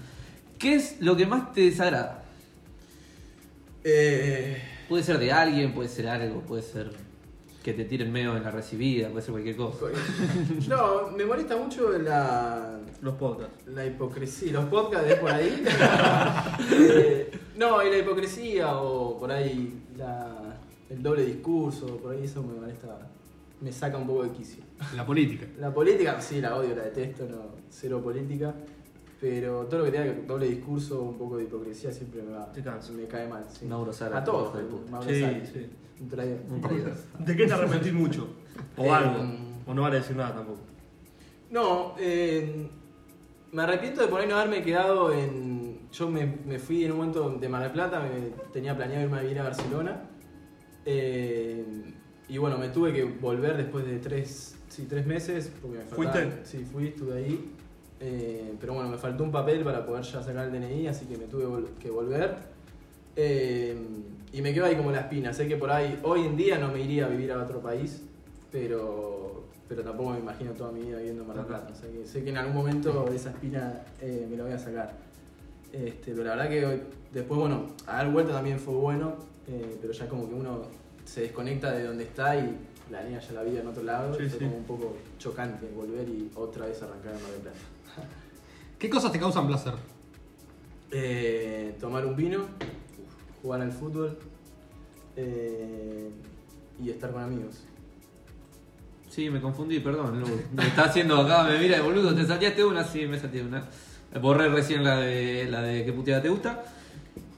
¿Qué 0.58 0.74
es 0.76 1.00
lo 1.00 1.16
que 1.16 1.26
más 1.26 1.52
te 1.52 1.62
desagrada? 1.62 2.24
Eh, 3.84 4.62
Puede 4.88 5.02
ser 5.04 5.18
de 5.18 5.32
alguien, 5.32 5.72
puede 5.74 5.88
ser 5.88 6.06
algo, 6.08 6.40
puede 6.42 6.62
ser 6.62 6.90
que 7.62 7.72
te 7.72 7.84
tiren 7.84 8.12
medio 8.12 8.36
en 8.36 8.42
la 8.42 8.50
recibida, 8.50 9.08
puede 9.08 9.22
ser 9.22 9.32
cualquier 9.32 9.56
cosa. 9.56 9.86
no, 10.68 11.10
me 11.16 11.24
molesta 11.24 11.56
mucho 11.56 11.96
la, 11.98 12.78
Los 13.00 13.14
podcasts. 13.14 13.66
la 13.68 13.86
hipocresía. 13.86 14.52
Los 14.52 14.64
podcasts 14.66 15.08
de 15.08 15.16
por 15.16 15.30
ahí. 15.30 15.62
Eh, 16.74 17.30
no, 17.56 17.82
y 17.86 17.90
la 17.90 17.98
hipocresía 17.98 18.76
o 18.76 19.18
por 19.18 19.30
ahí 19.30 19.82
la- 19.96 20.56
el 20.90 21.02
doble 21.02 21.24
discurso, 21.24 21.96
por 21.98 22.14
ahí 22.14 22.24
eso 22.24 22.42
me 22.42 22.54
molesta. 22.60 22.98
Me 23.62 23.70
saca 23.72 23.96
un 23.96 24.06
poco 24.06 24.24
de 24.24 24.30
quicio. 24.30 24.62
La 24.96 25.06
política. 25.06 25.46
La 25.58 25.72
política, 25.72 26.20
sí, 26.20 26.40
la 26.40 26.56
odio, 26.56 26.74
la 26.74 26.82
detesto, 26.82 27.26
no, 27.28 27.54
cero 27.70 28.02
política. 28.02 28.54
Pero 29.20 29.66
todo 29.66 29.78
lo 29.80 29.84
que 29.84 29.92
tenga 29.92 30.12
doble 30.26 30.48
discurso, 30.48 31.00
un 31.00 31.16
poco 31.16 31.36
de 31.36 31.44
hipocresía, 31.44 31.92
siempre 31.92 32.22
me 32.22 32.32
va. 32.32 32.50
Te. 32.52 32.60
Me 32.92 33.06
cae 33.06 33.28
mal. 33.28 33.44
Sí. 33.48 33.66
Mauro 33.66 33.92
Sala, 33.92 34.18
A 34.18 34.24
todos. 34.24 34.52
Mauro 34.90 35.08
Sí, 35.08 35.24
sí. 35.52 35.70
Un 36.00 36.08
traidor. 36.08 36.40
Un 36.50 36.60
traidor. 36.60 36.92
¿De 37.20 37.36
qué 37.36 37.46
te 37.46 37.52
arrepentís 37.52 37.92
mucho? 37.92 38.26
O 38.76 38.84
Eh, 38.84 38.90
algo. 38.90 39.22
O 39.64 39.72
no 39.74 39.82
vale 39.82 39.98
decir 39.98 40.16
nada 40.16 40.34
tampoco. 40.34 40.58
No, 41.50 41.94
eh, 42.00 42.68
me 43.52 43.62
arrepiento 43.62 44.00
de 44.02 44.08
por 44.08 44.20
ahí 44.20 44.26
no 44.26 44.34
haberme 44.36 44.60
quedado 44.62 45.12
en. 45.12 45.88
Yo 45.92 46.08
me, 46.10 46.26
me 46.44 46.58
fui 46.58 46.84
en 46.84 46.90
un 46.92 46.96
momento 46.98 47.30
de 47.30 47.48
Mar 47.48 47.62
del 47.62 47.70
Plata, 47.70 48.00
me, 48.00 48.30
tenía 48.52 48.74
planeado 48.76 49.04
irme 49.04 49.18
a 49.18 49.22
vivir 49.22 49.38
a 49.38 49.44
Barcelona. 49.44 50.02
eh, 50.84 51.64
y 52.32 52.38
bueno, 52.38 52.56
me 52.56 52.68
tuve 52.70 52.92
que 52.94 53.04
volver 53.04 53.56
después 53.58 53.84
de 53.84 53.98
tres, 53.98 54.56
sí, 54.68 54.86
tres 54.88 55.06
meses. 55.06 55.50
Porque 55.60 55.78
me 55.78 55.84
faltaban- 55.84 56.30
¿Fuiste? 56.32 56.40
Sí, 56.58 56.64
fui, 56.64 56.88
estuve 56.88 57.18
ahí. 57.18 57.50
eh, 58.00 58.54
pero 58.60 58.74
bueno, 58.74 58.88
me 58.88 58.96
faltó 58.98 59.22
un 59.22 59.30
papel 59.30 59.62
para 59.62 59.84
poder 59.86 60.02
ya 60.02 60.22
sacar 60.22 60.46
el 60.46 60.52
DNI, 60.52 60.86
así 60.88 61.04
que 61.06 61.16
me 61.18 61.26
tuve 61.26 61.44
vol- 61.46 61.68
que 61.78 61.90
volver. 61.90 62.34
Eh, 63.16 63.76
y 64.32 64.40
me 64.42 64.52
quedo 64.54 64.64
ahí 64.64 64.74
como 64.76 64.90
la 64.90 65.00
espina. 65.00 65.32
Sé 65.32 65.46
que 65.46 65.56
por 65.56 65.70
ahí, 65.70 66.00
hoy 66.02 66.22
en 66.24 66.36
día 66.36 66.58
no 66.58 66.68
me 66.72 66.80
iría 66.80 67.06
a 67.06 67.08
vivir 67.10 67.30
a 67.32 67.42
otro 67.42 67.60
país, 67.60 68.02
pero, 68.50 69.44
pero 69.68 69.82
tampoco 69.84 70.10
me 70.10 70.18
imagino 70.20 70.52
toda 70.52 70.72
mi 70.72 70.80
vida 70.80 70.96
viviendo 70.98 71.22
en 71.22 71.28
Mar 71.28 71.36
del 71.36 71.46
Plata. 71.46 71.70
O 71.72 71.76
sea 71.76 71.90
que 71.90 72.06
sé 72.06 72.24
que 72.24 72.30
en 72.30 72.38
algún 72.38 72.54
momento 72.56 73.08
esa 73.14 73.30
espina 73.30 73.84
eh, 74.00 74.26
me 74.30 74.36
la 74.36 74.44
voy 74.44 74.52
a 74.52 74.58
sacar. 74.58 74.94
Este, 75.72 76.12
pero 76.12 76.24
la 76.24 76.30
verdad 76.36 76.48
que 76.50 76.80
después, 77.12 77.38
bueno, 77.38 77.66
haber 77.86 78.10
vuelto 78.12 78.32
también 78.32 78.58
fue 78.58 78.74
bueno, 78.74 79.14
pero 79.80 79.92
ya 79.92 80.08
como 80.08 80.28
que 80.28 80.34
uno 80.34 80.62
se 81.04 81.22
desconecta 81.22 81.72
de 81.72 81.84
donde 81.84 82.04
está 82.04 82.36
y 82.36 82.56
planea 82.88 83.20
ya 83.20 83.32
la 83.32 83.42
vida 83.42 83.60
en 83.60 83.66
otro 83.66 83.82
lado. 83.82 84.14
Sí, 84.14 84.28
sí. 84.28 84.38
como 84.38 84.56
un 84.56 84.64
poco 84.64 84.96
chocante 85.18 85.66
volver 85.74 86.08
y 86.08 86.30
otra 86.34 86.66
vez 86.66 86.82
arrancar 86.82 87.14
en 87.14 87.22
Mar 87.22 87.32
del 87.32 87.40
Plata. 87.40 87.58
¿Qué 88.78 88.90
cosas 88.90 89.12
te 89.12 89.18
causan 89.18 89.46
placer? 89.46 89.74
Eh, 90.90 91.76
tomar 91.80 92.04
un 92.04 92.16
vino, 92.16 92.46
jugar 93.40 93.62
al 93.62 93.72
fútbol 93.72 94.18
eh, 95.16 96.10
y 96.82 96.90
estar 96.90 97.12
con 97.12 97.22
amigos. 97.22 97.64
Sí, 99.08 99.30
me 99.30 99.40
confundí, 99.40 99.80
perdón. 99.80 100.20
Lu. 100.20 100.26
Me 100.52 100.66
está 100.66 100.84
haciendo 100.84 101.18
acá, 101.18 101.44
me 101.44 101.58
mira, 101.58 101.80
boludo, 101.82 102.14
¿te 102.14 102.26
salteaste 102.26 102.64
una? 102.64 102.84
Sí, 102.84 103.06
me 103.06 103.18
salté 103.18 103.42
una. 103.42 103.68
Borré 104.20 104.48
recién 104.48 104.84
la 104.84 104.98
de 104.98 105.46
la 105.50 105.62
de 105.62 105.84
qué 105.84 105.92
puteada 105.92 106.22
te 106.22 106.28
gusta. 106.28 106.62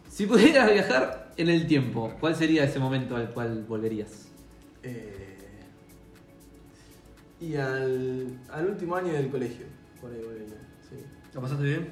Si 0.08 0.26
pudieras 0.26 0.72
viajar 0.72 1.23
en 1.36 1.48
el 1.48 1.66
tiempo, 1.66 2.12
¿cuál 2.20 2.34
sería 2.34 2.64
ese 2.64 2.78
momento 2.78 3.16
al 3.16 3.30
cual 3.30 3.64
volverías? 3.68 4.28
Eh, 4.82 5.36
y 7.40 7.56
al, 7.56 8.38
al 8.50 8.66
último 8.66 8.96
año 8.96 9.12
del 9.12 9.28
colegio, 9.30 9.66
por 10.00 10.10
ahí 10.10 10.20
volvería, 10.22 10.56
sí. 10.88 10.96
¿La 11.34 11.40
pasaste 11.40 11.64
bien? 11.64 11.88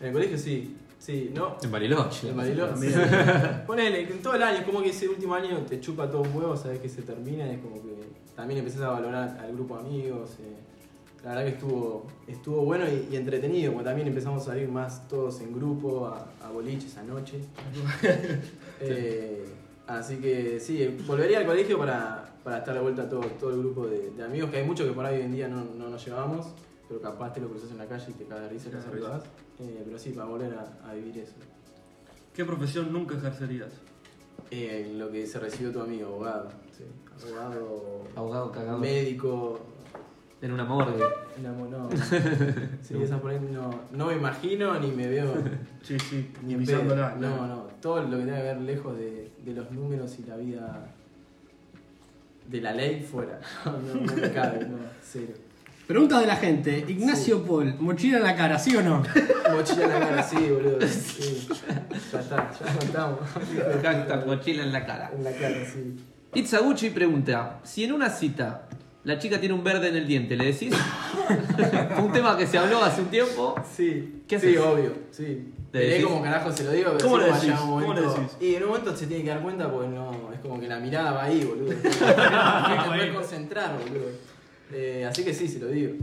En 0.00 0.06
el 0.08 0.12
colegio 0.12 0.38
sí, 0.38 0.76
sí, 0.98 1.30
¿no? 1.34 1.56
En 1.62 1.70
Bariloche. 1.70 2.28
En 2.30 2.36
Bariloche. 2.36 2.92
Ponele, 3.66 4.02
en 4.02 4.22
todo 4.22 4.34
el 4.34 4.42
año, 4.42 4.64
como 4.64 4.82
que 4.82 4.90
ese 4.90 5.08
último 5.08 5.34
año 5.34 5.58
te 5.60 5.80
chupa 5.80 6.10
todo 6.10 6.22
un 6.22 6.34
huevo, 6.34 6.56
sabes 6.56 6.80
que 6.80 6.88
se 6.88 7.02
termina, 7.02 7.50
es 7.50 7.60
como 7.60 7.76
que 7.82 7.94
también 8.34 8.58
empezás 8.60 8.82
a 8.82 8.88
valorar 8.90 9.38
al 9.40 9.52
grupo 9.52 9.76
de 9.78 9.80
amigos. 9.80 10.30
eh. 10.40 10.56
La 11.24 11.30
verdad 11.30 11.44
que 11.44 11.50
estuvo, 11.56 12.06
estuvo 12.28 12.62
bueno 12.62 12.84
y, 12.88 13.12
y 13.12 13.16
entretenido, 13.16 13.72
porque 13.72 13.84
también 13.86 14.06
empezamos 14.08 14.42
a 14.42 14.46
salir 14.46 14.68
más 14.68 15.08
todos 15.08 15.40
en 15.40 15.52
grupo, 15.52 16.06
a, 16.06 16.26
a 16.44 16.50
boliches 16.50 16.96
anoche. 16.96 17.40
Eh, 18.78 19.46
así 19.86 20.16
que 20.18 20.60
sí, 20.60 20.86
volvería 21.06 21.38
al 21.38 21.46
colegio 21.46 21.78
para, 21.78 22.34
para 22.44 22.58
estar 22.58 22.74
de 22.74 22.80
vuelta 22.80 23.08
todo, 23.08 23.22
todo 23.40 23.50
el 23.50 23.60
grupo 23.60 23.86
de, 23.86 24.10
de 24.10 24.22
amigos, 24.22 24.50
que 24.50 24.58
hay 24.58 24.66
muchos 24.66 24.86
que 24.86 24.92
por 24.92 25.06
ahí 25.06 25.16
hoy 25.16 25.22
en 25.22 25.32
día 25.32 25.48
no, 25.48 25.64
no 25.64 25.88
nos 25.88 26.04
llevamos, 26.04 26.48
pero 26.86 27.00
capaz 27.00 27.32
te 27.32 27.40
lo 27.40 27.48
cruzas 27.48 27.70
en 27.70 27.78
la 27.78 27.86
calle 27.86 28.04
y 28.10 28.12
te 28.12 28.24
cae 28.24 28.40
de 28.40 28.48
risa 28.50 28.68
y 28.68 28.72
te 28.72 28.82
saludás. 28.82 29.22
Eh, 29.58 29.82
pero 29.84 29.98
sí, 29.98 30.10
para 30.10 30.26
volver 30.26 30.52
a, 30.54 30.88
a 30.88 30.92
vivir 30.92 31.16
eso. 31.18 31.32
¿Qué 32.34 32.44
profesión 32.44 32.92
nunca 32.92 33.16
ejercerías? 33.16 33.72
Eh, 34.50 34.92
lo 34.94 35.10
que 35.10 35.26
se 35.26 35.38
recibió 35.40 35.72
tu 35.72 35.80
amigo, 35.80 36.08
abogado. 36.08 36.50
Sí. 36.76 36.84
Abogado. 37.24 38.02
Abogado 38.14 38.52
cagado. 38.52 38.78
Médico. 38.78 39.58
En 40.42 40.52
una 40.52 40.64
morgue. 40.64 41.02
No, 41.42 41.52
no. 41.68 41.88
Sí, 42.82 42.94
esa 43.02 43.18
por 43.20 43.30
ahí 43.30 43.40
no, 43.40 43.70
no 43.92 44.06
me 44.06 44.14
imagino 44.14 44.78
ni 44.78 44.88
me 44.92 45.08
veo. 45.08 45.34
Sí, 45.82 45.98
sí, 45.98 46.30
Ni 46.42 46.54
en 46.54 46.60
pisándola. 46.60 47.14
pedo. 47.14 47.28
No, 47.30 47.46
no. 47.46 47.62
Todo 47.80 48.02
lo 48.02 48.18
que 48.18 48.24
tenga 48.24 48.36
que 48.36 48.42
ver 48.42 48.60
lejos 48.60 48.96
de, 48.98 49.30
de 49.44 49.52
los 49.54 49.70
números 49.70 50.18
y 50.18 50.24
la 50.28 50.36
vida 50.36 50.86
de 52.48 52.60
la 52.60 52.72
ley 52.72 53.02
fuera. 53.02 53.40
No, 53.64 53.72
no, 53.72 53.94
no 54.02 54.12
me 54.14 54.30
cabe, 54.32 54.60
no, 54.66 54.76
cero. 55.02 55.32
Preguntas 55.86 56.20
de 56.20 56.26
la 56.26 56.36
gente. 56.36 56.84
Ignacio 56.88 57.44
Paul, 57.44 57.74
mochila 57.78 58.18
en 58.18 58.24
la 58.24 58.34
cara, 58.36 58.58
¿sí 58.58 58.74
o 58.76 58.82
no? 58.82 59.02
Mochila 59.52 59.84
en 59.84 59.90
la 59.90 60.00
cara, 60.00 60.22
sí, 60.22 60.36
boludo. 60.50 60.80
Sí. 60.86 61.48
Ya 62.12 62.20
está, 62.20 62.50
ya 62.52 62.78
contamos. 62.78 63.20
Hashtag 63.82 64.26
mochila 64.26 64.64
en 64.64 64.72
la 64.72 64.84
cara. 64.84 65.10
En 65.16 65.22
la 65.24 65.30
cara, 65.30 65.64
sí. 65.64 65.96
Itzaguchi 66.34 66.90
pregunta: 66.90 67.60
Si 67.62 67.84
en 67.84 67.92
una 67.92 68.10
cita 68.10 68.68
la 69.06 69.18
chica 69.18 69.38
tiene 69.40 69.54
un 69.54 69.62
verde 69.64 69.88
en 69.88 69.96
el 69.96 70.06
diente, 70.06 70.36
¿le 70.36 70.46
decís? 70.46 70.74
un 72.02 72.12
tema 72.12 72.36
que 72.36 72.46
se 72.46 72.58
habló 72.58 72.82
hace 72.82 73.00
un 73.02 73.08
tiempo. 73.08 73.54
Sí, 73.74 74.22
¿Qué 74.28 74.38
sí, 74.38 74.48
haces? 74.48 74.60
obvio, 74.60 74.92
sí. 75.10 75.52
¿Le 75.72 75.80
Veré 75.80 75.92
decís? 75.94 76.06
como 76.06 76.22
carajo 76.22 76.52
se 76.52 76.64
lo 76.64 76.72
digo, 76.72 76.92
pero 76.96 77.04
¿Cómo 77.10 77.16
sí 77.16 77.22
le 77.26 77.32
decís? 77.34 77.50
un 77.50 77.56
¿Cómo 77.68 77.80
le 77.80 77.86
momento- 78.00 78.14
decís? 78.20 78.36
Y 78.40 78.54
en 78.54 78.62
un 78.62 78.68
momento 78.70 78.96
se 78.96 79.06
tiene 79.06 79.24
que 79.24 79.30
dar 79.30 79.42
cuenta 79.42 79.70
porque 79.70 79.88
no, 79.88 80.32
es 80.32 80.40
como 80.40 80.58
que 80.60 80.68
la 80.68 80.78
mirada 80.80 81.12
va 81.12 81.24
ahí, 81.24 81.44
boludo. 81.44 81.70
Hay 81.84 82.78
que 82.78 82.84
poder 82.86 83.14
concentrar, 83.14 83.78
boludo. 83.78 84.10
Eh, 84.72 85.06
así 85.08 85.22
que 85.24 85.32
sí, 85.34 85.46
se 85.48 85.58
lo 85.60 85.68
digo. 85.68 85.94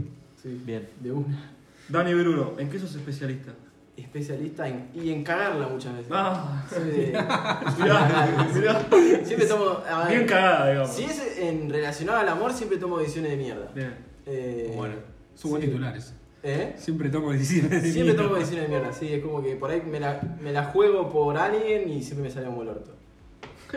Sí, 0.42 0.60
Bien. 0.64 0.88
De 1.00 1.12
una. 1.12 1.50
Dani 1.88 2.14
Bruno, 2.14 2.52
¿en 2.58 2.70
qué 2.70 2.78
sos 2.78 2.94
especialista? 2.94 3.52
Especialista 3.96 4.66
en, 4.68 4.88
y 4.94 5.12
en 5.12 5.22
cagarla 5.22 5.68
muchas 5.68 5.92
veces. 5.94 6.10
Ah, 6.12 6.64
Soy 6.68 6.84
de- 6.90 7.06
mirá, 7.78 8.46
mirá. 8.54 8.80
siempre 9.24 9.46
tomo. 9.46 9.78
a 9.88 10.04
ver, 10.08 10.16
Bien 10.16 10.26
cagada, 10.28 10.68
digamos. 10.70 10.90
Si 10.94 11.04
es 11.04 11.38
en 11.38 11.70
relacionado 11.70 12.18
al 12.18 12.28
amor, 12.28 12.52
siempre 12.52 12.78
tomo 12.78 12.98
decisiones 12.98 13.30
de 13.32 13.36
mierda. 13.36 13.70
Bien. 13.74 13.94
Eh, 14.26 14.72
Bueno, 14.76 14.94
es 15.34 15.44
un 15.44 15.50
buen 15.52 15.62
sí. 15.62 15.68
titular 15.68 15.96
ese. 15.96 16.12
¿Eh? 16.42 16.74
Siempre 16.76 17.08
tomo 17.08 17.32
decisiones. 17.32 17.70
de 17.70 17.80
Siempre 17.92 18.02
mierda. 18.14 18.22
tomo 18.24 18.34
decisiones 18.36 18.68
de 18.68 18.76
mierda, 18.76 18.92
sí, 18.92 19.12
es 19.12 19.22
como 19.22 19.42
que 19.42 19.56
por 19.56 19.70
ahí 19.70 19.80
me 19.80 20.00
la, 20.00 20.20
me 20.42 20.52
la 20.52 20.64
juego 20.64 21.08
por 21.10 21.36
alguien 21.38 21.88
y 21.88 22.02
siempre 22.02 22.28
me 22.28 22.34
sale 22.34 22.46
como 22.46 22.62
el 22.62 22.68
orto. 22.68 22.90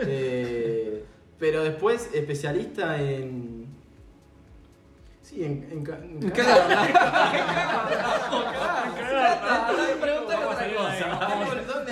Eh, 0.00 1.04
pero 1.40 1.62
después, 1.64 2.10
especialista 2.14 3.00
en. 3.02 3.57
Sí, 5.28 5.44
en. 5.44 5.68
en, 5.70 5.84
ca- 5.84 5.98
en 6.02 6.20
de 6.20 6.32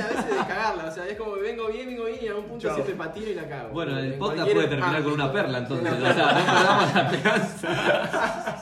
a 0.00 0.06
veces 0.08 0.26
de 0.30 0.36
cagarla, 0.46 0.84
o 0.88 0.90
sea, 0.94 1.06
es 1.06 1.16
como 1.18 1.34
que 1.34 1.40
vengo 1.42 1.68
bien, 1.68 1.86
vengo 1.88 2.04
bien 2.04 2.18
y 2.22 2.26
a 2.26 2.30
algún 2.30 2.44
punto 2.46 2.72
siempre 2.74 2.94
patino 2.94 3.26
y 3.30 3.34
la 3.34 3.46
cago. 3.48 3.68
Bueno, 3.70 3.98
el 3.98 4.12
En 4.14 4.18
podcast 4.18 4.50
puede 4.52 4.68
terminar 4.68 5.02
con 5.02 5.12
una 5.12 5.30
perla 5.32 5.58
entonces. 5.58 5.92
O 5.92 6.14
sea, 6.14 6.32
no 6.32 6.46
perdamos 6.46 6.94
la 6.94 7.02
esperanza. 7.12 8.56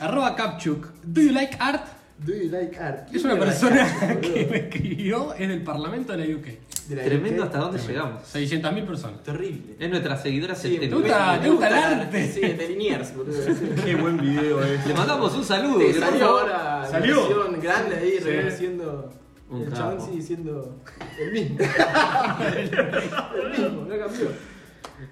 Arroba 0.04 0.34
Capchuk. 0.36 0.86
Do 1.04 1.20
you 1.22 1.30
like 1.32 1.56
art? 1.60 1.86
Do 2.18 2.32
you 2.32 2.48
like 2.48 2.78
art? 2.78 3.08
Es 3.14 3.24
una 3.24 3.34
¿Quién 3.34 3.44
persona 3.44 3.98
like 4.00 4.20
que 4.34 4.46
me 4.46 4.56
escribió 4.58 5.34
en 5.36 5.50
el 5.50 5.62
Parlamento 5.62 6.16
de 6.16 6.26
la 6.26 6.36
UK. 6.36 6.44
De 6.88 6.96
la 6.96 7.02
Tremendo 7.04 7.42
UK. 7.42 7.46
hasta 7.46 7.58
dónde 7.58 7.78
llegamos. 7.80 8.22
600.000 8.34 8.86
personas. 8.86 9.22
Terrible. 9.24 9.74
Es 9.78 9.90
nuestra 9.90 10.16
seguidora 10.16 10.54
Sí. 10.54 10.78
¿Te 10.78 10.88
gusta- 10.88 11.40
te 11.42 11.50
gusta 11.50 11.68
el 11.68 11.74
arte? 11.74 12.32
Sí, 12.32 12.40
de 12.40 12.68
Liniers, 12.68 13.16
boludo. 13.16 13.36
Qué 13.84 13.94
buen 13.96 14.16
video 14.18 14.62
es. 14.62 14.86
Le 14.86 14.94
mandamos 14.94 15.34
un 15.34 15.44
saludo. 15.44 15.78
Te 15.78 15.92
salió 15.94 16.24
ahora 16.26 16.86
¿Salió? 16.90 17.50
grande 17.60 17.96
ahí, 17.96 18.18
Sí. 18.18 18.24
reconociendo. 18.24 19.12
Un 19.50 19.62
el 19.62 19.72
chabón 19.72 20.00
sigue 20.00 20.22
siendo 20.22 20.80
el 21.20 21.32
mismo. 21.32 21.58
el 23.36 23.50
mismo, 23.50 23.84
no 23.86 23.98
cambió. 23.98 24.28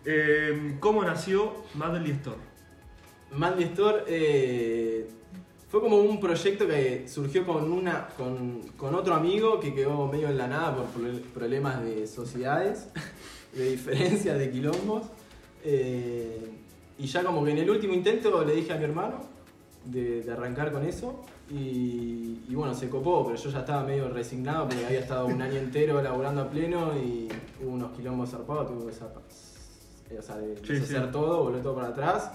Eh, 0.05 0.77
¿Cómo 0.81 1.05
nació 1.05 1.65
Madly 1.75 2.13
Store? 2.13 2.39
Mandy 3.33 3.65
Store 3.65 4.05
eh, 4.07 5.09
fue 5.73 5.81
como 5.81 5.97
un 6.01 6.21
proyecto 6.21 6.67
que 6.67 7.09
surgió 7.09 7.47
con, 7.47 7.73
una, 7.73 8.09
con, 8.19 8.61
con 8.77 8.95
otro 8.95 9.15
amigo 9.15 9.59
que 9.59 9.75
quedó 9.75 10.07
medio 10.07 10.29
en 10.29 10.37
la 10.37 10.47
nada 10.47 10.77
por 10.77 10.85
pro- 10.89 11.19
problemas 11.33 11.83
de 11.83 12.07
sociedades, 12.07 12.89
de 13.57 13.71
diferencias, 13.71 14.39
de 14.39 14.51
quilombos. 14.51 15.05
Eh, 15.65 16.47
y 16.99 17.07
ya 17.07 17.25
como 17.25 17.43
que 17.43 17.53
en 17.53 17.59
el 17.59 17.71
último 17.71 17.95
intento 17.95 18.45
le 18.45 18.55
dije 18.55 18.71
a 18.75 18.77
mi 18.77 18.85
hermano 18.85 19.23
de, 19.87 20.21
de 20.23 20.31
arrancar 20.31 20.73
con 20.73 20.85
eso. 20.85 21.25
Y, 21.51 22.41
y 22.51 22.55
bueno, 22.55 22.75
se 22.75 22.91
copó, 22.91 23.25
pero 23.25 23.39
yo 23.39 23.49
ya 23.49 23.61
estaba 23.61 23.83
medio 23.83 24.11
resignado 24.11 24.69
porque 24.69 24.85
había 24.85 25.01
estado 25.01 25.25
un 25.27 25.41
año 25.41 25.57
entero 25.59 26.03
laburando 26.03 26.43
a 26.43 26.51
pleno 26.51 26.93
y 26.99 27.29
hubo 27.65 27.73
unos 27.73 27.93
quilombos 27.93 28.29
zarpados, 28.29 28.69
tuve 28.69 28.93
que 28.93 30.15
eh, 30.15 30.19
O 30.19 30.23
sea, 30.23 30.37
de 30.37 30.55
Sí, 30.59 30.75
deshacer 30.75 31.05
sí. 31.07 31.09
todo, 31.13 31.45
volver 31.45 31.63
todo 31.63 31.75
para 31.77 31.89
atrás. 31.89 32.31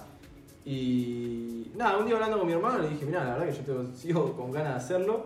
Y 0.72 1.72
nada, 1.78 1.98
un 1.98 2.06
día 2.06 2.16
hablando 2.16 2.38
con 2.40 2.46
mi 2.48 2.52
hermano 2.52 2.80
le 2.80 2.90
dije, 2.90 3.06
mira, 3.06 3.24
la 3.24 3.38
verdad 3.38 3.46
que 3.48 3.54
yo 3.54 3.62
tengo- 3.64 3.96
sigo 3.96 4.34
con 4.34 4.52
ganas 4.52 4.74
de 4.74 4.78
hacerlo. 4.96 5.26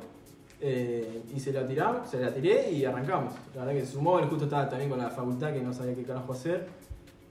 Eh, 0.64 1.24
y 1.36 1.40
se 1.40 1.52
la 1.52 1.66
tiramos, 1.66 2.08
se 2.08 2.20
la 2.22 2.32
tiré 2.32 2.72
y 2.72 2.86
arrancamos. 2.86 3.34
La 3.56 3.62
verdad 3.66 3.80
que 3.80 3.86
se 3.88 3.94
sumó, 3.94 4.20
él 4.20 4.26
justo 4.30 4.44
estaba 4.44 4.70
también 4.70 4.92
con 4.92 5.00
la 5.00 5.10
facultad 5.10 5.52
que 5.52 5.62
no 5.62 5.74
sabía 5.74 5.96
qué 5.96 6.04
carajo 6.04 6.34
hacer. 6.34 6.68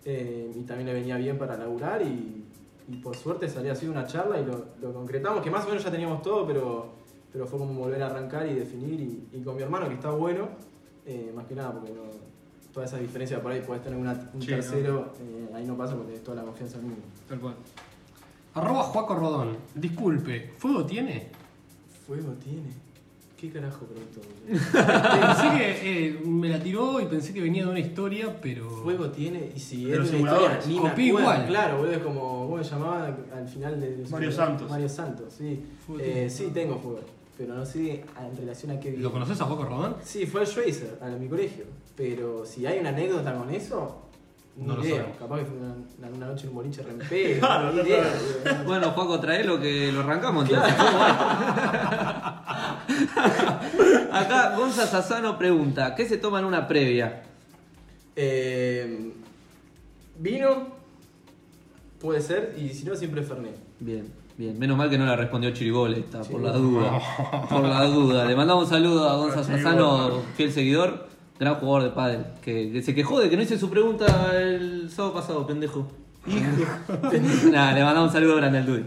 Eh, 0.04 0.50
y 0.56 0.62
también 0.62 0.88
le 0.88 0.94
venía 0.94 1.16
bien 1.18 1.38
para 1.38 1.56
laburar 1.56 2.02
y, 2.02 2.44
y 2.88 2.96
por 2.96 3.14
suerte 3.16 3.48
salió 3.48 3.70
así 3.70 3.86
una 3.86 4.04
charla 4.06 4.40
y 4.40 4.44
lo, 4.44 4.64
lo 4.82 4.92
concretamos, 4.92 5.44
que 5.44 5.50
más 5.50 5.64
o 5.64 5.68
menos 5.68 5.84
ya 5.84 5.92
teníamos 5.92 6.22
todo, 6.22 6.44
pero, 6.44 6.86
pero 7.32 7.46
fue 7.46 7.60
como 7.60 7.72
volver 7.74 8.02
a 8.02 8.06
arrancar 8.06 8.48
y 8.48 8.54
definir. 8.54 8.98
Y, 8.98 9.28
y 9.38 9.42
con 9.42 9.54
mi 9.54 9.62
hermano 9.62 9.86
que 9.86 9.94
está 9.94 10.10
bueno, 10.10 10.48
eh, 11.06 11.30
más 11.32 11.46
que 11.46 11.54
nada 11.54 11.72
porque 11.72 11.90
no, 11.92 12.02
todas 12.74 12.88
esas 12.90 13.00
diferencias 13.00 13.38
por 13.40 13.52
ahí, 13.52 13.60
podés 13.60 13.82
tener 13.82 13.96
una- 13.98 14.28
un 14.34 14.40
Sí, 14.42 14.48
tercero, 14.48 15.12
ahí 15.54 15.64
no 15.64 15.76
pasa 15.76 15.92
porque 15.94 16.08
tenés 16.08 16.24
toda 16.24 16.38
la 16.38 16.42
confianza 16.42 16.78
en 16.78 16.84
uno. 16.86 16.94
Tal 17.28 17.38
cual. 17.38 17.54
Arroba 18.54 18.82
Juaco 18.84 19.14
Rodón. 19.14 19.56
Disculpe, 19.74 20.50
¿fuego 20.58 20.84
tiene? 20.84 21.28
Fuego 22.06 22.32
tiene. 22.34 22.70
¿Qué 23.40 23.48
carajo 23.50 23.86
preguntó? 23.86 24.20
pensé 24.46 25.56
que 25.56 26.08
eh, 26.08 26.20
me 26.26 26.48
la 26.50 26.60
tiró 26.60 27.00
y 27.00 27.06
pensé 27.06 27.32
que 27.32 27.40
venía 27.40 27.64
de 27.64 27.70
una 27.70 27.78
historia, 27.80 28.38
pero. 28.42 28.68
Fuego 28.68 29.08
tiene 29.10 29.50
y 29.54 29.58
si 29.58 29.84
De 29.86 29.96
es 29.96 30.10
de 30.10 30.18
una 30.20 30.30
historia 30.30 30.60
ni 30.66 30.74
me 30.74 30.80
Copié 30.90 31.08
acuerdo. 31.10 31.20
igual. 31.30 31.46
Claro, 31.46 31.76
boludo, 31.78 31.92
es 31.92 31.98
como, 32.02 32.48
¿cómo 32.50 32.62
se 32.64 32.70
llamaba 32.70 33.16
al 33.34 33.48
final 33.48 33.80
de 33.80 34.04
Mario 34.10 34.30
Santos. 34.32 34.68
Mario 34.70 34.88
Santos, 34.88 35.32
sí. 35.38 35.64
Fuego 35.86 36.02
Eh, 36.02 36.12
tiene. 36.12 36.30
sí, 36.30 36.50
tengo 36.52 36.76
fuego, 36.78 37.00
pero 37.38 37.54
no 37.54 37.64
sé 37.64 38.04
en 38.20 38.36
relación 38.36 38.72
a 38.72 38.80
qué 38.80 38.94
¿Lo 38.98 39.10
conoces 39.10 39.40
a 39.40 39.44
Juaco 39.46 39.64
Rodón? 39.64 39.96
Sí, 40.04 40.26
fue 40.26 40.42
al 40.42 40.46
Schweizer, 40.46 40.98
a 41.00 41.06
mi 41.08 41.26
colegio. 41.28 41.64
Pero 41.96 42.44
si 42.44 42.66
hay 42.66 42.78
una 42.80 42.90
anécdota 42.90 43.34
con 43.34 43.48
eso, 43.48 44.02
ni 44.56 44.66
No 44.66 44.76
lo 44.76 44.82
idea. 44.84 44.96
sabemos. 44.96 45.16
Capaz 45.18 45.38
que 45.38 45.44
fue 45.46 45.56
una, 45.56 45.74
una 46.16 46.26
noche 46.26 46.42
en 46.44 46.48
un 46.50 46.54
boliche 46.56 46.82
re 46.82 46.90
en 46.90 46.98
pedo, 47.08 47.40
Claro, 47.40 47.72
no 47.72 47.82
idea. 47.82 48.04
Bueno, 48.66 48.90
Juaco, 48.90 49.20
traelo 49.20 49.60
que 49.60 49.90
lo 49.92 50.00
arrancamos 50.00 50.48
entonces. 50.48 50.74
Acá 54.12 54.54
Gonza 54.56 54.86
Sassano 54.86 55.38
pregunta, 55.38 55.94
¿qué 55.94 56.06
se 56.06 56.16
toma 56.18 56.40
en 56.40 56.44
una 56.46 56.66
previa? 56.66 57.22
Eh, 58.16 59.12
vino, 60.18 60.66
puede 62.00 62.20
ser, 62.20 62.54
y 62.58 62.70
si 62.70 62.84
no, 62.84 62.94
siempre 62.96 63.22
Fernet. 63.22 63.56
Bien, 63.78 64.12
bien. 64.36 64.58
Menos 64.58 64.76
mal 64.76 64.90
que 64.90 64.98
no 64.98 65.06
la 65.06 65.16
respondió 65.16 65.50
Chiribole 65.52 66.00
esta, 66.00 66.22
por 66.22 66.40
la 66.42 66.52
duda. 66.52 67.00
Por 67.48 67.62
la 67.64 67.84
duda. 67.84 68.24
Le 68.24 68.36
mandamos 68.36 68.64
un 68.64 68.70
saludo 68.70 69.08
a 69.08 69.16
Gonza. 69.16 69.42
Sassano, 69.44 70.22
fiel 70.36 70.52
seguidor, 70.52 71.08
gran 71.40 71.54
jugador 71.56 71.82
de 71.84 71.90
pádel, 71.90 72.24
que, 72.42 72.70
que 72.70 72.82
se 72.82 72.94
quejó 72.94 73.18
de 73.18 73.28
que 73.30 73.36
no 73.36 73.42
hice 73.42 73.58
su 73.58 73.68
pregunta 73.70 74.30
el 74.38 74.90
sábado 74.90 75.14
pasado, 75.14 75.46
pendejo. 75.46 75.88
Nada, 77.50 77.72
le 77.72 77.82
mandamos 77.82 78.08
un 78.10 78.12
saludo 78.12 78.36
grande 78.36 78.58
al 78.58 78.66
Dudy. 78.66 78.84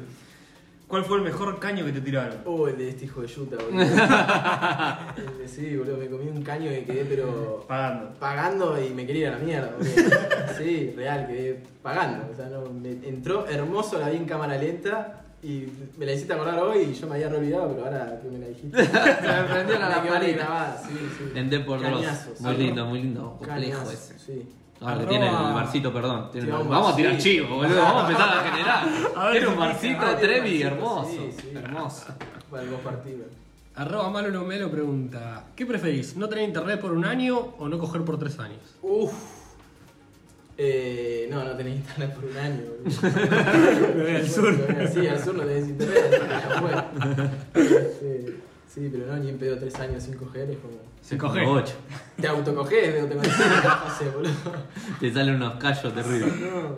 ¿Cuál 0.88 1.04
fue 1.06 1.18
el 1.18 1.24
mejor 1.24 1.58
caño 1.60 1.84
que 1.86 1.92
te 1.92 2.02
tiraron? 2.02 2.38
Oh, 2.46 2.68
el 2.68 2.78
de 2.78 2.90
este 2.90 3.06
hijo 3.06 3.22
de 3.22 3.28
yuta, 3.28 3.56
boludo. 3.56 3.82
El 5.18 5.38
de- 5.40 5.48
sí, 5.48 5.76
boludo, 5.76 5.98
me 5.98 6.08
comí 6.08 6.28
un 6.30 6.44
caño 6.44 6.70
que 6.70 6.84
quedé, 6.86 7.06
pero 7.06 7.66
Pagando. 7.68 8.14
pagando 8.20 8.80
y 8.80 8.92
me 8.94 9.08
quería 9.08 9.22
ir 9.30 9.34
a 9.34 9.38
la 9.40 9.44
mierda, 9.44 9.72
boludo. 9.76 9.92
Sí, 10.60 10.94
real, 10.96 11.26
quedé 11.26 11.64
pagando. 11.82 12.28
O 12.32 12.36
sea, 12.36 12.46
no, 12.50 12.70
me 12.72 12.92
entró 13.08 13.48
hermoso, 13.48 13.98
la 13.98 14.10
vi 14.10 14.18
en 14.18 14.26
cámara 14.26 14.56
lenta 14.56 15.23
y 15.44 15.68
me 15.98 16.06
la 16.06 16.14
hiciste 16.14 16.34
acordar 16.34 16.60
hoy 16.60 16.80
y 16.92 16.94
yo 16.94 17.08
me 17.08 17.16
había 17.16 17.30
re 17.30 17.38
olvidado, 17.38 17.70
pero 17.74 17.86
ahora 17.86 18.20
que 18.22 18.28
me 18.30 18.40
la 18.40 18.48
dijiste. 18.48 18.86
Se 18.86 18.92
me 18.94 19.44
prendió 19.44 19.80
la 19.80 19.88
me 19.90 19.94
quedó 20.02 20.14
lamparita. 20.14 20.38
grabada, 20.46 20.84
sí, 20.88 20.94
sí. 21.18 21.24
En 21.40 21.50
Depor 21.50 21.80
Dross. 21.82 22.02
Cañazos. 22.02 22.42
Muy 22.42 22.58
lindo, 22.58 22.86
muy 22.86 23.02
lindo. 23.04 23.36
Complejo 23.38 23.92
ese. 23.92 24.18
Sí. 24.20 24.50
Ahora 24.82 25.00
que 25.00 25.06
tiene 25.06 25.28
el 25.28 25.34
barcito, 25.34 25.94
perdón. 25.94 26.30
tiene 26.32 26.54
un- 26.54 26.70
Vamos 26.70 26.94
a 26.94 26.96
tirar 26.96 27.18
chivo, 27.18 27.56
boludo. 27.58 27.76
Vamos 27.82 28.04
a 28.04 28.08
empezar 28.08 28.38
a 28.38 28.42
generar. 28.52 28.88
A 29.16 29.32
Tiene 29.32 29.48
un 29.48 29.58
barcito 29.60 30.02
Ah, 30.02 30.12
un 30.14 30.20
Trevi 30.20 30.62
hermoso. 30.62 31.10
sí, 31.10 31.30
sí. 31.42 31.52
Hermoso. 31.56 32.06
Para 32.52 32.64
dos 32.66 32.80
partidos. 32.82 33.28
Arroba 33.76 34.10
Malo 34.10 34.30
No 34.32 34.44
Melo 34.44 34.70
pregunta: 34.70 35.46
¿Qué 35.56 35.66
preferís? 35.66 36.16
¿No 36.18 36.28
tener 36.30 36.48
internet 36.48 36.80
por 36.82 36.92
un 36.92 37.06
año 37.06 37.38
o 37.58 37.68
no 37.70 37.80
coger 37.80 38.04
por 38.04 38.20
tres 38.20 38.38
años? 38.40 38.60
Uff. 38.82 39.14
Eh, 40.58 41.28
no, 41.32 41.44
no 41.44 41.56
tenés 41.58 41.78
internet 41.78 42.14
por 42.14 42.26
un 42.26 42.38
año. 42.38 42.62
Me 43.96 44.04
voy 44.04 44.16
al 44.16 44.30
sur. 44.30 44.54
Sí, 44.94 45.08
al 45.08 45.24
sur 45.24 45.36
no 45.36 45.44
tenés 45.44 45.70
internet. 45.70 46.22
Este, 47.56 48.36
Sí, 48.74 48.90
pero 48.92 49.06
no, 49.06 49.18
ni 49.18 49.30
en 49.30 49.38
pedo 49.38 49.56
3 49.60 49.76
años 49.82 50.02
sin 50.02 50.16
coger, 50.16 50.50
es 50.50 50.58
como. 50.58 50.74
Se 51.00 51.16
coge. 51.16 51.46
8. 51.46 51.74
Te 52.20 52.28
autocoges, 52.28 53.04
no 53.04 53.08
te 53.08 53.30
sé, 53.30 54.10
boludo. 54.10 54.32
Te 55.00 55.14
salen 55.14 55.36
unos 55.36 55.56
callos 55.56 55.94
terribles. 55.94 56.36
No. 56.40 56.78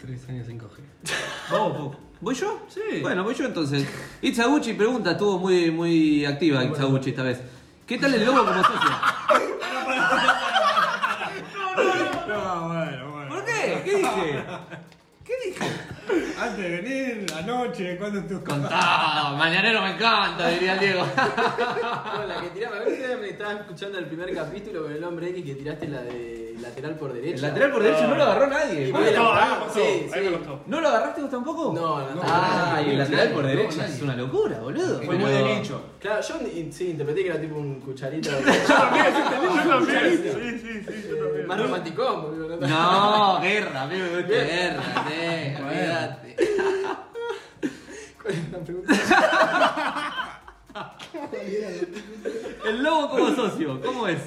Tres 0.00 0.28
años 0.30 0.46
sin 0.46 0.56
coger. 0.58 0.84
Vamos. 1.50 1.94
¿Voy 2.22 2.34
yo? 2.34 2.62
Sí. 2.68 3.00
Bueno, 3.02 3.22
voy 3.22 3.34
yo 3.34 3.44
entonces. 3.44 3.86
Itzaguchi 4.22 4.72
pregunta, 4.72 5.10
estuvo 5.10 5.38
muy, 5.38 5.70
muy 5.70 6.24
activa 6.24 6.64
Itzaguchi 6.64 7.10
esta 7.10 7.22
vez. 7.22 7.42
¿Qué 7.86 7.98
tal 7.98 8.14
el 8.14 8.24
lobo 8.24 8.38
como 8.46 8.62
socio? 8.62 8.90
No, 12.28 12.68
bueno, 12.68 13.10
bueno. 13.12 13.28
¿Por 13.34 13.44
qué? 13.44 13.82
¿Qué 13.84 13.99
dije? 14.16 14.44
¿Qué 15.24 15.32
dije? 15.44 15.64
Antes 16.40 16.58
de 16.58 16.68
venir, 16.80 17.26
anoche, 17.36 17.96
cuando 17.96 18.22
tus 18.24 18.40
Contado, 18.40 19.36
mañanero 19.36 19.82
me 19.82 19.92
encanta, 19.92 20.48
diría 20.48 20.76
Diego. 20.76 21.06
No, 21.06 22.26
la 22.26 22.40
que 22.40 22.48
tiraba, 22.48 22.76
a 22.76 22.80
ver 22.80 22.96
si 22.96 23.20
me 23.20 23.28
estaba 23.28 23.52
escuchando 23.52 23.98
el 23.98 24.06
primer 24.06 24.34
capítulo 24.34 24.84
con 24.84 24.92
el 24.92 25.04
hombre 25.04 25.28
X 25.30 25.44
que 25.44 25.54
tiraste 25.54 25.88
la 25.88 26.02
de 26.02 26.39
lateral 26.62 26.94
por 26.96 27.12
derecha. 27.12 27.34
El 27.36 27.42
lateral 27.42 27.70
por 27.72 27.82
derecho 27.82 28.06
no 28.08 28.14
lo 28.16 28.22
agarró 28.22 28.46
nadie. 28.48 28.88
Y 28.88 28.92
¿Cómo 28.92 29.04
fue 29.04 29.12
lo- 29.14 29.22
la- 29.22 29.22
No, 29.22 29.40
a 29.40 29.44
mí 29.44 29.50
me 29.50 29.58
costó. 29.64 29.74
sí, 29.80 29.80
a 30.12 30.16
mí 30.16 30.22
me 30.22 30.28
sí. 30.28 30.34
costó. 30.36 30.60
¿No 30.66 30.80
lo 30.80 30.88
agarraste 30.88 31.20
vos 31.22 31.30
tampoco? 31.30 31.72
No, 31.72 31.98
no, 32.00 32.14
no. 32.14 32.22
Ah, 32.24 32.82
y 32.84 32.90
el 32.90 32.98
lateral 32.98 33.28
por 33.30 33.46
derecha 33.46 33.76
no, 33.78 33.84
es 33.84 34.02
una 34.02 34.16
locura, 34.16 34.58
boludo. 34.60 35.02
Fue 35.02 35.14
muy 35.16 35.30
Pero- 35.30 35.46
de 35.46 35.54
nicho. 35.56 35.82
Claro, 36.00 36.20
yo 36.22 36.34
sí, 36.70 36.90
interpreté 36.90 37.22
que 37.22 37.28
era 37.30 37.40
tipo 37.40 37.56
un 37.56 37.80
cucharito. 37.80 38.30
Yo 38.40 38.44
también, 39.68 40.22
sí, 40.22 40.58
sí, 40.60 40.84
sí, 40.86 41.08
yo 41.08 41.16
eh, 41.16 41.18
también. 41.20 41.46
más 41.46 41.60
romanticón, 41.60 42.22
boludo. 42.22 42.56
¿no? 42.56 43.40
Guerra, 43.40 43.82
a 43.82 43.86
mí 43.86 43.96
me 43.96 44.08
gusta 44.08 44.28
guerra, 44.28 44.82
sí, 45.08 45.62
olvídate. 45.62 46.36
¿Cuál 48.22 48.34
es 48.34 48.50
la 48.52 48.58
pregunta? 48.58 48.94
El 52.66 52.82
lobo 52.82 53.08
como 53.10 53.34
socio, 53.34 53.80
¿cómo 53.82 54.06
es? 54.08 54.18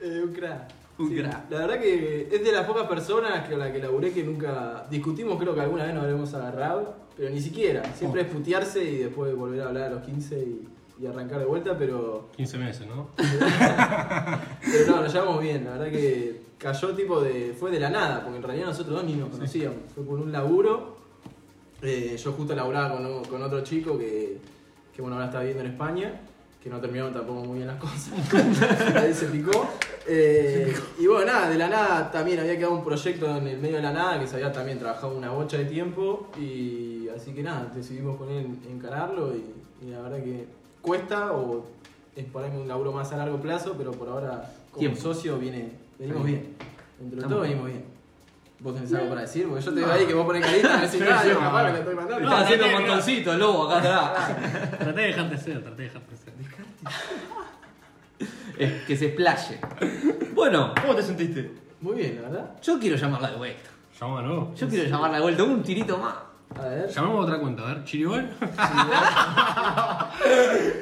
Eh, 0.00 0.20
un 0.24 0.32
crack. 0.32 0.68
Un 1.00 1.08
Sí, 1.08 1.16
crack. 1.16 1.50
La 1.50 1.58
verdad 1.60 1.80
que 1.80 2.28
es 2.30 2.44
de 2.44 2.52
las 2.52 2.66
pocas 2.66 2.86
personas 2.86 3.48
con 3.48 3.58
las 3.58 3.70
que 3.70 3.78
laburé 3.78 4.12
que 4.12 4.22
nunca 4.22 4.86
discutimos, 4.90 5.38
creo 5.38 5.54
que 5.54 5.60
alguna 5.62 5.84
vez 5.84 5.94
nos 5.94 6.04
habremos 6.04 6.34
agarrado, 6.34 6.94
pero 7.16 7.30
ni 7.30 7.40
siquiera. 7.40 7.82
Siempre 7.94 8.22
es 8.22 8.28
putearse 8.28 8.84
y 8.84 8.98
después 8.98 9.34
volver 9.34 9.62
a 9.62 9.68
hablar 9.68 9.84
a 9.84 9.90
los 9.90 10.02
15 10.04 10.38
y, 10.38 10.68
y 11.02 11.06
arrancar 11.06 11.38
de 11.38 11.46
vuelta, 11.46 11.76
pero, 11.78 12.28
15 12.36 12.58
meses, 12.58 12.86
¿no? 12.86 13.08
pero 13.16 14.86
no, 14.88 15.02
nos 15.02 15.12
llevamos 15.12 15.40
bien. 15.42 15.64
La 15.64 15.72
verdad 15.72 15.90
que 15.90 16.42
cayó 16.58 16.94
tipo 16.94 17.20
de. 17.20 17.54
fue 17.58 17.70
de 17.70 17.80
la 17.80 17.90
nada, 17.90 18.22
porque 18.22 18.36
en 18.36 18.42
realidad 18.42 18.66
nosotros 18.66 18.96
dos 18.96 19.04
ni 19.04 19.14
nos 19.14 19.30
conocíamos. 19.30 19.78
Fue 19.94 20.04
por 20.04 20.20
un 20.20 20.30
laburo. 20.30 20.98
Eh, 21.82 22.16
yo 22.22 22.32
justo 22.32 22.54
laburaba 22.54 22.96
con, 22.96 23.24
con 23.24 23.42
otro 23.42 23.62
chico 23.62 23.96
que, 23.96 24.36
que 24.94 25.00
bueno, 25.00 25.16
ahora 25.16 25.28
está 25.28 25.38
viviendo 25.40 25.64
en 25.64 25.70
España, 25.70 26.20
que 26.62 26.68
no 26.68 26.78
terminaron 26.78 27.12
tampoco 27.12 27.40
muy 27.44 27.56
bien 27.58 27.68
las 27.68 27.78
cosas. 27.78 28.10
Ahí 28.96 29.14
se 29.14 29.26
picó. 29.26 29.66
Eh, 30.06 30.74
y 30.98 31.06
bueno, 31.06 31.26
nada, 31.32 31.48
de 31.48 31.56
la 31.56 31.68
nada 31.68 32.10
también 32.10 32.38
había 32.40 32.56
quedado 32.56 32.74
un 32.74 32.84
proyecto 32.84 33.34
en 33.36 33.46
el 33.46 33.58
medio 33.58 33.76
de 33.76 33.82
la 33.82 33.92
nada 33.92 34.20
que 34.20 34.26
se 34.26 34.36
había 34.36 34.52
también 34.52 34.78
trabajado 34.78 35.16
una 35.16 35.30
bocha 35.30 35.56
de 35.56 35.64
tiempo. 35.64 36.28
Y 36.38 37.08
así 37.16 37.32
que 37.32 37.42
nada, 37.42 37.70
decidimos 37.74 38.18
con 38.18 38.28
él 38.30 38.46
encararlo 38.70 39.32
y, 39.34 39.44
y 39.86 39.90
la 39.90 40.00
verdad 40.02 40.18
que 40.22 40.46
cuesta 40.82 41.32
o 41.32 41.64
es 42.14 42.24
por 42.26 42.44
ahí 42.44 42.50
un 42.54 42.68
laburo 42.68 42.92
más 42.92 43.10
a 43.12 43.16
largo 43.16 43.40
plazo, 43.40 43.74
pero 43.78 43.92
por 43.92 44.08
ahora 44.08 44.50
como 44.70 44.80
Tiempo. 44.80 45.00
socio 45.00 45.38
viene, 45.38 45.72
venimos 45.98 46.22
Sí. 46.24 46.28
bien. 46.28 46.56
Entre 47.00 47.16
Estamos 47.20 47.28
todo 47.30 47.40
bien. 47.42 47.52
venimos 47.62 47.66
bien. 47.70 47.90
¿Vos 48.62 48.74
tenés 48.74 48.92
algo 48.92 49.08
para 49.08 49.20
decir? 49.22 49.46
Porque 49.48 49.64
yo 49.64 49.72
te 49.72 49.80
veo 49.80 49.90
ahí 49.92 50.06
que 50.06 50.12
vos 50.12 50.26
ponés 50.26 50.44
carita 50.44 50.68
y 50.68 50.76
me 50.76 50.80
decís, 50.82 50.90
Sí, 51.00 51.08
nada, 51.08 51.24
no, 51.24 51.40
capaz 51.40 51.62
no. 51.62 51.72
le 51.72 51.78
estoy 51.78 51.94
mandando. 51.94 52.24
Estaba 52.24 52.40
haciendo 52.42 52.66
un 52.66 52.72
montoncito 52.72 53.32
el 53.32 53.38
lobo 53.38 53.70
acá 53.70 53.78
atrás. 53.78 54.70
Traté 54.78 55.00
de 55.00 55.06
dejarte 55.06 55.38
ser, 55.38 55.62
traté 55.62 55.76
de 55.82 55.88
dejarte 55.88 56.16
ser. 56.16 56.29
Es 58.58 58.82
que 58.84 58.96
se 58.96 59.06
explaye. 59.06 59.58
Bueno, 60.34 60.74
¿Cómo 60.80 60.94
te 60.94 61.02
sentiste? 61.02 61.50
Muy 61.80 61.94
bien, 61.96 62.16
la 62.20 62.28
verdad. 62.28 62.50
yo 62.62 62.78
quiero 62.78 62.96
llamarla 62.96 63.30
de 63.30 63.36
vuelta. 63.38 63.70
Llámalo. 63.98 64.54
Yo 64.54 64.68
quiero 64.68 64.88
llamarla 64.90 65.16
de 65.16 65.22
vuelta, 65.22 65.44
un 65.44 65.62
tirito 65.62 65.96
más. 65.96 66.14
A 66.58 66.66
ver. 66.68 66.88
Llamamos 66.90 67.16
a 67.20 67.20
otra 67.22 67.38
cuenta, 67.40 67.62
a 67.62 67.66
ver, 67.74 67.84
Chiribol. 67.84 68.28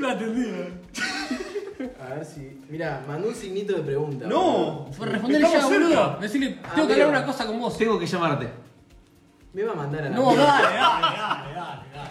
No 0.00 0.08
atendí. 0.08 0.46
A 2.00 2.14
ver 2.14 2.24
si. 2.24 2.60
Mira, 2.68 3.04
mandó 3.06 3.28
un 3.28 3.34
signito 3.34 3.74
de 3.74 3.82
pregunta. 3.82 4.26
¡No! 4.26 4.88
Fue 4.92 5.06
responder 5.06 5.40
ya, 5.40 5.46
Estamos 5.46 5.70
cerca. 5.70 5.84
boludo. 5.86 6.18
Decirle, 6.20 6.48
tengo 6.74 6.86
que 6.88 6.92
Amigo. 6.94 7.06
hablar 7.06 7.08
una 7.22 7.24
cosa 7.26 7.46
con 7.46 7.60
vos. 7.60 7.78
Tengo 7.78 7.98
que 7.98 8.06
llamarte. 8.06 8.48
Me 9.52 9.62
va 9.62 9.72
a 9.72 9.76
mandar 9.76 10.02
a 10.04 10.10
la 10.10 10.16
No, 10.16 10.26
mierda. 10.30 10.44
dale, 10.44 10.64
dale, 10.64 10.76
dale, 11.14 11.54
dale, 11.54 11.82
dale. 11.94 12.10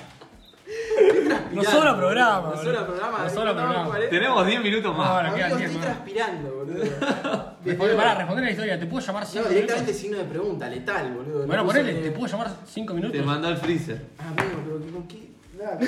Nos 1.53 1.65
sobra 1.65 1.95
programa, 1.97 2.41
sobra 2.55 2.55
boludo. 2.81 2.85
programa. 2.85 3.17
Sobra 3.29 3.51
estamos 3.51 3.55
programa. 3.55 3.85
40. 3.89 4.09
Tenemos 4.09 4.47
10 4.47 4.61
minutos 4.63 4.97
más. 4.97 5.07
Ahora, 5.09 5.33
quedan 5.35 5.57
10 5.57 5.69
estoy 5.71 5.81
transpirando, 5.81 6.51
boludo. 6.55 7.97
Pará, 7.97 8.15
responder 8.15 8.45
la 8.45 8.51
historia. 8.51 8.79
¿Te 8.79 8.85
puedo 8.85 9.05
llamar 9.05 9.25
5 9.25 9.35
No, 9.43 9.49
minutos? 9.49 9.53
directamente 9.55 9.93
signo 9.93 10.17
de 10.17 10.23
pregunta, 10.25 10.69
letal, 10.69 11.13
boludo. 11.13 11.45
Bueno, 11.47 11.63
No 11.63 11.67
ponele, 11.67 11.93
¿te 11.95 12.11
puedo 12.11 12.27
llamar 12.27 12.51
5 12.65 12.93
minutos? 12.93 13.17
Te 13.17 13.23
mandó 13.25 13.47
al 13.49 13.57
freezer. 13.57 14.05
Amigo, 14.17 14.61
pero 14.65 14.79
que 14.85 14.91
con 14.91 15.07
qué. 15.07 15.27
Nada. 15.57 15.79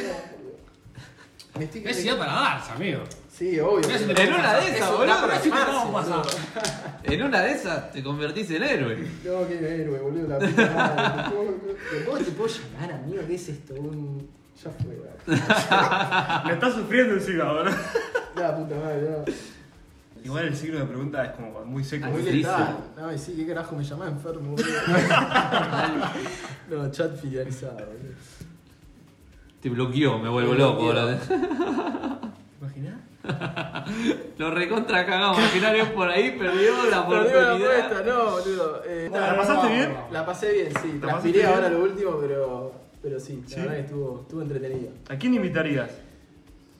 Me 1.57 1.65
estoy 1.65 1.83
Es 1.85 1.99
idea 2.03 2.17
para 2.17 2.31
darse, 2.33 2.71
amigo. 2.71 3.01
Sí, 3.33 3.59
obvio. 3.59 3.81
Te- 3.87 4.23
En 4.23 4.33
una 4.33 4.53
de 4.55 4.67
Es 4.69 4.75
esas, 4.75 4.91
boludo. 4.91 5.05
te. 5.41 6.21
En 7.03 7.23
una 7.23 7.41
de 7.41 7.51
esas 7.51 7.91
te 7.91 8.03
convertís 8.03 8.51
en 8.51 8.63
héroe. 8.63 8.97
No, 9.25 9.47
qué 9.47 9.81
héroe, 9.81 9.99
boludo, 9.99 10.27
la 10.27 10.39
puta 10.39 10.71
madre. 10.71 11.35
¿Cómo- 11.35 12.05
¿Cómo 12.05 12.17
te 12.17 12.31
puedo 12.31 12.49
llamar, 12.53 12.91
amigo? 13.01 13.21
¿Qué 13.27 13.35
es 13.35 13.49
esto? 13.49 13.73
Un... 13.75 14.29
Ya 14.63 14.71
fue. 14.71 14.99
Me 16.45 16.53
está 16.53 16.71
sufriendo 16.71 17.13
encima, 17.15 17.45
boludo. 17.45 17.75
La 18.35 18.55
puta 18.55 18.75
madre, 18.75 19.09
no. 19.09 19.25
Igual 20.23 20.45
el 20.47 20.55
signo 20.55 20.79
de 20.79 20.85
pregunta 20.85 21.23
es 21.23 21.31
como 21.31 21.63
muy 21.65 21.83
seco. 21.83 22.07
Muy 22.07 22.23
letal. 22.23 22.77
No, 22.97 23.13
y 23.13 23.17
sí, 23.17 23.35
¿qué 23.37 23.47
carajo 23.47 23.75
me 23.75 23.83
llamás 23.83 24.09
enfermo, 24.09 24.51
boludo? 24.51 24.67
no, 26.69 26.91
chat 26.91 27.15
fidelizado, 27.15 27.75
boludo. 27.75 28.15
Te 29.61 29.69
bloqueó, 29.69 30.19
me 30.19 30.29
vuelvo 30.29 30.53
loco. 30.55 30.83
boludo. 30.83 31.17
¿Te 31.17 31.35
imaginás? 32.59 32.99
Lo 34.37 34.51
recontra 34.51 35.05
cagamos. 35.05 35.39
Imaginarios 35.39 35.89
por 35.89 36.09
ahí 36.09 36.31
perdió 36.37 36.71
la 36.89 37.07
Perdió 37.07 37.41
la 37.41 37.53
oportunidad. 37.55 37.81
apuesta, 37.81 38.03
no, 38.03 38.31
boludo. 38.31 38.81
Eh, 38.85 39.09
¿La 39.11 39.35
pasaste 39.37 39.67
no, 39.67 39.73
bien? 39.73 39.97
La 40.11 40.25
pasé 40.25 40.51
bien, 40.53 40.71
sí. 40.81 40.97
Transpiré 40.99 41.45
ahora 41.45 41.69
lo 41.69 41.83
último, 41.83 42.17
pero, 42.19 42.73
pero 43.01 43.19
sí, 43.19 43.41
la 43.43 43.47
¿Sí? 43.49 43.55
verdad 43.61 43.73
que 43.75 43.81
estuvo, 43.81 44.21
estuvo 44.21 44.41
entretenido. 44.41 44.91
¿A 45.09 45.15
quién 45.17 45.33
invitarías? 45.33 45.89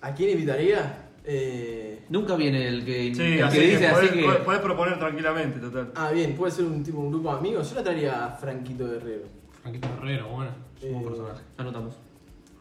¿A 0.02 0.14
quién 0.14 0.30
invitaría? 0.32 1.06
Eh, 1.26 2.00
Nunca 2.10 2.36
viene 2.36 2.68
el 2.68 2.84
que, 2.86 3.14
Sí, 3.14 3.22
el 3.22 3.38
que 3.38 3.44
así 3.44 3.58
que, 3.60 3.68
dice 3.68 3.88
así 3.88 3.96
podés, 4.08 4.12
que. 4.12 4.24
podés- 4.26 4.44
podés 4.44 4.62
proponer 4.62 4.98
tranquilamente, 5.00 5.60
total. 5.60 5.92
ah, 5.96 6.12
bien, 6.12 6.34
puede 6.36 6.52
ser 6.52 6.66
un 6.66 6.84
tipo, 6.84 7.00
un 7.00 7.12
grupo 7.12 7.32
de 7.32 7.38
amigos. 7.38 7.70
Yo 7.70 7.76
la 7.76 7.84
traería 7.84 8.26
a 8.26 8.32
Franquito 8.32 8.86
Guerrero. 8.90 9.24
Franquito 9.62 9.88
Herrero, 9.98 10.28
bueno. 10.30 10.52
Es 10.82 10.92
un 10.92 11.02
Eh, 11.02 11.06
personaje. 11.06 11.42
Anotamos. 11.58 11.96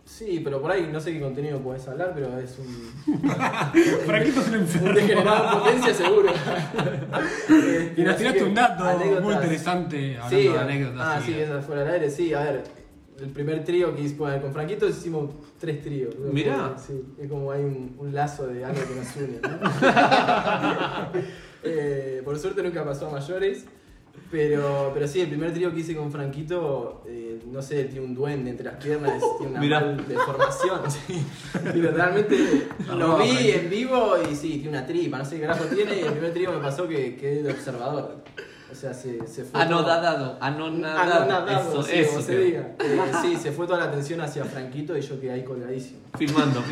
Sí, 0.05 0.41
pero 0.43 0.61
por 0.63 0.71
ahí 0.71 0.89
no 0.91 0.99
sé 1.01 1.13
qué 1.13 1.21
contenido 1.21 1.61
podés 1.61 1.87
hablar, 1.87 2.13
pero 2.15 2.39
es 2.39 2.59
un, 2.59 3.15
Franquito 4.07 4.41
es 4.41 4.49
un 4.49 4.55
un 4.55 4.61
enfermo. 4.61 4.93
degenerado 4.95 5.53
en 5.53 5.59
potencia 5.61 5.95
seguro. 5.95 6.31
Eh, 7.51 7.95
Y 7.97 8.01
nos 8.03 8.15
así 8.15 8.19
tiraste 8.19 8.39
que, 8.39 8.45
un 8.45 8.55
dato 8.55 8.85
anécdotas. 8.85 9.25
muy 9.25 9.35
interesante 9.35 10.17
hablando 10.17 10.37
Sí, 10.39 10.49
de 10.49 10.59
anécdotas. 10.59 11.01
ah, 11.07 11.23
sí, 11.25 11.35
esa 11.35 11.61
fue 11.61 11.81
al 11.81 11.89
aire, 11.91 12.11
sí, 12.11 12.33
a 12.35 12.41
ver. 12.41 12.65
El 13.21 13.31
primer 13.31 13.65
trío 13.65 13.95
que 13.95 14.03
hicimos 14.03 14.33
con 14.41 14.53
Franquito 14.53 14.89
hicimos 14.89 15.31
tres 15.59 15.83
tríos. 15.83 16.15
Mirá. 16.33 16.77
Sí, 16.79 17.03
es 17.21 17.29
como 17.29 17.51
hay 17.51 17.63
un, 17.65 17.97
un 17.99 18.15
lazo 18.15 18.47
de 18.47 18.65
algo 18.65 18.81
que 18.87 18.95
nos 18.95 19.17
une. 19.17 19.41
¿no? 19.43 19.59
Eh, 21.65 22.23
por 22.25 22.39
suerte 22.39 22.63
nunca 22.63 22.85
pasó 22.85 23.09
a 23.09 23.11
mayores. 23.11 23.65
Pero, 24.31 24.91
pero 24.93 25.09
sí, 25.09 25.21
el 25.21 25.29
primer 25.29 25.53
trío 25.53 25.73
que 25.73 25.81
hice 25.81 25.97
con 25.97 26.13
Franquito, 26.13 27.03
eh, 27.07 27.41
no 27.51 27.63
sé, 27.63 27.85
tiene 27.85 28.05
un 28.05 28.15
duende 28.15 28.51
entre 28.51 28.67
las 28.67 28.83
piernas, 28.83 29.23
tiene 29.39 29.53
una 29.53 29.61
Mirá. 29.61 29.81
mal 29.81 30.07
deformación. 30.07 30.81
Sí. 30.91 31.25
Pero 31.65 31.91
realmente 31.91 32.69
lo 32.95 33.19
vi 33.19 33.51
en 33.51 33.71
vivo 33.71 34.17
y 34.31 34.35
sí, 34.37 34.59
tiene 34.59 34.71
una 34.71 34.87
tripa, 34.87 35.19
no 35.19 35.25
sé 35.25 35.37
qué 35.37 35.43
carajo 35.43 35.65
tiene. 35.65 35.97
Y 35.97 36.03
el 36.03 36.13
primer 36.13 36.33
trío 36.33 36.53
me 36.53 36.59
pasó 36.59 36.87
que 36.87 37.17
quedé 37.17 37.43
de 37.43 37.51
observador. 37.51 38.23
O 38.71 38.75
sea, 38.75 38.93
se, 38.93 39.27
se 39.27 39.45
fue. 39.45 39.51
todo- 39.53 39.63
Anodadado. 39.63 40.37
Anonadado. 40.41 41.23
Anonadado, 41.23 41.71
Eso, 41.71 41.83
sí, 41.83 41.93
eso. 41.95 42.11
como 42.11 42.23
se 42.23 42.39
diga. 42.39 42.69
Eh, 42.81 43.01
sí, 43.23 43.37
se 43.37 43.51
fue 43.53 43.67
toda 43.67 43.79
la 43.79 43.85
atención 43.87 44.21
hacia 44.21 44.45
Franquito 44.45 44.97
y 44.97 45.01
yo 45.01 45.19
quedé 45.21 45.33
ahí 45.33 45.45
colgadísimo. 45.45 46.01
Filmando. 46.19 46.63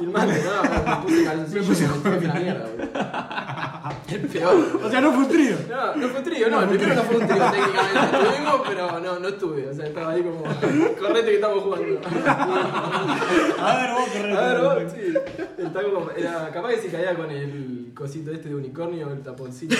Filmando, 0.00 0.32
no, 0.32 0.62
me 0.86 0.96
puse 1.02 1.24
calzoncillo 1.24 1.88
me 2.02 2.16
en 2.16 2.28
la 2.28 2.34
mierda, 2.34 2.66
boludo. 2.66 2.88
El 4.10 4.26
peor. 4.28 4.80
O 4.82 4.90
sea, 4.90 5.00
no 5.00 5.12
fue 5.12 5.22
un 5.24 5.28
trío. 5.28 5.56
No, 5.68 5.94
no 5.94 6.08
fue 6.08 6.22
trío, 6.22 6.50
no, 6.50 6.62
el 6.62 6.68
primero 6.68 6.94
no 6.94 7.02
fue 7.02 7.16
un 7.16 7.26
trío 7.28 7.50
técnicamente. 7.50 8.16
Estuvimos, 8.16 8.60
pero 8.66 9.00
no, 9.00 9.18
no 9.20 9.28
estuve. 9.28 9.68
O 9.68 9.74
sea, 9.74 9.86
estaba 9.86 10.12
ahí 10.12 10.22
como. 10.22 10.42
Correte 10.42 11.28
que 11.28 11.34
estamos 11.34 11.62
jugando. 11.62 12.00
A 13.60 13.76
ver, 13.76 13.90
vos 13.92 14.08
correte. 14.08 14.36
A 14.36 14.40
ver, 14.40 14.60
vos, 14.62 14.92
sí. 14.92 15.14
El 15.58 15.72
taco 15.72 16.10
era 16.16 16.50
capaz 16.50 16.70
que 16.70 16.78
si 16.78 16.88
caía 16.88 17.14
con 17.14 17.30
el 17.30 17.92
cosito 17.94 18.32
este 18.32 18.48
de 18.48 18.54
unicornio, 18.56 19.12
el 19.12 19.22
taponcito. 19.22 19.76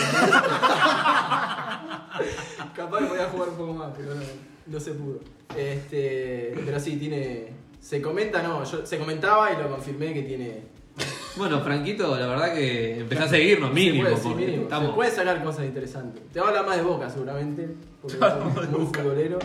capaz 2.76 2.98
que 2.98 3.06
podía 3.06 3.26
jugar 3.26 3.48
un 3.48 3.56
poco 3.56 3.72
más, 3.72 3.90
pero 3.96 4.14
no, 4.14 4.22
no 4.66 4.80
se 4.80 4.92
pudo. 4.92 5.20
Este, 5.56 6.52
pero 6.64 6.78
sí, 6.78 6.96
tiene, 6.98 7.52
Se 7.80 8.00
comenta, 8.02 8.42
no, 8.42 8.62
yo, 8.64 8.84
se 8.86 8.98
comentaba 8.98 9.52
y 9.52 9.56
lo 9.62 9.68
confirmé 9.70 10.12
que 10.14 10.22
tiene. 10.22 10.62
Bueno, 11.36 11.60
Franquito, 11.60 12.16
la 12.18 12.26
verdad 12.26 12.54
que 12.54 13.00
empezó 13.00 13.24
a 13.24 13.28
seguirnos 13.28 13.72
mínimo. 13.72 14.04
se 14.04 14.10
puede, 14.10 14.16
sí, 14.22 14.28
porque 14.28 14.44
mínimo. 14.46 14.62
estamos- 14.64 14.88
Se 14.90 14.94
puede 14.94 15.10
sacar 15.10 15.44
cosas 15.44 15.64
interesantes. 15.64 16.22
Te 16.32 16.40
va 16.40 16.46
a 16.46 16.48
hablar 16.50 16.66
más 16.66 16.76
de 16.76 16.82
boca 16.82 17.08
seguramente, 17.08 17.68
porque 18.02 18.16
es 18.62 18.70
muy 18.70 18.86
futbolero. 18.86 19.38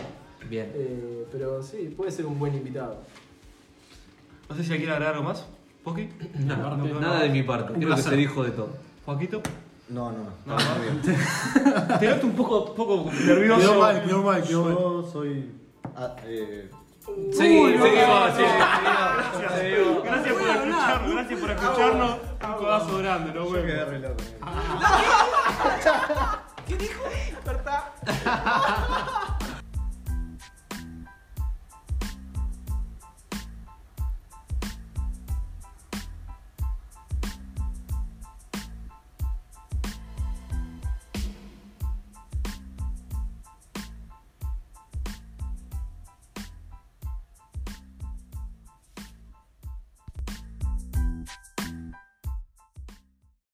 Bien. 0.50 0.70
Eh, 0.74 1.26
pero 1.32 1.62
sí, 1.62 1.92
puede 1.96 2.10
ser 2.10 2.26
un 2.26 2.38
buen 2.38 2.54
invitado. 2.54 2.98
No 4.48 4.54
sé 4.56 4.62
si 4.62 4.68
quiere 4.70 4.92
agregar 4.92 5.14
algo 5.14 5.24
más. 5.28 5.46
¿Poki? 5.82 6.08
Nada, 6.40 6.70
No, 6.70 6.76
no, 6.76 7.00
nada 7.00 7.16
no. 7.18 7.22
de 7.22 7.28
mi 7.30 7.42
parte. 7.42 7.72
Un 7.72 7.78
Creo 7.78 7.88
que 7.90 7.94
placer. 7.94 8.12
se 8.12 8.16
dijo 8.18 8.44
de 8.44 8.50
todo. 8.50 8.68
Joaquito. 9.04 9.40
No, 9.88 10.10
no, 10.12 10.18
No, 10.44 10.58
está 10.58 10.74
no. 10.74 10.82
muy 10.82 10.88
bien. 11.88 11.98
Te 12.00 12.08
noto 12.10 12.26
un 12.26 12.32
poco, 12.32 12.74
poco 12.74 13.10
nervioso. 13.26 13.60
Quedó 13.60 13.80
mal, 13.80 14.04
quedó 14.04 14.22
mal, 14.22 14.42
quedó 14.42 14.64
mal. 14.64 14.74
Yo 14.74 15.08
soy. 15.12 15.50
ah, 15.96 16.16
eh, 16.24 16.68
Sí, 17.06 17.12
seguimos, 17.36 17.72
seguimos. 17.72 18.36
gracias 20.02 20.34
por 20.34 20.48
escucharnos, 20.48 21.14
gracias 21.14 21.40
por 21.40 21.50
escucharnos. 21.52 22.16
Un 22.42 22.52
codazo 22.54 22.98
grande, 22.98 23.32
no 23.32 23.44
yo 23.44 23.50
huevo. 23.50 23.66
quedé 23.66 23.84
re 23.84 23.98
loco. 24.00 24.24
¿Qué 26.66 26.76
dijo? 26.76 27.04
Cortá. 27.44 27.92